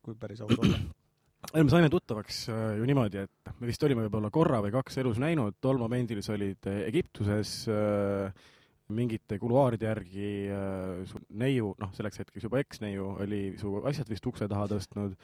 kui 0.00 0.16
päris 0.16 0.40
aus 0.46 0.56
olla. 0.56 0.80
ei, 1.52 1.60
me 1.60 1.68
saime 1.68 1.92
tuttavaks 1.92 2.46
äh, 2.54 2.64
ju 2.80 2.88
niimoodi, 2.88 3.26
et 3.28 3.52
me 3.60 3.68
vist 3.68 3.84
olime 3.84 4.06
võib-olla 4.06 4.32
korra 4.32 4.62
või 4.64 4.72
kaks 4.78 5.02
elus 5.04 5.20
näinud, 5.20 5.60
tol 5.60 5.76
momendil 5.82 6.24
sa 6.24 6.32
olid 6.38 6.64
Egiptuses 6.86 7.58
äh, 7.68 8.48
mingite 8.94 9.38
kuluaaride 9.40 9.88
järgi 9.88 10.30
äh, 10.52 11.04
su 11.08 11.20
neiu, 11.40 11.74
noh, 11.80 11.92
selleks 11.96 12.22
hetkeks 12.22 12.48
juba 12.48 12.62
eksneiu 12.62 13.14
oli 13.24 13.42
su 13.60 13.76
asjad 13.88 14.10
vist 14.10 14.26
ukse 14.30 14.48
taha 14.50 14.68
tõstnud. 14.74 15.16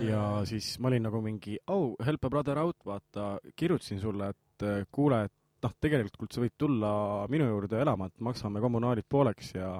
Ja 0.00 0.40
siis 0.48 0.78
ma 0.80 0.88
olin 0.88 1.04
nagu 1.04 1.20
mingi 1.20 1.58
oh, 1.68 1.92
help 2.06 2.24
a 2.24 2.30
brother 2.32 2.56
out, 2.62 2.78
vaata, 2.88 3.34
kirjutasin 3.56 4.00
sulle, 4.00 4.30
et 4.32 4.64
äh, 4.64 4.86
kuule, 4.94 5.24
et 5.28 5.64
noh, 5.64 5.74
tegelikult 5.80 6.32
sa 6.32 6.40
võid 6.44 6.54
tulla 6.60 6.90
minu 7.32 7.48
juurde 7.50 7.80
elama, 7.82 8.08
et 8.08 8.24
maksame 8.24 8.62
kommunaalid 8.64 9.06
pooleks 9.08 9.54
ja 9.56 9.74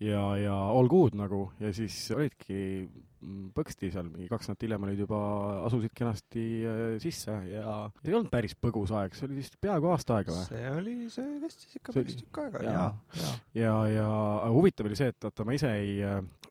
ja, 0.00 0.24
ja 0.40 0.56
all 0.56 0.88
good 0.90 1.16
nagu 1.18 1.46
ja 1.60 1.72
siis 1.76 1.96
olidki 2.16 2.56
mm, 2.86 3.50
põksti 3.56 3.90
seal 3.92 4.08
mingi 4.08 4.30
kaks 4.30 4.48
nädalat 4.48 4.66
hiljem 4.66 4.86
olid 4.88 5.02
juba, 5.04 5.20
asusid 5.68 5.94
kenasti 5.96 6.44
äh, 6.64 6.82
sisse 7.02 7.36
ja 7.50 7.76
see 8.00 8.12
ei 8.12 8.18
olnud 8.18 8.32
päris 8.32 8.56
põgus 8.56 8.92
aeg, 8.96 9.16
see 9.16 9.28
oli 9.28 9.40
vist 9.42 9.58
peaaegu 9.60 9.92
aasta 9.92 10.18
aega 10.18 10.34
või? 10.36 10.46
see 10.48 10.74
oli, 10.74 10.96
see 11.12 11.38
kestis 11.44 11.80
ikka 11.80 11.96
päris 11.96 12.20
tükk 12.22 12.44
aega, 12.44 12.64
jaa. 12.66 12.90
jaa. 13.20 13.34
ja, 13.62 13.74
ja 13.94 14.10
aga 14.10 14.54
huvitav 14.56 14.90
oli 14.90 14.98
see, 15.00 15.12
et 15.12 15.28
vaata, 15.28 15.48
ma 15.48 15.58
ise 15.58 15.74
ei 15.82 15.98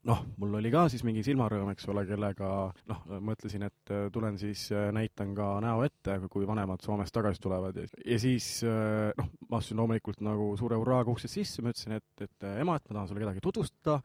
noh, 0.09 0.23
mul 0.41 0.57
oli 0.59 0.71
ka 0.73 0.85
siis 0.91 1.03
mingi 1.05 1.23
silmarõõm, 1.25 1.69
eks 1.73 1.87
ole, 1.91 2.05
kellega 2.09 2.49
noh, 2.89 3.03
mõtlesin, 3.29 3.65
et 3.67 3.93
äh, 3.93 4.07
tulen 4.13 4.39
siis 4.41 4.65
äh, 4.73 4.89
näitan 4.95 5.35
ka 5.37 5.51
näo 5.63 5.83
ette, 5.85 6.17
kui 6.31 6.47
vanemad 6.49 6.83
Soomest 6.85 7.13
tagasi 7.15 7.41
tulevad 7.43 7.77
ja, 7.77 7.85
ja 8.05 8.19
siis 8.21 8.49
äh, 8.67 9.11
noh, 9.19 9.29
ma 9.49 9.61
astusin 9.61 9.81
loomulikult 9.81 10.23
nagu 10.25 10.51
suure 10.59 10.79
hurraaga 10.79 11.13
uksest 11.13 11.39
sisse, 11.39 11.63
ma 11.65 11.73
ütlesin, 11.73 11.99
et, 11.99 12.25
et 12.25 12.49
ema, 12.55 12.79
et 12.79 12.89
ma 12.89 12.99
tahan 12.99 13.11
sulle 13.11 13.23
kedagi 13.25 13.43
tutvustada, 13.45 13.99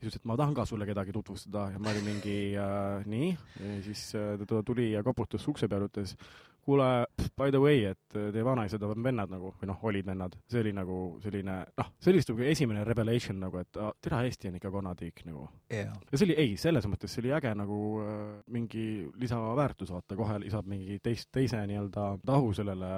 siis 0.00 0.10
ütles, 0.10 0.20
et 0.20 0.28
ma 0.28 0.36
tahan 0.40 0.56
ka 0.56 0.66
sulle 0.68 0.88
kedagi 0.88 1.14
tutvustada. 1.14 1.66
Ja 1.74 1.82
ma 1.82 1.92
olin 1.92 2.06
mingi 2.08 2.38
äh, 2.56 3.08
nii, 3.10 3.32
ja 3.60 3.80
siis 3.86 4.06
äh, 4.18 4.38
ta 4.48 4.62
tuli 4.66 4.92
ja 4.94 5.04
koputas 5.06 5.46
ukse 5.50 5.68
peale, 5.68 5.90
ütles 5.90 6.16
kuule, 6.64 6.88
by 7.36 7.50
the 7.50 7.60
way, 7.60 7.84
et 7.90 8.16
äh, 8.16 8.30
teie 8.34 8.44
vanaisad 8.46 8.82
on 8.86 9.02
vennad 9.04 9.32
nagu, 9.32 9.52
või 9.60 9.70
noh, 9.70 9.80
olid 9.88 10.06
vennad, 10.06 10.36
see 10.50 10.62
oli 10.62 10.72
nagu 10.76 10.98
selline, 11.24 11.56
noh, 11.80 11.90
see 12.00 12.12
oli 12.12 12.20
vist 12.20 12.32
nagu 12.32 12.46
esimene 12.52 12.84
revelation 12.88 13.40
nagu, 13.42 13.60
et 13.62 13.80
tere, 14.02 14.22
Eesti 14.28 14.50
on 14.50 14.58
ikka 14.58 14.72
konatiik 14.72 15.24
nagu. 15.28 15.46
jaa. 15.70 15.94
ja 15.94 16.20
see 16.20 16.28
oli, 16.28 16.36
ei, 16.40 16.56
selles 16.60 16.86
mõttes 16.90 17.14
see 17.14 17.24
oli 17.24 17.34
äge 17.36 17.52
nagu 17.58 17.80
äh, 18.04 18.18
mingi 18.52 18.86
lisaväärtus, 19.20 19.92
vaata, 19.94 20.18
kohe 20.18 20.38
lisab 20.44 20.68
mingi 20.70 20.98
teist, 21.02 21.30
teise 21.34 21.62
nii-öelda 21.70 22.06
tahu 22.26 22.52
sellele, 22.56 22.90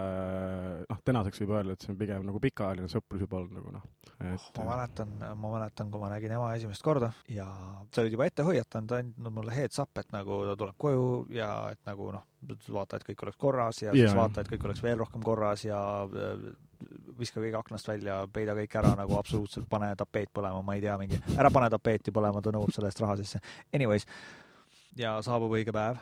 noh, 0.88 1.02
tänaseks 1.04 1.44
võib 1.44 1.56
öelda, 1.58 1.76
et 1.76 1.86
see 1.86 1.94
on 1.94 2.00
pigem 2.00 2.26
nagu 2.28 2.42
pikaajaline 2.42 2.90
sõprus 2.92 3.24
juba 3.24 3.40
olnud 3.42 3.58
nagu 3.60 3.76
noh, 3.78 3.86
et 4.22 4.60
ma 4.60 4.68
mäletan, 4.72 5.14
ma 5.36 5.54
mäletan, 5.56 5.92
kui 5.92 6.02
ma 6.02 6.10
nägin 6.12 6.36
ema 6.38 6.52
esimest 6.56 6.84
korda 6.84 7.12
ja 7.30 7.46
sa 7.92 8.04
olid 8.04 8.16
juba 8.16 8.28
ette 8.28 8.46
hoiatanud, 8.46 8.98
andnud 8.98 9.38
mulle 9.38 9.54
heads 9.56 9.80
up, 9.82 9.94
et 10.00 10.12
nagu 10.14 10.42
ta 10.48 10.58
tuleb 10.58 10.78
koju 10.80 11.08
ja 11.34 11.52
et 11.72 11.80
nagu 11.88 12.10
noh, 12.14 12.26
vaata, 12.74 12.98
et 12.98 13.06
kõik 13.06 13.24
oleks 13.26 13.38
korras 13.40 13.82
ja 13.84 13.94
siis 13.94 14.11
Jaa. 14.12 14.20
vaata, 14.22 14.42
et 14.44 14.52
kõik 14.52 14.68
oleks 14.68 14.82
veel 14.84 15.00
rohkem 15.00 15.24
korras 15.24 15.64
ja 15.64 15.80
äh, 16.04 16.46
viska 17.18 17.40
kõik 17.40 17.58
aknast 17.58 17.88
välja, 17.88 18.20
peida 18.32 18.54
kõik 18.58 18.76
ära 18.80 18.94
nagu 18.98 19.16
absoluutselt, 19.18 19.68
pane 19.70 19.92
tapeet 19.98 20.32
põlema, 20.34 20.62
ma 20.64 20.76
ei 20.78 20.84
tea, 20.84 20.96
mingi, 21.00 21.20
ära 21.36 21.50
pane 21.54 21.70
tapeeti 21.72 22.14
põlema, 22.14 22.42
ta 22.42 22.54
nõuab 22.54 22.72
selle 22.74 22.90
eest 22.90 23.02
raha 23.02 23.18
sisse. 23.20 23.42
Anyways, 23.74 24.06
ja 24.98 25.14
saabub 25.24 25.54
õige 25.56 25.74
päev, 25.74 26.00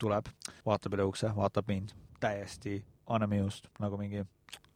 tuleb, 0.00 0.30
vaatab 0.66 0.96
üle 0.96 1.06
ukse, 1.10 1.30
vaatab 1.36 1.68
mind, 1.70 1.92
täiesti 2.22 2.80
unamused 3.12 3.68
nagu 3.82 3.98
mingi 4.00 4.22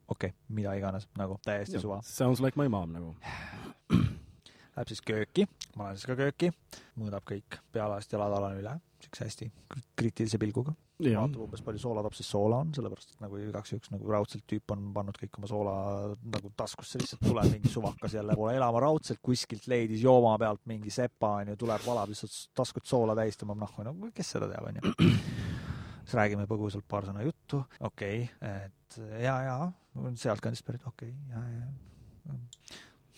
okei 0.08 0.30
okay,, 0.30 0.34
mida 0.48 0.74
iganes, 0.78 1.08
nagu 1.18 1.38
täiesti 1.44 1.80
suva. 1.80 2.00
sounds 2.02 2.40
like 2.40 2.58
my 2.60 2.68
mom 2.68 2.92
nagu. 2.92 3.14
Läheb 4.76 4.90
siis 4.90 5.00
kööki, 5.00 5.46
ma 5.76 5.86
lähen 5.86 5.96
siis 5.96 6.08
ka 6.10 6.18
kööki, 6.18 6.50
mõõdab 7.00 7.24
kõik 7.24 7.56
pealast 7.72 8.12
jalatala 8.12 8.52
üle, 8.58 8.74
siukse 9.06 9.26
hästi 9.26 9.48
kriitilise 9.96 10.38
pilguga. 10.42 10.74
vaatab 11.00 11.42
umbes 11.44 11.62
palju 11.64 11.80
soolatopsis 11.80 12.28
soola 12.32 12.60
on, 12.64 12.72
sellepärast 12.76 13.14
et 13.14 13.22
nagu 13.24 13.38
igaks 13.40 13.72
juhuks 13.72 13.92
nagu 13.92 14.10
raudselt 14.10 14.46
tüüp 14.50 14.72
on 14.74 14.86
pannud 14.96 15.18
kõik 15.20 15.38
oma 15.40 15.50
soola 15.50 15.74
nagu 16.34 16.52
taskusse, 16.56 17.00
lihtsalt 17.02 17.24
tuleb 17.26 17.50
mingi 17.52 17.72
suvakas 17.72 18.16
jälle 18.16 18.36
poole 18.38 18.56
elama 18.56 18.82
raudselt 18.86 19.20
kuskilt 19.24 19.68
leidis 19.70 20.02
jooma 20.04 20.36
pealt 20.40 20.64
mingi 20.70 20.92
sepa 20.94 21.36
onju, 21.42 21.56
tuleb, 21.60 21.84
valab 21.86 22.12
lihtsalt 22.12 22.38
taskut 22.56 22.88
soola 22.88 23.16
täis, 23.18 23.38
tõmbab 23.40 23.60
nahku, 23.64 23.86
no 23.86 24.10
kes 24.16 24.34
seda 24.36 24.50
teab 24.52 24.70
onju. 24.72 24.96
siis 26.06 26.16
räägime 26.16 26.48
põgusalt 26.50 26.88
paar 26.88 27.08
sõna 27.08 27.24
juttu, 27.26 27.62
okei 27.80 28.26
okay,, 28.26 28.66
et 28.66 29.00
ja, 29.22 29.38
ja 29.44 29.56
sealtkandist 30.16 30.66
pärit, 30.66 30.84
okei 30.88 31.12
okay,, 31.12 31.32
ja, 31.32 31.46
ja 31.60 32.36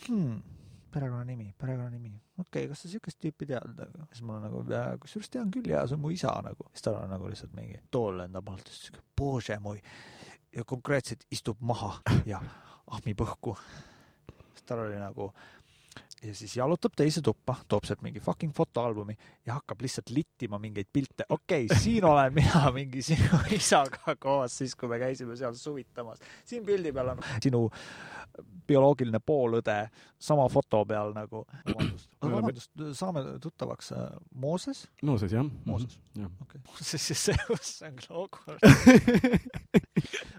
hmm,. 0.09 0.58
perekonnanimi, 0.93 1.53
perekonnanimi, 1.61 2.13
okei 2.39 2.65
okay,, 2.65 2.69
kas 2.71 2.85
sa 2.85 2.91
siukest 2.93 3.19
tüüpi 3.23 3.49
tead 3.51 3.75
nagu? 3.77 4.07
siis 4.13 4.23
on 4.25 4.41
nagu, 4.45 4.63
kusjuures 5.03 5.33
tean 5.33 5.51
küll 5.55 5.69
ja 5.71 5.85
see 5.87 5.99
on 5.99 6.05
mu 6.05 6.13
isa 6.15 6.33
nagu. 6.45 6.69
siis 6.73 6.87
tal 6.87 7.01
on 7.03 7.13
nagu 7.13 7.29
lihtsalt 7.31 7.53
mingi 7.57 7.81
tool 7.91 8.21
lendab 8.23 8.49
alt, 8.53 8.71
siis 8.71 8.89
siuke, 8.89 9.05
bože 9.19 9.59
moj. 9.65 9.83
ja 10.57 10.65
konkreetselt 10.65 11.27
istub 11.35 11.61
maha 11.61 11.95
ja 12.27 12.41
ahmib 12.97 13.21
õhku. 13.27 13.57
siis 14.55 14.67
tal 14.69 14.87
oli 14.87 14.99
nagu 15.01 15.33
ja 16.23 16.35
siis 16.35 16.57
jalutab 16.57 16.95
teise 16.99 17.23
tuppa, 17.25 17.55
toob 17.69 17.87
sealt 17.87 18.03
mingi 18.03 18.21
fucking 18.21 18.53
fotoalbumi 18.55 19.15
ja 19.47 19.59
hakkab 19.59 19.83
lihtsalt 19.85 20.11
littima 20.11 20.59
mingeid 20.59 20.91
pilte. 20.93 21.27
okei 21.29 21.65
okay,, 21.65 21.79
siin 21.79 22.05
olen 22.05 22.35
mina 22.35 22.71
mingi 22.75 23.03
sinu 23.03 23.43
isaga 23.59 24.17
koos, 24.19 24.59
siis 24.59 24.75
kui 24.79 24.91
me 24.91 24.99
käisime 24.99 25.37
seal 25.37 25.55
suvitamas. 25.55 26.23
siin 26.45 26.67
pildi 26.67 26.93
peal 26.93 27.15
on 27.15 27.23
sinu 27.43 27.67
bioloogiline 28.69 29.21
poolõde 29.25 29.77
sama 30.21 30.45
foto 30.53 30.83
peal 30.89 31.13
nagu. 31.17 31.45
vabandust, 32.23 32.71
saame 32.99 33.23
tuttavaks. 33.43 33.93
Mooses? 34.43 34.85
Mooses 35.07 35.33
jah. 35.33 35.47
Mooses. 35.69 35.99
jah. 36.19 36.31
okei. 36.43 36.61
Mooses 36.69 37.09
ja 37.13 37.19
Zeus, 37.19 37.73
see 37.79 37.89
on 37.89 37.99
küll 38.01 38.21
awkward. 38.23 38.61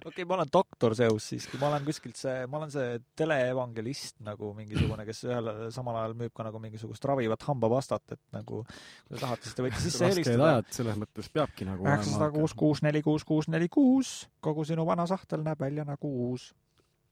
okei, 0.10 0.26
ma 0.26 0.38
olen 0.38 0.52
doktor 0.54 0.96
Zeus 0.98 1.30
siiski, 1.32 1.60
ma 1.62 1.72
olen 1.72 1.88
kuskilt 1.88 2.20
see, 2.20 2.46
ma 2.48 2.62
olen 2.62 2.74
see 2.74 3.00
teleevangelist 3.20 4.22
nagu 4.28 4.54
mingisugune, 4.58 5.08
kes 5.10 5.24
ühel 5.30 5.52
samal 5.76 5.96
ajal 6.02 6.14
müüb 6.20 6.34
ka 6.36 6.44
nagu 6.48 6.60
mingisugust 6.64 7.06
ravivat 7.06 7.44
hambapastat, 7.48 8.04
et 8.16 8.22
nagu 8.36 8.64
kui 8.66 9.16
te 9.16 9.20
tahate, 9.22 9.44
siis 9.48 9.56
te 9.58 9.66
võite 9.66 9.82
sisse 9.84 10.06
helistada. 10.06 10.50
ajad 10.56 10.72
selles 10.80 10.98
mõttes 11.02 11.30
peabki 11.34 11.68
nagu 11.70 11.86
üheksasada 11.88 12.32
kuus, 12.36 12.54
kuus, 12.58 12.82
neli, 12.86 13.02
kuus, 13.06 13.24
kuus, 13.28 13.48
neli, 13.52 13.70
kuus, 13.70 14.28
kogu 14.42 14.66
sinu 14.68 14.86
vana 14.88 15.06
sahtel 15.10 15.44
näeb 15.46 15.60
välja 15.62 15.86
nagu 15.88 16.12
uus. 16.30 16.52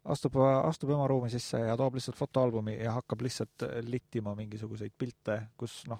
astub, 0.08 0.38
astub 0.40 0.90
ema 0.96 1.08
ruumi 1.08 1.30
sisse 1.30 1.60
ja 1.60 1.74
toob 1.78 1.98
lihtsalt 2.00 2.16
fotoalbumi 2.16 2.78
ja 2.80 2.94
hakkab 2.96 3.22
lihtsalt 3.26 3.66
littima 3.84 4.36
mingisuguseid 4.36 4.94
pilte, 4.98 5.42
kus 5.60 5.82
noh, 5.92 6.00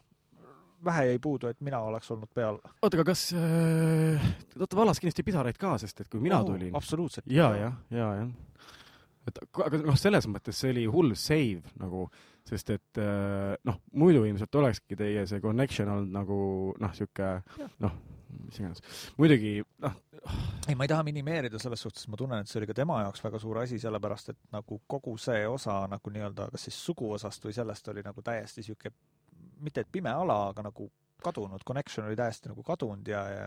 vähe 0.86 1.08
jäi 1.10 1.20
puudu, 1.20 1.50
et 1.50 1.60
mina 1.66 1.80
oleks 1.84 2.12
olnud 2.14 2.30
peal. 2.34 2.60
oota, 2.82 2.96
aga 2.96 3.04
kas 3.10 3.34
äh,, 3.34 4.28
oota 4.60 4.78
valas 4.78 5.00
kindlasti 5.02 5.24
pisaraid 5.28 5.58
ka, 5.60 5.74
sest 5.82 6.02
et 6.06 6.10
kui 6.10 6.22
mina 6.24 6.44
tulin, 6.46 6.76
absoluutselt. 6.78 7.26
ja, 7.28 7.50
ja, 7.58 7.72
ja, 7.92 8.10
jah. 8.22 8.30
et 9.28 9.40
ku- 9.52 9.66
aga 9.66 9.82
noh, 9.84 9.98
selles 10.00 10.28
mõttes 10.32 10.62
see 10.62 10.72
oli 10.76 10.86
hull 10.86 11.16
save 11.20 11.64
nagu, 11.82 12.06
sest 12.48 12.70
et 12.76 13.02
äh, 13.02 13.56
noh, 13.68 13.82
muidu 14.00 14.24
ilmselt 14.28 14.56
olekski 14.62 14.98
teie 15.00 15.26
see 15.30 15.42
connection 15.44 15.92
olnud 15.92 16.14
nagu 16.16 16.38
noh, 16.80 16.94
sihuke 16.96 17.34
noh, 17.84 17.98
mis 18.46 18.60
iganes. 18.62 18.84
muidugi 19.18 19.56
noh, 19.84 19.98
ei, 20.68 20.76
ma 20.76 20.86
ei 20.86 20.92
taha 20.92 21.06
minimeerida 21.08 21.60
selles 21.62 21.84
suhtes, 21.84 22.08
ma 22.12 22.20
tunnen, 22.20 22.44
et 22.44 22.52
see 22.52 22.62
oli 22.62 22.70
ka 22.70 22.78
tema 22.78 23.02
jaoks 23.06 23.24
väga 23.24 23.42
suur 23.44 23.62
asi, 23.64 23.80
sellepärast 23.82 24.34
et 24.34 24.40
nagu 24.56 24.82
kogu 24.88 25.18
see 25.22 25.44
osa 25.50 25.80
nagu 25.92 26.14
nii-öelda 26.14 26.50
kas 26.54 26.68
siis 26.70 26.80
suguosast 26.90 27.48
või 27.48 27.58
sellest 27.58 27.92
oli 27.94 28.06
nagu 28.06 28.24
täiesti 28.26 28.66
sihuke, 28.66 28.94
mitte 29.64 29.84
et 29.84 29.92
pime 29.92 30.14
ala, 30.14 30.48
aga 30.52 30.68
nagu 30.70 30.90
kadunud, 31.24 31.64
connection 31.66 32.06
oli 32.08 32.18
täiesti 32.18 32.52
nagu 32.52 32.64
kadunud 32.64 33.08
ja, 33.10 33.24
ja 33.32 33.46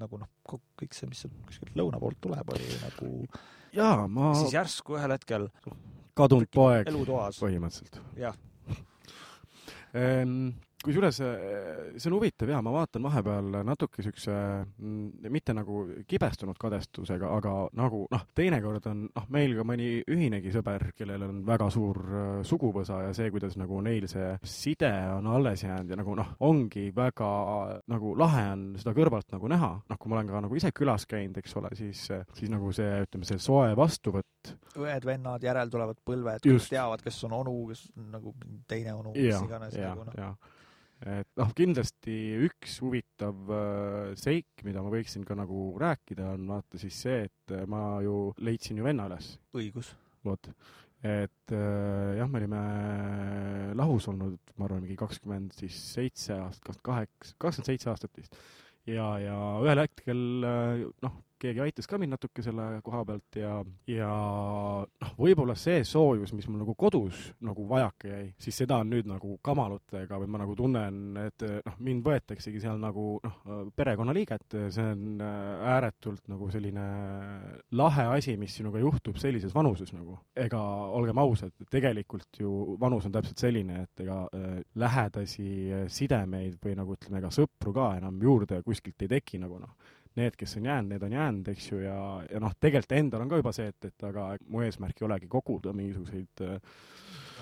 nagu 0.00 0.20
noh, 0.20 0.30
kõik 0.48 0.96
see, 0.96 1.08
mis 1.10 1.20
sealt 1.24 1.36
kuskilt 1.46 1.76
lõuna 1.78 2.00
poolt 2.00 2.20
tuleb, 2.24 2.54
oli 2.56 2.78
nagu 2.80 3.10
jaa, 3.76 4.06
ma 4.08 4.32
siis 4.38 4.56
järsku 4.56 4.96
ühel 4.98 5.14
hetkel 5.14 5.50
kadunud 6.20 6.50
poeg 6.54 6.88
elutoas. 6.92 7.40
põhimõtteliselt. 7.42 8.00
jah, 8.20 8.36
Ehm, 9.94 10.50
kusjuures 10.80 11.18
eh, 11.20 11.80
see 12.00 12.08
on 12.08 12.16
huvitav 12.16 12.48
ja 12.48 12.60
ma 12.64 12.72
vaatan 12.72 13.04
vahepeal 13.04 13.58
natuke 13.68 14.04
siukse 14.04 14.32
mm, 14.32 15.26
mitte 15.32 15.52
nagu 15.56 15.82
kibestunud 16.08 16.56
kadestusega, 16.60 17.28
aga 17.36 17.54
nagu 17.76 18.06
noh, 18.10 18.22
teinekord 18.36 18.86
on 18.88 19.02
noh, 19.08 19.26
meil 19.34 19.52
ka 19.58 19.66
mõni 19.68 19.90
ühinegi 20.08 20.52
sõber, 20.54 20.90
kellel 20.96 21.26
on 21.26 21.42
väga 21.48 21.68
suur 21.74 22.00
äh, 22.00 22.28
suguvõsa 22.48 23.02
ja 23.06 23.14
see, 23.16 23.28
kuidas 23.34 23.58
nagu 23.60 23.80
neil 23.84 24.08
see 24.10 24.30
side 24.40 24.90
on 25.18 25.28
alles 25.34 25.64
jäänud 25.66 25.92
ja 25.92 25.98
nagu 26.00 26.14
noh, 26.16 26.30
ongi 26.48 26.86
väga 26.96 27.30
nagu 27.90 28.14
lahe 28.18 28.46
on 28.54 28.64
seda 28.80 28.94
kõrvalt 28.96 29.34
nagu 29.34 29.50
näha, 29.52 29.70
noh, 29.90 30.00
kui 30.00 30.12
ma 30.12 30.18
olen 30.18 30.32
ka 30.32 30.44
nagu 30.46 30.56
ise 30.56 30.72
külas 30.76 31.04
käinud, 31.10 31.36
eks 31.42 31.56
ole, 31.60 31.74
siis, 31.76 32.06
siis 32.38 32.52
nagu 32.52 32.72
see, 32.76 33.02
ütleme, 33.04 33.28
see 33.28 33.40
soe 33.42 33.74
vastuvõtt. 33.76 34.54
Õed-vennad, 34.80 35.44
järeltulevad 35.44 36.00
põlved, 36.06 36.46
kes 36.46 36.70
teavad, 36.72 37.04
kes 37.04 37.20
on 37.28 37.36
onu, 37.42 37.56
kes 37.70 37.84
on 37.98 38.08
nagu 38.16 38.32
teine 38.70 38.96
onu, 38.96 39.12
mis, 39.16 39.36
iganes 39.36 39.76
nagu, 39.76 40.08
noh. 40.08 40.56
Et 41.08 41.30
noh, 41.40 41.52
kindlasti 41.56 42.16
üks 42.44 42.76
huvitav 42.84 43.52
äh, 43.56 44.10
seik, 44.20 44.64
mida 44.66 44.82
ma 44.84 44.92
võiksin 44.92 45.24
ka 45.28 45.36
nagu 45.38 45.70
rääkida, 45.80 46.34
on 46.36 46.44
vaata 46.50 46.80
siis 46.80 46.98
see, 47.06 47.24
et 47.30 47.54
äh, 47.56 47.64
ma 47.70 48.00
ju 48.04 48.30
leidsin 48.44 48.80
ju 48.80 48.86
venna 48.86 49.08
üles, 49.08 49.32
õigus. 49.56 49.94
vot. 50.26 50.50
et 51.00 51.54
äh, 51.56 52.18
jah, 52.18 52.28
me 52.28 52.42
olime 52.42 52.60
lahus 53.80 54.10
olnud, 54.12 54.52
ma 54.58 54.68
arvan, 54.68 54.84
mingi 54.84 54.98
kakskümmend 55.00 55.56
siis 55.56 55.78
seitse 55.94 56.36
aastat, 56.36 56.66
kakskümmend 56.66 56.86
kaheksa, 56.90 57.36
kakskümmend 57.40 57.72
seitse 57.72 57.92
aastat 57.94 58.20
vist. 58.20 58.36
ja, 58.84 59.08
ja 59.22 59.40
ühel 59.64 59.84
hetkel 59.86 60.24
noh, 60.44 61.18
keegi 61.40 61.62
aitas 61.64 61.88
ka 61.88 61.98
mind 62.00 62.14
natuke 62.14 62.44
selle 62.44 62.66
koha 62.84 63.02
pealt 63.08 63.38
ja, 63.40 63.54
ja 63.88 64.10
noh, 64.86 65.12
võib-olla 65.18 65.56
see 65.58 65.82
soojus, 65.86 66.34
mis 66.36 66.48
mul 66.48 66.62
nagu 66.62 66.74
kodus 66.78 67.30
nagu 67.46 67.64
vajaka 67.68 68.10
jäi, 68.10 68.26
siis 68.40 68.60
seda 68.62 68.80
on 68.82 68.90
nüüd 68.92 69.08
nagu 69.08 69.36
kamalutega 69.44 70.18
või 70.20 70.30
ma 70.30 70.42
nagu 70.42 70.56
tunnen, 70.58 71.00
et 71.24 71.44
noh, 71.66 71.78
mind 71.80 72.04
võetaksegi 72.06 72.62
seal 72.62 72.80
nagu 72.82 73.06
noh, 73.24 73.38
perekonnaliiget, 73.76 74.58
see 74.74 74.86
on 74.94 75.22
äh, 75.24 75.66
ääretult 75.74 76.28
nagu 76.30 76.50
selline 76.52 76.86
lahe 77.78 78.06
asi, 78.16 78.36
mis 78.40 78.56
sinuga 78.58 78.82
juhtub 78.82 79.18
sellises 79.20 79.54
vanuses 79.54 79.94
nagu. 79.96 80.18
ega 80.36 80.60
olgem 80.96 81.18
ausad, 81.22 81.54
tegelikult 81.70 82.40
ju 82.40 82.76
vanus 82.80 83.06
on 83.08 83.14
täpselt 83.14 83.40
selline, 83.40 83.84
et 83.86 84.04
ega 84.04 84.22
äh, 84.36 84.60
lähedasi 84.80 85.48
äh, 85.50 85.86
sidemeid 85.92 86.60
või 86.64 86.76
nagu 86.78 86.96
ütleme, 86.96 87.20
ega 87.22 87.32
sõpru 87.34 87.74
ka 87.76 87.94
enam 88.00 88.20
juurde 88.22 88.62
kuskilt 88.66 89.02
ei 89.06 89.14
teki 89.16 89.40
nagu 89.42 89.60
noh 89.60 89.96
need, 90.18 90.36
kes 90.38 90.56
on 90.58 90.66
jäänud, 90.66 90.90
need 90.94 91.04
on 91.06 91.12
jäänud, 91.12 91.48
eks 91.52 91.70
ju, 91.70 91.80
ja, 91.84 91.98
ja 92.30 92.40
noh, 92.42 92.54
tegelikult 92.60 92.96
endal 92.98 93.24
on 93.24 93.30
ka 93.30 93.40
juba 93.40 93.52
see, 93.56 93.70
et, 93.70 93.90
et 93.90 94.06
aga 94.08 94.30
mu 94.48 94.64
eesmärk 94.66 95.00
ei 95.00 95.06
olegi 95.06 95.30
koguda 95.30 95.74
mingisuguseid 95.76 96.44
äh, 96.46 96.56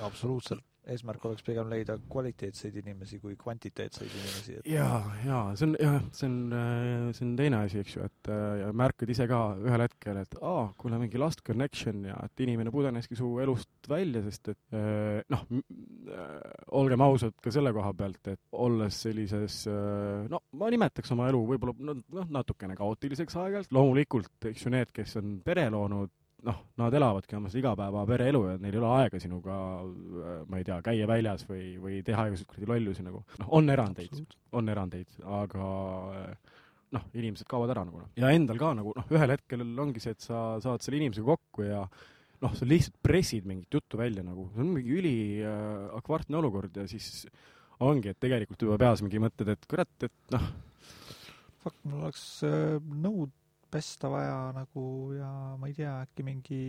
absoluutselt. 0.07 0.65
Eesmärk 0.93 1.25
oleks 1.29 1.45
pigem 1.47 1.69
leida 1.71 1.99
kvaliteetseid 2.11 2.77
inimesi 2.83 3.19
kui 3.23 3.37
kvantiteetseid 3.39 4.09
inimesi, 4.09 4.57
et 4.61 4.71
jaa, 4.73 5.01
jaa, 5.25 5.43
see 5.59 5.69
on 5.69 5.77
jah, 5.81 5.99
see 6.17 6.29
on, 6.31 6.39
see 7.17 7.27
on 7.27 7.35
teine 7.39 7.63
asi, 7.65 7.83
eks 7.83 7.97
ju, 7.97 8.07
et 8.09 8.31
äh, 8.33 8.45
ja 8.63 8.71
märkad 8.77 9.13
ise 9.15 9.29
ka 9.31 9.41
ühel 9.63 9.85
hetkel, 9.85 10.21
et 10.23 10.39
aa, 10.41 10.69
kuule 10.81 11.01
mingi 11.03 11.21
lost 11.21 11.43
connection 11.47 12.05
ja 12.09 12.19
et 12.25 12.45
inimene 12.45 12.73
pudeneski 12.75 13.19
su 13.19 13.31
elust 13.43 13.91
välja, 13.91 14.23
sest 14.27 14.53
et 14.55 14.79
äh, 14.79 15.21
noh, 15.33 15.45
olgem 16.79 17.05
ausad 17.05 17.37
ka 17.43 17.53
selle 17.55 17.73
koha 17.77 17.93
pealt, 17.99 18.33
et 18.35 18.61
olles 18.65 19.03
sellises 19.05 19.61
äh, 19.71 20.29
no 20.31 20.43
ma 20.59 20.71
nimetaks 20.73 21.13
oma 21.17 21.29
elu 21.31 21.43
võib-olla 21.53 21.75
no, 21.91 21.99
noh, 22.19 22.31
natukene 22.39 22.77
kaootiliseks 22.79 23.37
aeg-ajalt, 23.39 23.75
loomulikult 23.75 24.51
eks 24.51 24.67
ju 24.67 24.73
need, 24.75 24.93
kes 24.95 25.19
on 25.21 25.39
pere 25.45 25.69
loonud, 25.73 26.13
noh, 26.47 26.59
nad 26.79 26.95
elavadki 26.95 27.37
oma 27.39 27.51
seda 27.51 27.65
igapäeva 27.65 28.05
pereelu 28.07 28.43
ja 28.47 28.59
neil 28.63 28.77
ei 28.77 28.81
ole 28.81 28.91
aega 29.01 29.21
sinuga, 29.23 29.57
ma 30.49 30.61
ei 30.61 30.67
tea, 30.67 30.77
käia 30.87 31.09
väljas 31.11 31.45
või, 31.49 31.73
või 31.83 31.99
teha 32.07 32.29
igasuguseid 32.29 32.53
kuradi 32.53 32.71
lollusi 32.71 33.07
nagu, 33.07 33.23
noh, 33.41 33.49
on 33.59 33.75
erandeid, 33.75 34.21
on 34.59 34.71
erandeid, 34.71 35.17
aga 35.41 35.71
eh, 36.21 36.61
noh, 36.95 37.09
inimesed 37.19 37.49
kaovad 37.51 37.75
ära 37.75 37.83
nagu 37.89 38.05
noh. 38.05 38.13
ja 38.19 38.31
endal 38.35 38.61
ka 38.61 38.71
nagu 38.79 38.95
noh, 38.97 39.11
ühel 39.15 39.35
hetkel 39.35 39.67
ongi 39.67 40.05
see, 40.05 40.15
et 40.15 40.25
sa 40.25 40.45
saad 40.63 40.85
selle 40.85 41.01
inimesega 41.01 41.27
kokku 41.27 41.67
ja 41.67 41.83
noh, 42.45 42.55
sa 42.55 42.69
lihtsalt 42.69 43.01
pressid 43.03 43.49
mingit 43.49 43.75
juttu 43.81 43.99
välja 43.99 44.23
nagu, 44.27 44.47
see 44.55 44.63
on 44.63 44.73
mingi 44.77 44.95
üli 45.01 45.17
äh, 45.43 46.39
olukord 46.39 46.79
ja 46.79 46.87
siis 46.91 47.27
ongi, 47.83 48.13
et 48.13 48.21
tegelikult 48.23 48.63
juba 48.63 48.79
peas 48.79 49.03
mingi 49.03 49.21
mõtted, 49.23 49.51
et 49.55 49.67
kurat, 49.71 49.91
et 50.07 50.35
noh, 50.35 50.47
fuck, 51.65 51.77
mul 51.83 52.07
oleks 52.07 52.25
äh, 52.47 52.79
nõud 52.79 53.35
pesta 53.71 54.11
vaja 54.13 54.37
nagu 54.57 54.85
ja 55.17 55.31
ma 55.61 55.69
ei 55.71 55.77
tea, 55.77 55.95
äkki 56.07 56.25
mingi, 56.27 56.63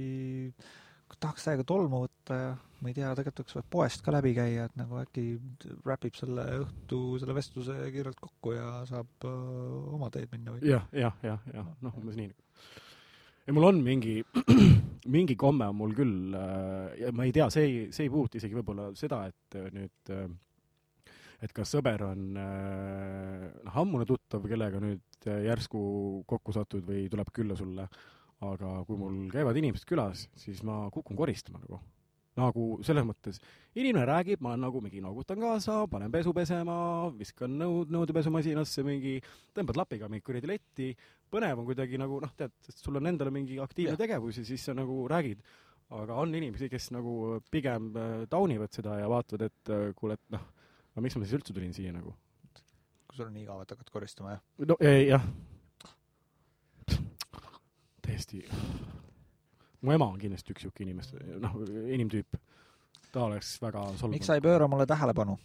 tahaks 1.20 1.48
täiega 1.48 1.66
tolmu 1.68 2.04
võtta 2.06 2.38
ja 2.38 2.50
ma 2.80 2.92
ei 2.92 2.96
tea, 2.96 3.12
tegelikult 3.18 3.44
oleks 3.44 3.58
vaja 3.58 3.68
poest 3.76 4.04
ka 4.06 4.14
läbi 4.14 4.34
käia, 4.38 4.68
et 4.70 4.76
nagu 4.80 5.00
äkki 5.02 5.26
räpib 5.88 6.18
selle 6.20 6.46
õhtu 6.64 7.02
selle 7.22 7.36
vestluse 7.38 7.78
kiirelt 7.94 8.20
kokku 8.22 8.54
ja 8.56 8.84
saab 8.90 9.28
öö, 9.28 9.80
oma 9.98 10.12
teed 10.14 10.32
minna 10.34 10.56
või? 10.56 10.64
jah, 10.70 10.86
jah, 10.96 11.18
jah, 11.26 11.42
jah, 11.54 11.72
noh, 11.86 11.98
umbes 12.00 12.20
nii. 12.20 12.30
ja 13.48 13.56
mul 13.56 13.70
on 13.72 13.82
mingi, 13.86 14.20
mingi 15.18 15.40
komme 15.40 15.68
on 15.72 15.80
mul 15.82 15.96
küll 15.98 16.38
äh, 16.38 17.00
ja 17.04 17.16
ma 17.16 17.28
ei 17.28 17.36
tea, 17.36 17.50
see 17.54 17.66
ei, 17.66 17.82
see 17.96 18.08
ei 18.08 18.14
puuduta 18.14 18.40
isegi 18.40 18.60
võib-olla 18.60 18.92
seda, 19.00 19.26
et 19.32 19.60
äh, 19.60 19.68
nüüd 19.76 20.14
äh, 20.16 20.30
et 21.44 21.54
kas 21.56 21.72
sõber 21.76 22.04
on 22.10 22.40
äh, 22.40 23.46
noh, 23.66 23.78
ammune 23.82 24.08
tuttav, 24.08 24.44
kellega 24.50 24.82
nüüd 24.84 25.30
äh, 25.30 25.46
järsku 25.48 25.82
kokku 26.30 26.56
satud 26.56 26.84
või 26.88 27.06
tuleb 27.12 27.32
külla 27.36 27.56
sulle, 27.60 27.88
aga 28.46 28.74
kui 28.88 29.00
mul 29.00 29.22
käivad 29.32 29.58
inimesed 29.60 29.88
külas, 29.88 30.28
siis 30.40 30.62
ma 30.68 30.86
kukun 30.94 31.18
koristama 31.20 31.62
nagu. 31.64 31.80
nagu 32.40 32.66
selles 32.88 33.04
mõttes, 33.04 33.40
inimene 33.76 34.06
räägib, 34.08 34.40
ma 34.40 34.54
nagu 34.56 34.80
mingi 34.80 35.02
noogutan 35.04 35.42
kaasa, 35.44 35.82
panen 35.92 36.12
pesu 36.12 36.32
pesema, 36.32 37.10
viskan 37.18 37.58
nõud 37.60 37.90
nõudepesumasinasse 37.92 38.86
mingi, 38.88 39.18
tõmbad 39.56 39.80
lapiga 39.82 40.08
mingi 40.08 40.24
kuradi 40.24 40.48
letti, 40.48 40.94
põnev 41.32 41.60
on 41.60 41.68
kuidagi 41.68 42.00
nagu 42.00 42.22
noh, 42.24 42.32
tead, 42.40 42.54
sul 42.72 43.00
on 43.00 43.12
endal 43.12 43.32
mingi 43.36 43.60
aktiivne 43.60 43.98
Jah. 43.98 44.04
tegevus 44.06 44.40
ja 44.40 44.46
siis 44.48 44.64
sa 44.70 44.78
nagu 44.78 45.02
räägid. 45.12 45.42
aga 45.90 46.14
on 46.22 46.36
inimesi, 46.36 46.70
kes 46.70 46.92
nagu 46.94 47.42
pigem 47.52 47.90
äh, 47.98 48.26
taunivad 48.30 48.72
seda 48.72 49.00
ja 49.00 49.08
vaatavad, 49.10 49.48
et 49.50 49.72
äh, 49.74 49.88
kuule, 49.98 50.20
et 50.20 50.36
noh, 50.36 50.44
aga 50.94 51.06
miks 51.06 51.18
ma 51.18 51.26
siis 51.26 51.38
üldse 51.40 51.56
tulin 51.56 51.74
siia 51.76 51.94
nagu. 51.96 52.16
kui 53.10 53.18
sul 53.18 53.28
on 53.28 53.34
nii 53.34 53.46
igav, 53.46 53.62
et 53.64 53.72
hakkad 53.74 53.90
koristama, 53.94 54.36
jah? 54.36 54.42
no 54.70 54.78
ei, 54.86 55.08
jah, 55.10 55.24
täiesti, 58.06 58.44
mu 59.82 59.94
ema 59.96 60.08
on 60.10 60.20
kindlasti 60.22 60.54
üks 60.54 60.66
niisugune 60.66 60.88
inimest, 60.88 61.16
noh, 61.44 61.58
inimtüüp. 61.96 62.40
ta 63.14 63.24
oleks 63.26 63.56
väga 63.62 63.86
solvunud. 63.98 64.14
miks 64.18 64.30
sa 64.30 64.38
ei 64.38 64.44
pööra 64.46 64.68
mulle 64.70 64.86
tähelepanu? 64.90 65.38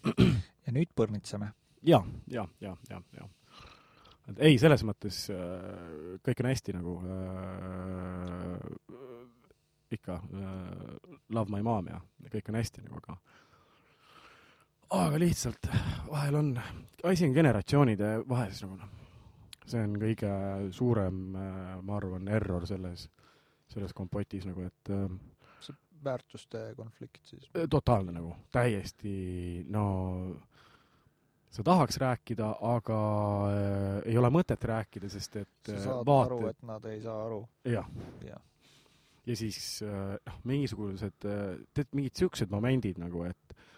ja 0.66 0.74
nüüd 0.74 0.92
põrnitseme. 0.96 1.52
ja, 1.82 2.02
ja, 2.28 2.46
ja, 2.60 2.76
ja, 2.90 3.00
ja. 3.16 3.28
et 4.32 4.42
ei, 4.50 4.58
selles 4.60 4.84
mõttes 4.84 5.26
äh, 5.32 6.18
kõik 6.24 6.44
on 6.44 6.50
hästi 6.50 6.76
nagu 6.76 6.98
äh, 7.04 8.58
ikka 9.94 10.18
äh, 10.18 10.98
love 11.30 11.52
my 11.52 11.62
mom 11.62 11.88
ja 11.92 12.00
kõik 12.32 12.50
on 12.50 12.60
hästi 12.60 12.84
nagu, 12.88 13.00
aga 13.04 13.18
aga 14.90 15.18
lihtsalt 15.18 15.68
vahel 16.10 16.34
on, 16.34 16.60
asi 17.04 17.28
on 17.28 17.34
generatsioonide 17.36 18.16
vahes 18.28 18.62
nagu 18.64 18.78
noh, 18.78 18.90
see 19.66 19.82
on 19.82 19.94
kõige 20.00 20.32
suurem 20.76 21.20
äh,, 21.36 21.76
ma 21.82 21.96
arvan, 21.98 22.28
error 22.28 22.66
selles, 22.68 23.08
selles 23.72 23.94
kompotis 23.96 24.46
nagu, 24.48 24.66
et 24.68 24.92
äh, 24.92 25.06
väärtuste 26.04 26.74
konflikt 26.76 27.24
siis. 27.24 27.48
totaalne 27.70 28.12
nagu, 28.12 28.34
täiesti 28.52 29.64
no 29.72 29.84
sa 31.54 31.62
tahaks 31.62 31.96
rääkida, 32.02 32.50
aga 32.60 32.98
äh, 33.48 34.00
ei 34.10 34.18
ole 34.18 34.30
mõtet 34.34 34.64
rääkida, 34.68 35.08
sest 35.08 35.38
et 35.44 35.70
sa 35.70 35.76
äh, 35.76 35.84
saad 35.86 36.08
vaata- 36.08 36.34
aru, 36.34 36.48
et 36.50 36.66
nad 36.66 36.90
ei 36.90 37.00
saa 37.02 37.20
aru. 37.26 37.44
jah, 37.64 37.88
jah, 38.26 38.42
ja 39.26 39.36
siis 39.36 39.82
äh, 39.86 40.16
noh, 40.26 40.40
mingisugused, 40.44 41.16
tead, 41.20 41.88
mingid 41.92 42.20
siuksed 42.20 42.52
momendid 42.52 43.00
nagu, 43.00 43.24
et 43.30 43.54
äh, 43.54 43.70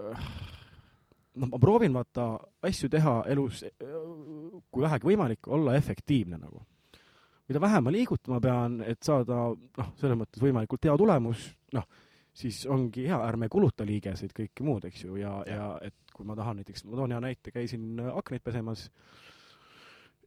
noh, 0.00 1.48
ma 1.48 1.58
proovin 1.60 1.94
vaata 1.94 2.26
asju 2.68 2.90
teha 2.92 3.16
elus, 3.32 3.64
kui 3.78 4.84
vähegi 4.84 5.08
võimalik, 5.08 5.48
olla 5.48 5.76
efektiivne 5.78 6.38
nagu. 6.38 6.62
mida 7.48 7.60
vähem 7.60 7.84
ma 7.84 7.92
liigutama 7.92 8.38
pean, 8.40 8.80
et 8.86 9.02
saada 9.02 9.50
noh, 9.52 9.88
selles 10.00 10.16
mõttes 10.16 10.40
võimalikult 10.40 10.86
hea 10.86 10.94
tulemus, 10.96 11.50
noh, 11.76 11.84
siis 12.32 12.62
ongi 12.70 13.04
hea, 13.10 13.18
ärme 13.26 13.48
kuluta 13.52 13.84
liigeseid, 13.84 14.32
kõike 14.36 14.64
muud, 14.64 14.86
eks 14.88 15.04
ju, 15.04 15.18
ja, 15.20 15.34
ja 15.46 15.66
et 15.84 16.14
kui 16.14 16.24
ma 16.28 16.36
tahan 16.38 16.60
näiteks, 16.60 16.86
ma 16.88 16.96
toon 16.96 17.12
hea 17.12 17.20
näite, 17.20 17.52
käisin 17.52 18.00
äh, 18.00 18.12
aknaid 18.16 18.44
pesemas 18.44 18.86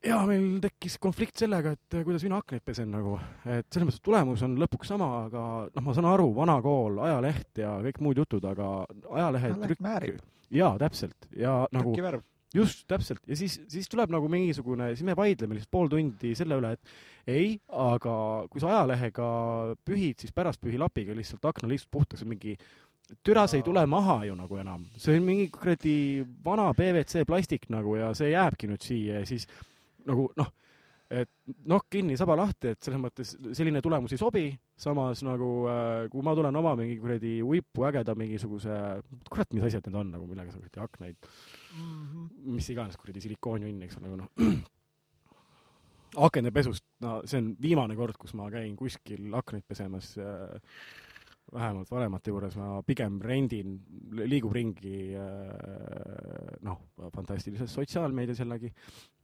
ja 0.04 0.20
meil 0.28 0.60
tekkis 0.64 0.98
konflikt 1.02 1.39
sellega, 1.41 1.76
et 1.76 1.98
äh, 1.98 2.06
kuidas 2.08 2.26
mina 2.28 2.39
aknaid 2.41 2.64
pesen 2.66 2.91
nagu, 2.93 3.18
et 3.46 3.68
selles 3.72 3.88
mõttes 3.89 4.04
tulemus 4.06 4.43
on 4.46 4.56
lõpuks 4.62 4.93
sama, 4.93 5.10
aga 5.30 5.48
noh, 5.70 5.86
ma 5.86 5.96
saan 5.98 6.10
aru, 6.12 6.30
vana 6.36 6.60
kool, 6.66 7.00
ajaleht 7.08 7.64
ja 7.64 7.76
kõik 7.88 8.02
muud 8.06 8.24
jutud, 8.24 8.46
aga 8.52 8.70
ajalehe 9.10 9.52
Ajaleht 9.56 9.84
määrib. 9.84 10.24
jaa, 10.54 10.76
täpselt. 10.82 11.30
Ja 11.36 11.64
nagu 11.76 11.96
just 12.56 12.86
täpselt. 12.88 13.20
Ja 13.28 13.36
siis, 13.36 13.58
siis 13.72 13.89
tuleb 13.91 14.14
nagu 14.14 14.30
mingisugune, 14.32 14.91
siis 14.96 15.06
me 15.08 15.16
vaidleme 15.18 15.58
lihtsalt 15.58 15.72
pool 15.74 15.91
tundi 15.91 16.34
selle 16.38 16.60
üle, 16.62 16.72
et 16.76 17.36
ei, 17.36 17.54
aga 17.68 18.16
kui 18.52 18.62
sa 18.64 18.72
ajalehega 18.72 19.28
pühid, 19.86 20.22
siis 20.22 20.34
pärast 20.36 20.62
pühi 20.64 20.80
lapiga 20.80 21.16
lihtsalt 21.18 21.46
akna 21.50 21.70
lihtsalt 21.72 21.91
puhtaks, 21.96 22.26
mingi 22.30 22.56
türa, 23.26 23.46
see 23.50 23.62
ei 23.62 23.66
tule 23.66 23.86
maha 23.89 24.22
ju 24.30 24.36
nagu 24.38 24.60
enam, 24.62 24.86
see 24.98 25.18
on 25.20 25.28
mingi 25.28 25.50
kuradi 25.54 25.98
vana 26.46 26.72
PVC 26.78 27.26
plastik 27.28 27.68
nagu 27.74 27.98
ja 28.00 28.14
see 28.18 28.32
jääbki 28.32 28.70
nüüd 28.72 28.86
siia 28.86 29.22
ja 29.22 29.30
siis 29.30 29.48
nagu 30.10 30.30
noh, 30.38 30.51
et 31.16 31.30
nokk 31.70 31.89
kinni, 31.93 32.18
saba 32.18 32.38
lahti, 32.39 32.74
et 32.74 32.82
selles 32.82 33.01
mõttes 33.01 33.36
selline 33.58 33.82
tulemus 33.86 34.16
ei 34.16 34.22
sobi, 34.22 34.47
samas 34.78 35.22
nagu 35.26 35.49
äh, 35.70 36.08
kui 36.14 36.26
ma 36.26 36.34
tulen 36.38 36.62
oma 36.62 36.74
mingi 36.80 36.97
kuradi 37.01 37.38
uipu 37.45 37.86
ägeda 37.89 38.18
mingisuguse, 38.18 38.80
kurat, 39.30 39.53
mis 39.53 39.68
asjad 39.70 39.86
need 39.88 39.99
on 40.01 40.16
nagu, 40.18 40.30
millega 40.30 40.53
sa 40.53 40.62
kuradi 40.62 40.84
aknaid 40.86 41.30
mis 42.56 42.70
iganes 42.72 42.97
kuradi 42.99 43.24
silikoonjunn, 43.24 43.84
eks 43.86 43.99
ole, 43.99 44.12
aga 44.12 44.22
noh. 44.24 44.30
akendepesust, 46.28 46.86
no 47.03 47.18
see 47.28 47.41
on 47.41 47.49
viimane 47.62 47.97
kord, 47.97 48.16
kus 48.20 48.36
ma 48.39 48.47
käin 48.53 48.76
kuskil 48.80 49.34
aknaid 49.36 49.66
pesemas 49.68 50.14
äh, 50.22 50.78
vähemalt 51.53 51.91
vanemate 51.91 52.32
juures. 52.32 52.56
Ma 52.60 52.80
pigem 52.88 53.20
rendin, 53.22 53.76
liigub 54.24 54.56
ringi 54.56 55.12
äh, 55.20 56.56
noh, 56.66 56.86
fantastilises 57.16 57.74
sotsiaalmeedias 57.76 58.41
jällegi 58.43 58.72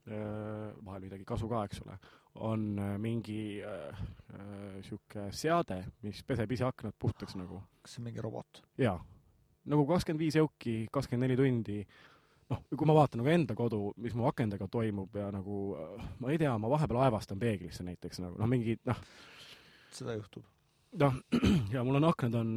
vahel 0.06 1.04
midagi 1.04 1.24
kasu 1.26 1.46
ka, 1.50 1.64
eks 1.68 1.82
ole, 1.84 1.96
on 2.34 2.78
äh, 2.78 2.94
mingi 2.98 3.62
äh, 3.62 5.30
seade, 5.30 5.82
mis 6.02 6.22
peseb 6.26 6.52
ise 6.52 6.64
aknad 6.66 6.96
puhtaks 6.98 7.36
nagu. 7.38 7.60
Kas 7.82 7.96
see 7.96 8.02
on 8.02 8.08
mingi 8.08 8.24
robot? 8.24 8.62
jaa, 8.80 8.96
nagu 9.68 9.84
kakskümmend 9.88 10.22
viis 10.22 10.38
jõuki, 10.38 10.86
kakskümmend 10.92 11.28
neli 11.28 11.36
tundi, 11.38 11.78
noh, 12.50 12.62
kui 12.70 12.88
ma 12.88 12.96
vaatan 12.96 13.22
nagu 13.22 13.32
enda 13.32 13.56
kodu, 13.58 13.82
mis 14.02 14.16
mu 14.18 14.26
akendega 14.30 14.68
toimub 14.70 15.20
ja 15.20 15.28
nagu 15.34 15.58
äh, 15.76 16.08
ma 16.20 16.32
ei 16.32 16.40
tea, 16.40 16.54
ma 16.58 16.72
vahepeal 16.72 17.04
aevastan 17.04 17.40
peeglisse 17.42 17.84
näiteks 17.86 18.22
nagu. 18.24 18.40
Noh, 18.40 18.50
mingi 18.50 18.78
noh, 18.88 19.04
seda 19.92 20.16
juhtub. 20.16 20.46
noh, 21.00 21.20
ja 21.74 21.84
mul 21.84 22.00
on 22.00 22.08
aknad 22.10 22.40
on 22.40 22.56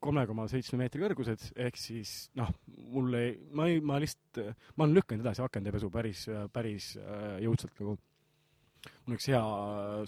kolme 0.00 0.24
koma 0.28 0.46
seitsme 0.50 0.80
meetri 0.80 1.02
kõrgused, 1.02 1.50
ehk 1.60 1.78
siis 1.80 2.14
noh, 2.38 2.50
mul 2.94 3.16
ei, 3.18 3.34
ma 3.56 3.66
ei, 3.70 3.80
ma 3.84 3.98
lihtsalt, 4.00 4.60
ma 4.76 4.86
olen 4.86 4.96
lükanud 4.96 5.26
edasi 5.26 5.44
akendepesu 5.44 5.90
päris, 5.92 6.26
päris 6.54 6.92
äh, 7.00 7.40
jõudsalt 7.44 7.74
nagu. 7.82 7.96
mul 9.04 9.12
on 9.12 9.18
üks 9.18 9.28
hea 9.28 9.42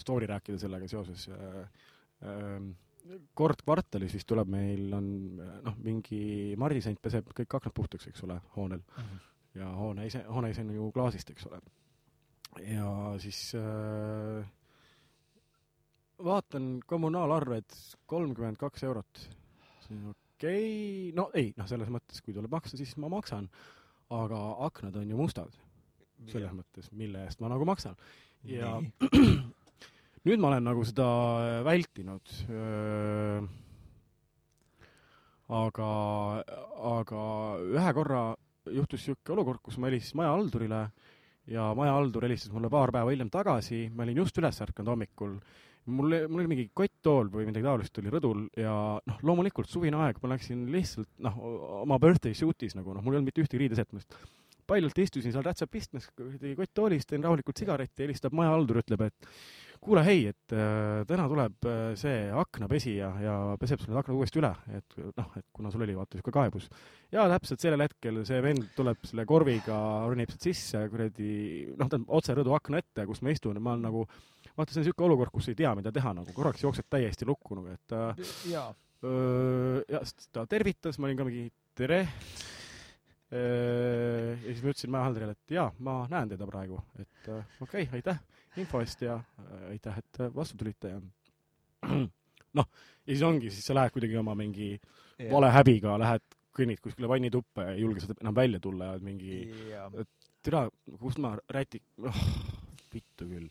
story 0.01 0.29
rääkida 0.29 0.61
sellega 0.61 0.89
seoses 0.91 1.27
äh,. 1.29 1.67
Äh, 2.23 2.71
kord 3.35 3.59
kvartalis 3.65 4.13
vist 4.15 4.27
tuleb 4.29 4.47
meil 4.47 4.93
on 4.95 5.07
noh, 5.35 5.75
mingi 5.83 6.55
marisent 6.55 7.01
peseb 7.03 7.27
kõik 7.35 7.57
aknad 7.57 7.73
puhtaks, 7.75 8.07
eks 8.07 8.23
ole, 8.23 8.37
hoonel 8.55 8.79
ja 9.59 9.69
hoone 9.77 10.07
ise, 10.07 10.23
hoone 10.29 10.51
ise 10.53 10.63
on 10.63 10.73
ju 10.73 10.89
klaasist, 10.95 11.29
eks 11.33 11.47
ole. 11.49 11.59
ja 12.63 12.89
siis 13.21 13.41
äh, 13.59 14.45
vaatan 16.23 16.77
kommunaalarved 16.87 17.77
kolmkümmend 18.05 18.57
kaks 18.61 18.83
eurot. 18.87 19.23
Okei 19.87 20.11
okay., 20.13 21.15
no 21.17 21.29
ei, 21.37 21.53
noh, 21.57 21.67
selles 21.69 21.91
mõttes, 21.93 22.21
kui 22.23 22.35
tuleb 22.35 22.51
maksta, 22.53 22.79
siis 22.79 22.95
ma 23.01 23.11
maksan, 23.13 23.49
aga 24.13 24.39
aknad 24.67 24.97
on 24.99 25.09
ju 25.09 25.19
mustad, 25.19 25.57
selles 26.31 26.53
mõttes, 26.55 26.91
mille 26.95 27.25
eest 27.27 27.43
ma 27.43 27.51
nagu 27.51 27.67
maksan. 27.67 27.97
ja 28.47 28.75
nüüd 30.27 30.39
ma 30.39 30.53
olen 30.53 30.63
nagu 30.69 30.85
seda 30.87 31.07
vältinud. 31.67 32.35
aga, 35.53 35.89
aga 36.97 37.23
ühe 37.67 37.93
korra 37.93 38.23
juhtus 38.71 39.03
niisugune 39.03 39.35
olukord, 39.35 39.61
kus 39.63 39.77
ma 39.77 39.89
helistasin 39.89 40.21
majahaldurile 40.21 40.85
ja 41.51 41.67
majahaldur 41.75 42.23
helistas 42.27 42.53
mulle 42.53 42.71
paar 42.71 42.93
päeva 42.95 43.11
hiljem 43.11 43.31
tagasi, 43.31 43.89
ma 43.93 44.05
olin 44.05 44.23
just 44.23 44.37
üles 44.39 44.61
ärkanud 44.63 44.93
hommikul. 44.93 45.37
mul, 45.85 46.15
mul 46.29 46.43
oli 46.43 46.51
mingi 46.51 46.67
kotttool 46.75 47.31
või 47.33 47.47
midagi 47.49 47.67
taolist 47.67 47.99
oli 48.01 48.13
rõdul 48.13 48.45
ja 48.59 48.75
noh, 49.09 49.19
loomulikult 49.25 49.71
suvine 49.71 49.99
aeg, 50.05 50.21
ma 50.23 50.33
läksin 50.33 50.65
lihtsalt 50.73 51.09
noh, 51.25 51.41
oma 51.83 51.99
birthday 52.01 52.37
shoot'is 52.37 52.77
nagu 52.77 52.95
noh, 52.95 53.03
mul 53.03 53.15
ei 53.15 53.21
olnud 53.21 53.31
mitte 53.31 53.43
ühtegi 53.43 53.65
riidesetmest. 53.65 54.17
paljalt 54.67 54.97
istusin 54.97 55.33
seal 55.33 55.43
rätsep 55.43 55.75
istmes, 55.75 56.07
kotttoolis, 56.15 57.05
teen 57.05 57.23
rahulikult 57.23 57.59
sigaretti, 57.59 58.05
helistab 58.05 58.35
majahaldur, 58.37 58.79
ütleb, 58.79 59.01
et 59.09 59.31
kuule, 59.83 60.03
hei, 60.05 60.27
et 60.31 60.55
äh, 60.55 61.03
täna 61.07 61.25
tuleb 61.27 61.67
äh, 61.67 61.81
see 61.99 62.29
aknapesija 62.43 63.09
ja 63.23 63.33
peseb 63.59 63.81
sul 63.81 63.91
need 63.91 63.99
aknad 63.99 64.17
uuesti 64.17 64.39
üle, 64.39 64.51
et 64.77 64.97
noh, 65.03 65.29
et 65.39 65.45
kuna 65.55 65.71
sul 65.73 65.83
oli 65.83 65.95
vaata 65.97 66.15
niisugune 66.15 66.37
kaebus. 66.37 66.69
ja 67.11 67.25
täpselt 67.33 67.63
sellel 67.63 67.83
hetkel 67.83 68.21
see 68.27 68.39
vend 68.43 68.69
tuleb 68.77 69.03
selle 69.03 69.25
korviga, 69.29 69.77
ronib 70.07 70.31
sealt 70.31 70.47
sisse 70.47 70.85
kuradi, 70.91 71.33
noh, 71.79 71.91
on 71.99 72.07
otse 72.19 72.35
rõdu 72.37 72.55
akna 72.55 72.79
ette, 72.79 73.05
kus 73.09 73.21
ma 73.25 73.35
istun 73.35 73.59
ja 73.59 73.63
ma 73.63 73.75
olen 73.75 73.87
nagu, 73.89 74.05
vaata, 74.57 74.71
see 74.71 74.81
on 74.81 74.85
niisugune 74.87 75.09
olukord, 75.09 75.33
kus 75.33 75.49
ei 75.51 75.57
tea, 75.59 75.73
mida 75.77 75.91
teha 75.95 76.13
nagu, 76.17 76.33
korraks 76.35 76.63
jookseb 76.63 76.89
täiesti 76.89 77.27
lukku 77.29 77.57
nagu, 77.59 77.73
et 77.73 77.95
äh, 77.97 78.33
jaa, 78.51 78.69
Öö, 79.03 79.81
ja 79.91 79.99
ta 80.31 80.45
tervitas, 80.47 80.95
ma 80.95 81.09
olin 81.09 81.17
ka 81.19 81.25
mingi 81.27 81.49
tere. 81.75 81.97
ja 83.33 84.35
siis 84.45 84.61
ma 84.61 84.69
ütlesin 84.69 84.91
majahaldurile, 84.93 85.33
et 85.33 85.53
jaa, 85.55 85.65
ma 85.83 86.03
näen 86.11 86.29
teda 86.29 86.45
praegu, 86.47 86.77
et 87.01 87.29
äh, 87.33 87.41
okei 87.65 87.87
okay,, 87.87 87.99
aitäh 87.99 88.19
info 88.61 88.81
eest 88.83 89.01
ja 89.01 89.17
äh, 89.17 89.69
aitäh, 89.73 89.97
et 89.97 90.19
äh, 90.21 90.29
vastu 90.35 90.59
tulite 90.59 90.93
ja 90.93 90.99
noh, 92.59 92.69
ja 93.03 93.09
siis 93.09 93.25
ongi, 93.25 93.49
siis 93.51 93.65
sa 93.67 93.75
lähed 93.75 93.95
kuidagi 93.95 94.19
oma 94.21 94.35
mingi 94.37 94.75
vale 95.31 95.49
häbiga, 95.51 95.97
lähed, 95.99 96.23
kõnnid 96.53 96.79
kuskile 96.83 97.09
vannituppa 97.09 97.67
ja 97.67 97.73
ei 97.73 97.81
julge 97.81 98.03
sealt 98.03 98.21
enam 98.21 98.37
välja 98.37 98.61
tulla 98.61 98.91
ja 98.91 98.95
oled 98.95 99.07
mingi 99.07 99.39
jaa, 99.71 99.89
türa, 100.45 100.67
kust 101.01 101.19
ma 101.23 101.33
räti- 101.51 101.81
oh,, 102.05 102.23
vittu 102.93 103.25
küll. 103.25 103.49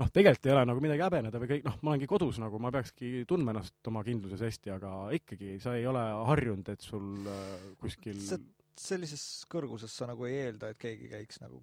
noh, 0.00 0.10
tegelikult 0.10 0.48
ei 0.48 0.54
ole 0.56 0.64
nagu 0.70 0.82
midagi 0.82 1.04
häbeneda 1.06 1.40
või 1.42 1.50
kõik, 1.52 1.64
noh, 1.68 1.78
ma 1.82 1.92
olengi 1.94 2.08
kodus 2.10 2.40
nagu, 2.42 2.58
ma 2.62 2.72
peakski 2.74 3.22
tundma 3.30 3.54
ennast 3.54 3.90
oma 3.92 4.02
kindluses 4.06 4.42
hästi, 4.42 4.74
aga 4.74 4.90
ikkagi 5.20 5.56
sa 5.62 5.76
ei 5.78 5.86
ole 5.90 6.02
harjunud, 6.30 6.68
et 6.74 6.82
sul 6.84 7.30
äh, 7.30 7.72
kuskil 7.82 8.18
See- 8.24 8.42
sellises 8.74 9.44
kõrguses 9.46 9.92
sa 9.94 10.08
nagu 10.10 10.26
ei 10.26 10.48
eelda, 10.48 10.72
et 10.72 10.78
keegi 10.82 11.06
käiks 11.06 11.38
nagu, 11.38 11.60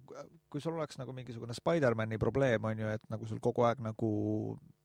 kui 0.48 0.62
sul 0.64 0.78
oleks 0.78 0.96
nagu 0.96 1.12
mingisugune 1.12 1.52
Spider-mani 1.52 2.16
probleem, 2.16 2.64
on 2.64 2.78
ju, 2.80 2.88
et 2.88 3.04
nagu 3.12 3.28
sul 3.28 3.36
kogu 3.44 3.66
aeg 3.68 3.82
nagu 3.84 4.08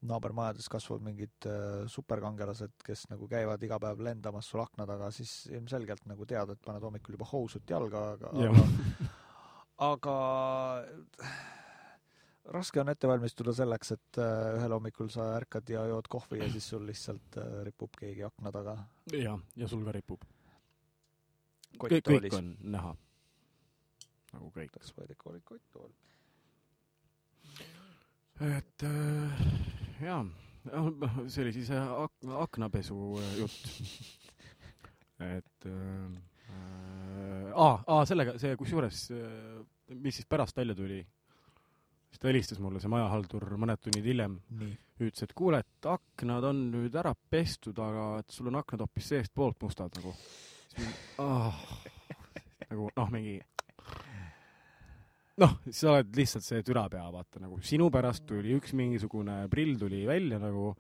naabermajades 0.08 0.68
kasvavad 0.70 1.06
mingid 1.08 1.48
äh, 1.48 1.86
superkangelased, 1.92 2.76
kes 2.84 3.06
nagu 3.14 3.30
käivad 3.32 3.64
iga 3.64 3.80
päev 3.80 4.04
lendamas 4.04 4.52
sul 4.52 4.60
akna 4.66 4.86
taga, 4.90 5.08
siis 5.16 5.46
ilmselgelt 5.56 6.04
nagu 6.12 6.28
tead, 6.28 6.52
et 6.52 6.62
paned 6.68 6.84
hommikul 6.84 7.16
juba 7.16 7.32
housud 7.32 7.64
jalga, 7.72 8.04
aga 8.18 8.34
Jah. 8.44 8.60
aga 9.88 10.18
raske 12.54 12.82
on 12.82 12.90
ette 12.92 13.10
valmistuda 13.10 13.54
selleks, 13.56 13.94
et 13.98 14.20
äh, 14.22 14.56
ühel 14.58 14.76
hommikul 14.78 15.10
sa 15.14 15.32
ärkad 15.38 15.70
ja 15.72 15.84
jood 15.90 16.08
kohvi 16.12 16.40
ja 16.42 16.50
siis 16.52 16.70
sul 16.72 16.86
lihtsalt 16.88 17.40
äh, 17.42 17.62
ripub 17.68 17.96
keegi 18.00 18.24
akna 18.28 18.52
taga 18.56 18.78
ja, 19.14 19.38
ja 19.56 19.68
sul 19.68 19.84
ka 19.86 19.96
ripub. 19.96 20.26
kõik, 21.78 22.34
on 22.38 22.54
näha. 22.62 22.96
nagu 24.34 24.52
kõik. 24.56 24.72
kas 24.80 24.94
vaid 24.98 25.12
ikka 25.16 25.32
oli 25.34 25.42
kotttool? 25.46 25.92
et 28.54 28.84
äh, 28.86 29.46
jaa, 30.06 30.24
see 31.28 31.44
oli 31.44 31.54
siis 31.56 31.72
äh, 31.74 31.92
ak-, 32.06 32.32
aknapesu 32.44 33.18
jutt. 33.40 33.72
et 35.20 35.66
äh, 35.66 36.18
aa, 37.56 37.82
aa 37.88 38.06
sellega, 38.06 38.38
see 38.40 38.56
kusjuures 38.60 39.08
mis 39.96 40.20
siis 40.20 40.28
pärast 40.30 40.58
välja 40.58 40.76
tuli, 40.76 41.00
siis 42.10 42.22
ta 42.22 42.30
helistas 42.32 42.62
mulle, 42.64 42.82
see 42.84 42.92
majahaldur 42.92 43.46
mõned 43.60 43.82
tunnid 43.84 44.08
hiljem, 44.08 44.38
ütles, 45.00 45.26
et 45.26 45.36
kuule, 45.38 45.62
et 45.64 45.90
aknad 45.92 46.48
on 46.50 46.64
nüüd 46.72 46.96
ära 46.98 47.14
pestud, 47.30 47.78
aga 47.84 48.08
et 48.22 48.34
sul 48.34 48.50
on 48.52 48.60
aknad 48.62 48.86
hoopis 48.86 49.12
seestpoolt 49.14 49.62
mustad 49.66 49.94
nagu. 50.00 50.16
Oh, 51.24 51.62
nagu 52.70 52.90
noh, 52.96 53.14
mingi 53.14 53.40
noh, 55.42 55.58
sa 55.70 55.96
oled 55.96 56.18
lihtsalt 56.18 56.46
see 56.46 56.64
türapea, 56.66 57.06
vaata 57.14 57.42
nagu. 57.44 57.60
Sinu 57.66 57.90
pärast 57.94 58.26
tuli 58.30 58.56
üks 58.58 58.74
mingisugune 58.78 59.44
prill 59.52 59.78
tuli 59.80 60.04
välja 60.10 60.40
nagu. 60.42 60.72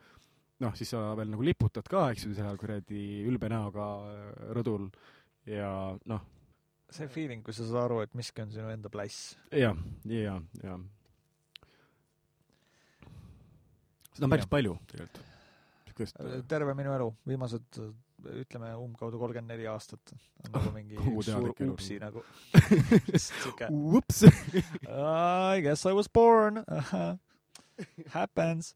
Noh, 0.63 0.73
siis 0.73 0.89
sa 0.89 1.11
veel 1.17 1.29
nagu 1.29 1.45
liputad 1.45 1.85
ka, 1.85 2.07
eks 2.13 2.25
ju, 2.25 2.33
seal 2.33 2.57
kuradi 2.57 3.21
ülbe 3.29 3.49
näoga 3.51 3.91
äh, 4.09 4.23
rõdul. 4.57 4.87
Ja 5.45 5.69
noh, 6.09 6.23
see 6.89 7.09
feeling, 7.11 7.43
kui 7.45 7.53
sa 7.53 7.67
saad 7.67 7.83
aru, 7.85 7.99
et 8.05 8.15
miski 8.17 8.41
on 8.41 8.53
sinu 8.53 8.71
enda 8.73 8.89
pläss. 8.89 9.35
ja, 9.53 9.75
ja, 10.09 10.39
ja. 10.63 10.79
Seda 14.17 14.27
on 14.27 14.33
päris 14.35 14.45
Jah. 14.47 14.53
palju 14.57 14.75
tegelikult. 14.91 15.23
sihukest 15.87 16.21
terve 16.49 16.75
minu 16.77 16.93
elu, 16.97 17.09
viimased 17.29 17.81
ütleme 18.41 18.71
umbkaudu 18.81 19.19
kolmkümmend 19.21 19.53
neli 19.53 19.67
aastat 19.69 20.13
on 20.13 20.51
nagu 20.55 20.71
mingi 20.73 20.97
Kogu 20.97 21.21
üks 21.21 21.29
suur 21.29 21.71
upsi 21.71 21.99
nagu. 22.01 22.23
ups, 23.99 24.23
I 24.25 25.61
guess 25.61 25.85
I 25.85 25.93
was 25.93 26.09
born. 26.09 26.63
Happens. 28.13 28.73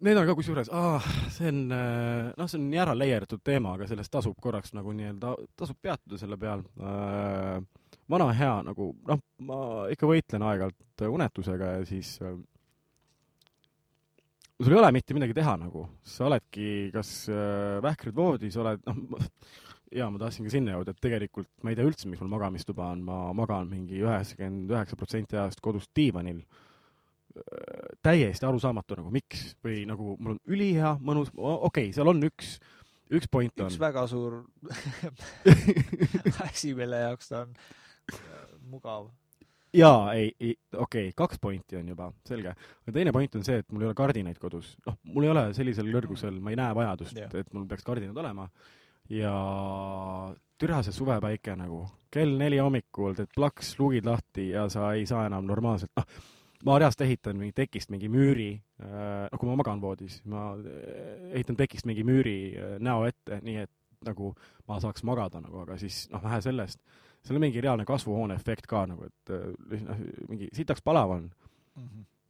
need 0.00 0.18
on 0.18 0.26
ka 0.28 0.34
kusjuures, 0.36 0.68
see 1.32 1.48
on, 1.48 1.60
noh, 1.70 2.48
see 2.50 2.58
on 2.58 2.66
nii 2.68 2.80
ära 2.82 2.92
leierdatud 2.98 3.40
teema, 3.46 3.76
aga 3.78 3.86
sellest 3.88 4.12
tasub 4.12 4.36
korraks 4.42 4.74
nagu 4.76 4.92
nii-öelda, 4.92 5.32
tasub 5.56 5.78
peatuda 5.80 6.18
selle 6.20 6.36
peal. 6.36 6.66
vana 8.10 8.26
hea 8.36 8.58
nagu, 8.66 8.90
noh, 9.08 9.22
ma 9.46 9.60
ikka 9.94 10.10
võitlen 10.10 10.44
aeg-ajalt 10.50 11.06
unetusega 11.08 11.72
ja 11.78 11.86
siis 11.88 12.16
äh, 12.22 12.36
sul 14.62 14.72
ei 14.72 14.78
ole 14.80 14.90
mitte 14.96 15.16
midagi 15.16 15.36
teha 15.36 15.56
nagu, 15.60 15.84
sa 16.06 16.26
oledki 16.30 16.90
kas 16.94 17.12
äh, 17.32 17.78
vähkrid 17.84 18.16
voodis, 18.16 18.56
oled, 18.60 18.84
noh, 18.88 19.26
jaa, 19.94 20.08
ma 20.10 20.20
tahtsin 20.20 20.46
ka 20.46 20.52
sinna 20.52 20.76
jõuda, 20.76 20.94
et 20.94 21.02
tegelikult 21.02 21.50
ma 21.64 21.72
ei 21.72 21.78
tea 21.78 21.88
üldse, 21.88 22.08
miks 22.10 22.22
mul 22.22 22.32
magamistuba 22.32 22.90
on, 22.94 23.02
ma 23.06 23.18
magan 23.36 23.68
mingi 23.70 24.00
üheksakümmend 24.02 24.72
üheksa 24.72 24.98
protsenti 24.98 25.38
ajast 25.38 25.62
kodus 25.64 25.90
diivanil. 25.96 26.44
täiesti 28.00 28.46
arusaamatu 28.48 28.96
nagu 28.96 29.10
miks 29.12 29.50
või 29.64 29.82
nagu 29.84 30.14
mul 30.16 30.36
on 30.36 30.38
ülihea, 30.48 30.94
mõnus, 31.04 31.28
okei 31.36 31.90
okay,, 31.90 31.92
seal 31.92 32.08
on 32.08 32.24
üks, 32.24 32.54
üks 33.12 33.28
point 33.28 33.60
on 33.60 33.68
üks. 33.68 33.76
väga 33.80 34.06
suur 34.08 34.38
asi, 36.46 36.72
mille 36.78 37.02
jaoks 37.02 37.28
ta 37.28 37.42
on 37.44 37.52
äh, 37.52 38.48
mugav. 38.72 39.10
jaa, 39.76 40.14
ei, 40.14 40.30
ei, 40.40 40.54
okei 40.72 41.08
okay,, 41.08 41.12
kaks 41.16 41.40
pointi 41.42 41.78
on 41.78 41.92
juba, 41.92 42.08
selge. 42.28 42.54
aga 42.84 42.94
teine 42.94 43.12
point 43.16 43.36
on 43.38 43.44
see, 43.46 43.60
et 43.62 43.68
mul 43.72 43.84
ei 43.84 43.90
ole 43.90 43.98
kardinaid 43.98 44.40
kodus. 44.42 44.74
noh, 44.86 44.98
mul 45.12 45.28
ei 45.28 45.32
ole 45.34 45.46
sellisel 45.56 45.90
kõrgusel, 45.94 46.40
ma 46.40 46.54
ei 46.54 46.60
näe 46.60 46.74
vajadust 46.76 47.20
et 47.26 47.54
mul 47.54 47.68
peaks 47.70 47.86
kardinad 47.86 48.16
olema. 48.24 48.48
ja 49.12 49.34
türa 50.58 50.80
see 50.82 50.96
suvepäike 50.96 51.56
nagu, 51.58 51.84
kell 52.12 52.38
neli 52.40 52.58
hommikul 52.62 53.16
teed 53.18 53.32
plaks, 53.36 53.74
luugid 53.80 54.08
lahti 54.08 54.50
ja 54.54 54.66
sa 54.72 54.92
ei 54.96 55.06
saa 55.08 55.26
enam 55.28 55.46
normaalselt, 55.48 55.92
noh, 55.96 56.06
ma 56.66 56.78
reaalselt 56.80 57.04
ehitan 57.06 57.36
mingi 57.38 57.54
tekist 57.56 57.92
mingi 57.92 58.08
müüri, 58.12 58.52
noh, 58.80 59.38
kui 59.38 59.48
ma 59.50 59.56
magan 59.60 59.82
voodis, 59.82 60.20
ma 60.30 60.48
äh, 60.56 61.32
ehitan 61.36 61.58
tekist 61.58 61.88
mingi 61.88 62.04
müüri 62.06 62.38
äh, 62.56 62.76
näo 62.82 63.04
ette, 63.08 63.40
nii 63.44 63.64
et 63.66 63.72
nagu 64.06 64.32
ma 64.68 64.78
saaks 64.82 65.04
magada 65.08 65.40
nagu, 65.42 65.62
aga 65.64 65.78
siis 65.80 66.06
noh, 66.12 66.22
vähe 66.24 66.40
sellest, 66.44 66.80
seal 67.26 67.38
on 67.38 67.42
mingi 67.42 67.62
reaalne 67.64 67.86
kasvuhoone 67.88 68.36
efekt 68.38 68.68
ka 68.70 68.84
nagu, 68.86 69.08
et 69.10 69.34
äh, 69.34 69.80
noh, 69.82 70.04
mingi 70.30 70.50
sitaks 70.54 70.84
palav 70.86 71.16
on 71.18 71.26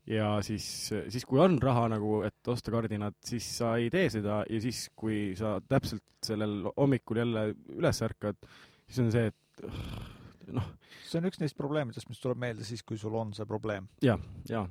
ja 0.06 0.36
siis, 0.44 0.66
siis 1.08 1.26
kui 1.26 1.40
on 1.42 1.58
raha 1.62 1.88
nagu, 1.96 2.20
et 2.26 2.50
osta 2.50 2.72
kardinad, 2.74 3.16
siis 3.26 3.46
sa 3.58 3.74
ei 3.80 3.90
tee 3.92 4.08
seda 4.12 4.42
ja 4.50 4.60
siis, 4.62 4.86
kui 4.98 5.34
sa 5.38 5.56
täpselt 5.68 6.04
sellel 6.26 6.68
hommikul 6.76 7.22
jälle 7.22 7.48
üles 7.74 8.02
ärkad, 8.06 8.38
siis 8.86 9.02
on 9.02 9.12
see, 9.14 9.32
et 9.32 10.54
noh, 10.54 10.70
see 11.02 11.20
on 11.20 11.28
üks 11.30 11.42
neist 11.42 11.58
probleemidest, 11.58 12.08
mis 12.10 12.22
tuleb 12.22 12.40
meelde 12.42 12.66
siis, 12.66 12.84
kui 12.86 12.98
sul 13.00 13.14
on 13.18 13.34
see 13.36 13.48
probleem. 13.48 13.88
ja, 14.04 14.18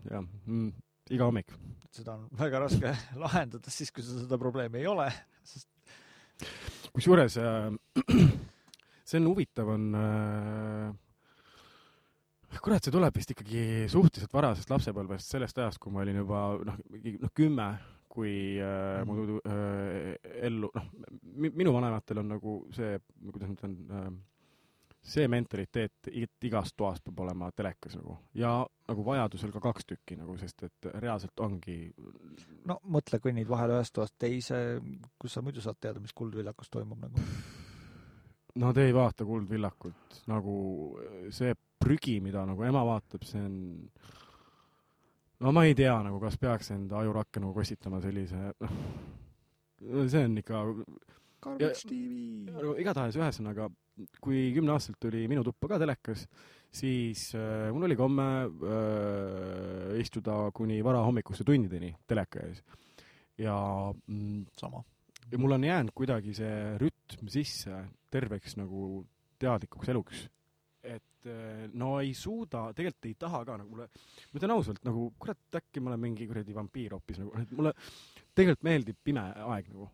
ja 0.10 0.24
mm, 0.24 0.72
iga 1.16 1.28
hommik. 1.28 1.52
seda 1.96 2.16
on 2.16 2.28
väga 2.40 2.66
raske 2.66 2.96
lahendada 3.24 3.74
siis, 3.74 3.92
kui 3.92 4.04
sul 4.04 4.24
seda 4.24 4.40
probleemi 4.40 4.84
ei 4.84 4.90
ole, 4.92 5.10
sest 5.44 5.70
kusjuures 6.96 7.36
äh, 7.44 7.74
see 9.06 9.22
on 9.22 9.28
huvitav, 9.30 9.70
on 9.76 9.90
äh, 10.00 10.94
kurat, 12.62 12.84
see 12.84 12.94
tuleb 12.94 13.18
vist 13.18 13.34
ikkagi 13.36 13.64
suhteliselt 13.92 14.34
varasest 14.34 14.72
lapsepõlvest, 14.72 15.34
sellest 15.34 15.60
ajast, 15.60 15.82
kui 15.82 15.94
ma 15.94 16.04
olin 16.06 16.22
juba 16.22 16.46
noh, 16.66 16.80
noh, 16.92 17.34
kümme, 17.36 17.68
kui 18.16 18.36
äh, 18.64 19.02
mu 19.08 19.40
äh, 19.42 20.14
ellu, 20.48 20.72
noh, 20.74 20.88
minu 21.46 21.76
vanematel 21.76 22.24
on 22.24 22.32
nagu 22.36 22.62
see, 22.76 22.96
kuidas 23.28 23.52
ma 23.52 23.58
ütlen 23.58 23.76
äh,, 23.90 24.08
see 25.06 25.28
mentaliteet, 25.30 26.10
et 26.10 26.48
igas 26.48 26.72
toas 26.74 27.02
peab 27.04 27.20
olema 27.26 27.52
telekas 27.54 27.98
nagu 28.00 28.16
ja 28.38 28.56
nagu 28.90 29.06
vajadusel 29.06 29.52
ka 29.54 29.62
kaks 29.68 29.86
tükki 29.92 30.18
nagu, 30.18 30.38
sest 30.42 30.66
et 30.66 30.90
reaalselt 30.96 31.44
ongi 31.46 31.78
no 32.66 32.80
mõtle, 32.96 33.20
kõnnid 33.22 33.50
vahel 33.50 33.76
ühest 33.76 33.94
toast 33.98 34.16
teise, 34.22 34.80
kus 35.22 35.38
sa 35.38 35.46
muidu 35.46 35.62
saad 35.62 35.78
teada, 35.82 36.02
mis 36.02 36.16
Kuldvillakus 36.16 36.72
toimub 36.74 37.04
nagu. 37.06 37.22
No 38.62 38.74
te 38.74 38.86
ei 38.88 38.94
vaata 38.96 39.26
Kuldvillakut, 39.28 40.22
nagu 40.32 40.56
see 41.34 41.56
prügi, 41.80 42.20
mida 42.24 42.46
nagu 42.48 42.64
ema 42.66 42.84
vaatab, 42.88 43.26
see 43.28 43.42
on 43.44 43.58
no 45.44 45.52
ma 45.52 45.66
ei 45.68 45.76
tea 45.78 45.96
nagu, 46.06 46.20
kas 46.24 46.38
peaks 46.42 46.72
enda 46.76 47.02
ajurakke 47.02 47.44
nagu 47.44 47.54
kostitama 47.56 48.00
sellise, 48.04 48.54
noh, 48.62 50.06
see 50.08 50.24
on 50.24 50.40
ikka 50.42 50.64
Garbage 51.46 51.86
TV. 51.90 52.14
no 52.56 52.76
igatahes 52.82 53.18
ühesõnaga, 53.20 53.70
kui 54.24 54.50
kümneaastaselt 54.56 55.00
tuli 55.04 55.26
minu 55.32 55.44
tuppa 55.46 55.76
ka 55.76 55.80
telekas, 55.82 56.26
siis 56.76 57.28
äh, 57.38 57.68
mul 57.74 57.88
oli 57.90 57.98
komme 58.00 58.26
äh, 58.46 59.94
istuda 60.02 60.50
kuni 60.56 60.82
varahommikuste 60.84 61.46
tundideni 61.48 61.94
teleka 62.08 62.48
ees. 62.48 62.64
ja 63.38 63.56
mm, 64.08 64.46
sama. 64.58 64.82
Ja 65.32 65.42
mul 65.42 65.58
on 65.58 65.68
jäänud 65.68 65.94
kuidagi 65.96 66.34
see 66.38 66.56
rütm 66.82 67.30
sisse 67.32 67.82
terveks 68.14 68.58
nagu 68.60 69.04
teadlikuks 69.42 69.92
eluks. 69.94 70.24
et 70.86 71.26
eh, 71.26 71.66
no 71.74 71.96
ei 71.98 72.14
suuda, 72.14 72.68
tegelikult 72.78 73.08
ei 73.10 73.16
taha 73.18 73.40
ka 73.48 73.58
nagu 73.58 73.72
mulle, 73.72 73.88
ma 74.30 74.38
ütlen 74.40 74.54
ausalt 74.54 74.84
nagu 74.86 75.08
kurat, 75.20 75.40
äkki 75.58 75.82
ma 75.82 75.90
olen 75.92 76.04
mingi 76.04 76.28
kuradi 76.30 76.54
vampiir 76.54 76.94
hoopis 76.94 77.18
nagu, 77.24 77.34
et 77.42 77.54
mulle 77.58 77.74
tegelikult 78.38 78.68
meeldib 78.68 79.00
pime 79.04 79.24
aeg 79.48 79.72
nagu. 79.74 79.90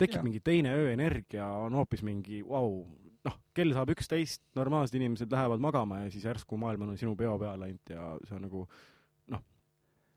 tekib 0.00 0.16
Jah. 0.16 0.24
mingi 0.24 0.40
teine 0.40 0.72
ööenergia, 0.78 1.50
on 1.66 1.76
hoopis 1.76 2.02
mingi 2.02 2.40
vau 2.42 2.70
wow,, 2.70 2.80
noh, 3.28 3.36
kell 3.56 3.76
saab 3.76 3.92
üksteist, 3.92 4.42
normaalsed 4.56 4.96
inimesed 4.96 5.32
lähevad 5.32 5.60
magama 5.62 6.00
ja 6.02 6.10
siis 6.12 6.24
järsku 6.24 6.56
maailm 6.60 6.88
on 6.88 6.98
sinu 6.98 7.12
peo 7.16 7.36
peale 7.38 7.66
läinud 7.66 7.92
ja 7.92 8.08
see 8.24 8.38
on 8.38 8.48
nagu 8.48 8.64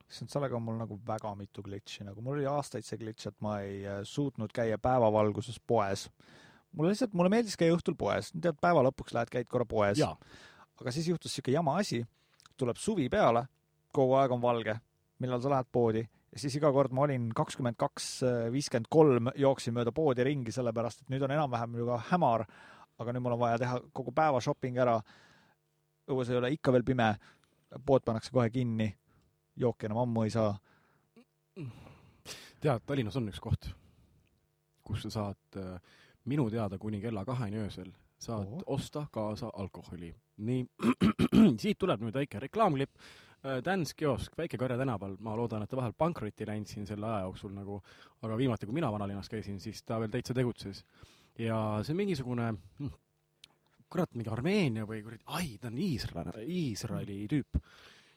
issand, 0.07 0.31
sellega 0.31 0.55
on 0.55 0.63
mul 0.63 0.77
nagu 0.79 0.97
väga 1.07 1.33
mitu 1.35 1.63
glitch'i, 1.63 2.05
nagu 2.07 2.23
mul 2.23 2.37
oli 2.37 2.47
aastaid 2.49 2.85
see 2.87 2.99
glitch, 3.01 3.27
et 3.29 3.37
ma 3.43 3.57
ei 3.63 3.81
äh, 3.85 4.01
suutnud 4.07 4.53
käia 4.55 4.77
päevavalguses 4.79 5.59
poes. 5.67 6.07
mulle 6.71 6.93
lihtsalt, 6.93 7.15
mulle 7.17 7.31
meeldis 7.33 7.57
käia 7.59 7.75
õhtul 7.75 7.97
poes, 7.99 8.31
tead, 8.31 8.59
päeva 8.61 8.83
lõpuks 8.87 9.15
lähed, 9.15 9.31
käid 9.33 9.49
korra 9.51 9.65
poes. 9.65 9.99
aga 10.81 10.93
siis 10.93 11.09
juhtus 11.11 11.33
siuke 11.35 11.51
jama 11.51 11.77
asi, 11.81 12.03
tuleb 12.57 12.77
suvi 12.79 13.09
peale, 13.09 13.47
kogu 13.93 14.15
aeg 14.19 14.31
on 14.31 14.41
valge, 14.41 14.77
millal 15.19 15.41
sa 15.41 15.51
lähed 15.55 15.71
poodi? 15.71 16.05
Ja 16.31 16.41
siis 16.43 16.55
iga 16.59 16.69
kord 16.75 16.91
ma 16.93 17.05
olin 17.07 17.29
kakskümmend 17.33 17.77
kaks, 17.79 18.07
viiskümmend 18.53 18.89
kolm, 18.91 19.31
jooksin 19.35 19.73
mööda 19.73 19.93
poodi 19.95 20.25
ringi, 20.27 20.51
sellepärast 20.53 21.01
et 21.01 21.09
nüüd 21.11 21.23
on 21.25 21.33
enam-vähem 21.33 21.79
juba 21.79 21.97
hämar, 22.11 22.43
aga 22.99 23.15
nüüd 23.15 23.23
mul 23.25 23.35
on 23.37 23.41
vaja 23.41 23.59
teha 23.63 23.79
kogu 23.95 24.13
päeva 24.15 24.41
shopping 24.43 24.77
ära. 24.83 24.99
õues 26.07 26.29
ei 26.31 26.37
ole 26.39 26.51
ikka 26.55 26.71
veel 26.71 26.85
pime, 26.87 27.09
pood 27.85 28.03
pannakse 28.05 28.31
kohe 28.31 28.49
kinni, 28.53 28.91
jooki 29.57 29.85
enam 29.89 30.03
ammu 30.05 30.23
ei 30.23 30.33
saa. 30.33 30.57
tead, 32.61 32.81
Tallinnas 32.85 33.17
on 33.17 33.29
üks 33.29 33.39
koht, 33.41 33.69
kus 34.83 35.05
sa 35.07 35.09
saad 35.09 35.61
äh, 35.61 35.79
minu 36.25 36.49
teada 36.49 36.77
kuni 36.77 37.01
kella 37.01 37.25
kaheni 37.25 37.57
öösel 37.65 37.91
saad 38.19 38.47
Oo. 38.47 38.55
oh. 38.55 38.63
osta 38.65 39.05
kaasa 39.11 39.49
alkoholi. 39.53 40.15
nii, 40.37 40.65
siit 41.61 41.77
tuleb 41.79 42.03
nüüd 42.05 42.13
väike 42.13 42.39
reklaamklipp. 42.39 42.93
Dance 43.65 43.93
kiosk 43.95 44.33
Väike-Karja 44.37 44.75
tänaval, 44.79 45.13
ma 45.23 45.35
loodan, 45.37 45.61
et 45.63 45.69
ta 45.69 45.77
vahel 45.77 45.93
pankrotti 45.93 46.45
läinud 46.49 46.67
siin 46.67 46.87
selle 46.89 47.05
aja 47.05 47.27
jooksul 47.27 47.51
nagu, 47.53 47.77
aga 48.25 48.37
viimati, 48.37 48.65
kui 48.65 48.75
mina 48.75 48.89
vanalinnas 48.91 49.29
käisin, 49.29 49.59
siis 49.61 49.83
ta 49.85 49.99
veel 50.01 50.09
täitsa 50.11 50.33
tegutses. 50.35 50.81
ja 51.37 51.57
see 51.85 51.93
on 51.93 51.99
mingisugune, 52.01 52.47
kurat, 53.93 54.17
mingi 54.17 54.33
Armeenia 54.33 54.87
või 54.89 55.03
kuradi, 55.05 55.23
ai, 55.37 55.53
ta 55.61 55.69
on 55.69 55.77
Iisrael, 55.77 56.31
Iisraeli 56.43 57.19
tüüp. 57.29 57.61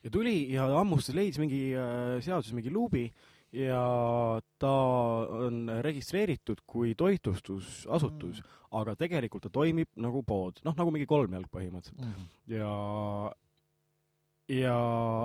Ja 0.04 0.10
tuli 0.12 0.36
ja 0.54 0.68
hammustas, 0.76 1.14
leidis 1.16 1.40
mingi 1.42 1.70
äh, 1.76 2.16
seaduses 2.24 2.54
mingi 2.56 2.72
luubi 2.72 3.04
ja 3.52 4.40
ta 4.62 4.72
on 5.46 5.64
registreeritud 5.82 6.62
kui 6.66 6.94
toitlustusasutus 6.94 8.40
mm., 8.40 8.56
aga 8.78 8.94
tegelikult 8.94 9.48
ta 9.48 9.50
toimib 9.50 9.90
nagu 9.98 10.22
pood, 10.22 10.60
noh 10.62 10.76
nagu 10.78 10.92
mingi 10.94 11.08
kolmjalg 11.10 11.50
põhimõtteliselt 11.50 12.52
ja 12.54 12.74
ja 14.50 14.76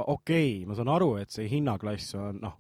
okei 0.08 0.56
okay,, 0.56 0.70
ma 0.70 0.78
saan 0.78 0.90
aru, 0.94 1.16
et 1.22 1.34
see 1.34 1.46
hinnaklass 1.50 2.16
on 2.18 2.42
noh, 2.42 2.60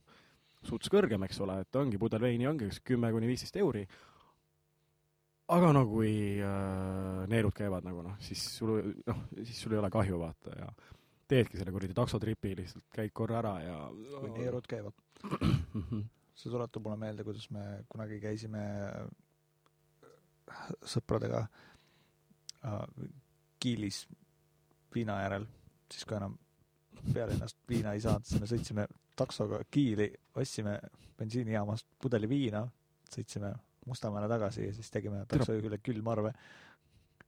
suts 0.66 0.90
kõrgem, 0.94 1.26
eks 1.26 1.42
ole, 1.46 1.60
et 1.66 1.82
ongi 1.82 1.98
pudel 2.02 2.22
veini 2.26 2.48
ongi 2.50 2.70
kümme 2.86 3.12
kuni 3.14 3.30
viisteist 3.30 3.58
euri. 3.62 3.86
aga 5.50 5.72
no 5.74 5.86
kui 5.90 6.42
äh, 6.42 7.26
neerud 7.30 7.54
käivad 7.54 7.86
nagu 7.86 8.02
noh, 8.06 8.16
siis 8.22 8.46
sul 8.58 8.94
noh, 9.06 9.26
siis 9.42 9.58
sul 9.62 9.74
ei 9.74 9.82
ole 9.82 9.90
kahju 9.94 10.22
vaata 10.22 10.58
ja 10.58 10.70
teedki 11.28 11.58
selle 11.58 11.74
kuradi 11.74 11.96
taksotripi 11.98 12.54
lihtsalt, 12.60 12.86
käid 12.94 13.14
korra 13.14 13.40
ära 13.42 13.54
ja 13.64 13.78
kui 14.20 14.32
neerud 14.36 14.68
käivad. 14.70 14.98
See 16.36 16.52
tuletab 16.52 16.84
mulle 16.84 17.00
meelde, 17.00 17.24
kuidas 17.24 17.48
me 17.56 17.64
kunagi 17.90 18.20
käisime 18.20 18.64
sõpradega 20.86 21.46
äh, 21.46 22.82
Kiilis 23.60 24.04
viina 24.94 25.22
järel, 25.24 25.48
siis 25.92 26.06
kui 26.06 26.18
enam 26.18 26.36
pealinnast 27.14 27.58
viina 27.70 27.94
ei 27.96 28.04
saanud, 28.04 28.28
siis 28.28 28.42
me 28.42 28.50
sõitsime 28.50 28.86
taksoga 29.16 29.62
Kiili, 29.72 30.10
ostsime 30.36 30.76
bensiinijaamast 31.18 31.88
pudeli 32.02 32.30
viina, 32.30 32.66
sõitsime 33.12 33.54
Mustamäele 33.86 34.26
tagasi 34.26 34.64
ja 34.66 34.74
siis 34.74 34.90
tegime 34.90 35.20
taksojuhile 35.30 35.78
külmarve. 35.78 36.32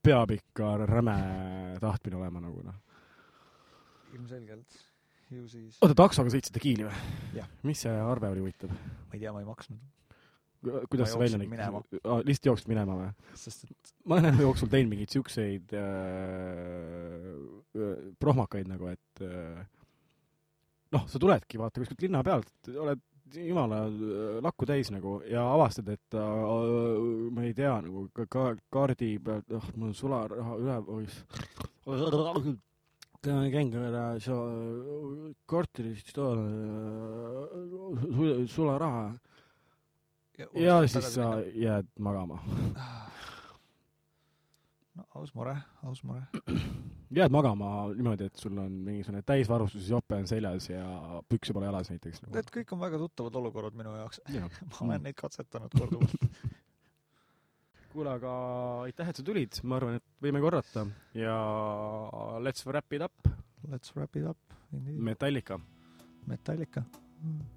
peab 0.02 0.32
ikka 0.32 0.72
räme 0.89 1.18
tahtmine 1.82 2.18
olema 2.18 2.41
nagu 2.41 2.64
noh. 2.66 2.80
ilmselgelt. 4.18 4.80
ju 5.32 5.43
siis, 5.51 5.78
oota, 5.84 5.95
taksoga 5.97 6.32
sõitsite 6.34 6.63
Kiili 6.63 6.88
või 6.88 7.45
mis 7.68 7.86
see 7.86 7.93
arve 7.93 8.32
oli 8.34 8.45
huvitav? 8.45 8.74
ma 8.74 9.15
ei 9.15 9.24
tea, 9.24 9.34
ma 9.36 9.43
ei 9.43 9.47
maksnud, 9.47 9.80
kuidas 10.91 11.13
see 11.13 11.22
välja 11.22 11.39
nägi? 11.41 11.59
lihtsalt 12.28 12.51
jooksid 12.51 12.72
minema 12.72 12.99
või? 13.01 13.09
sest 13.39 13.68
et 13.68 13.95
ma 14.07 14.18
olen 14.18 14.32
elu 14.34 14.45
jooksul 14.47 14.72
teinud 14.72 14.93
mingeid 14.93 15.13
siukseid 15.13 15.76
äh, 15.78 15.82
äh, 17.76 18.07
prohmakaid 18.20 18.72
nagu, 18.72 18.93
et 18.93 19.26
äh, 19.26 19.65
noh, 20.95 21.05
sa 21.11 21.22
tuledki, 21.22 21.59
vaata 21.59 21.84
kuskilt 21.84 22.07
linna 22.07 22.24
pealt, 22.26 22.72
oled 22.74 23.03
jumala 23.36 23.84
äh, 23.88 24.38
lakku 24.43 24.68
täis 24.70 24.91
nagu 24.93 25.20
ja 25.28 25.43
avastad, 25.53 25.89
et 25.93 26.18
äh, 26.18 26.22
ma 27.34 27.43
ei 27.43 27.53
tea 27.57 27.76
nagu 27.84 28.07
ka, 28.15 28.28
ka 28.32 28.47
kaardi 28.74 29.18
pealt, 29.24 29.51
oh 29.51 29.68
mul 29.76 29.91
on 29.91 29.97
sularaha 29.97 30.57
üle, 30.61 30.78
oih. 30.99 31.20
Käin 33.26 33.72
ka 33.72 33.80
korterist 35.45 36.18
sularaha 38.45 39.13
ja 40.38 40.88
siis 40.88 41.13
sa 41.13 41.39
jääd 41.53 41.88
magama. 41.99 42.39
no 44.95 45.03
aus 45.15 45.34
mure, 45.36 45.57
aus 45.84 46.03
mure. 46.03 46.22
jääd 47.09 47.32
magama 47.32 47.88
niimoodi, 47.95 48.26
et 48.30 48.36
sul 48.36 48.57
on 48.57 48.72
mingisugune 48.72 49.22
täisvarustuses 49.26 49.89
jope 49.89 50.15
on 50.15 50.28
seljas 50.28 50.70
ja 50.70 50.86
pükse 51.30 51.53
pole 51.53 51.65
jalas 51.65 51.89
näiteks 51.89 52.22
nagu. 52.22 52.36
Need 52.36 52.53
kõik 52.53 52.74
on 52.76 52.82
väga 52.86 53.01
tuttavad 53.01 53.41
olukorrad 53.41 53.78
minu 53.78 53.95
jaoks. 53.95 54.22
Jah. 54.34 54.61
ma 54.70 54.86
olen 54.86 55.09
neid 55.09 55.18
katsetanud 55.18 55.74
korduvalt. 55.80 56.30
kuule, 57.92 58.14
aga 58.20 58.32
aitäh, 58.86 59.10
et 59.10 59.20
sa 59.20 59.26
tulid, 59.26 59.60
ma 59.64 59.80
arvan, 59.80 60.00
et 60.00 60.06
võime 60.24 60.42
korrata 60.44 60.86
ja 61.18 61.38
let's 62.44 62.66
wrap 62.68 62.94
it 62.94 63.06
up, 63.06 63.36
Let's 63.72 63.92
wrap 63.96 64.16
it 64.16 64.26
up. 64.26 64.38
Metallica. 64.72 65.60
Metallica. 66.26 66.86
As 66.86 67.57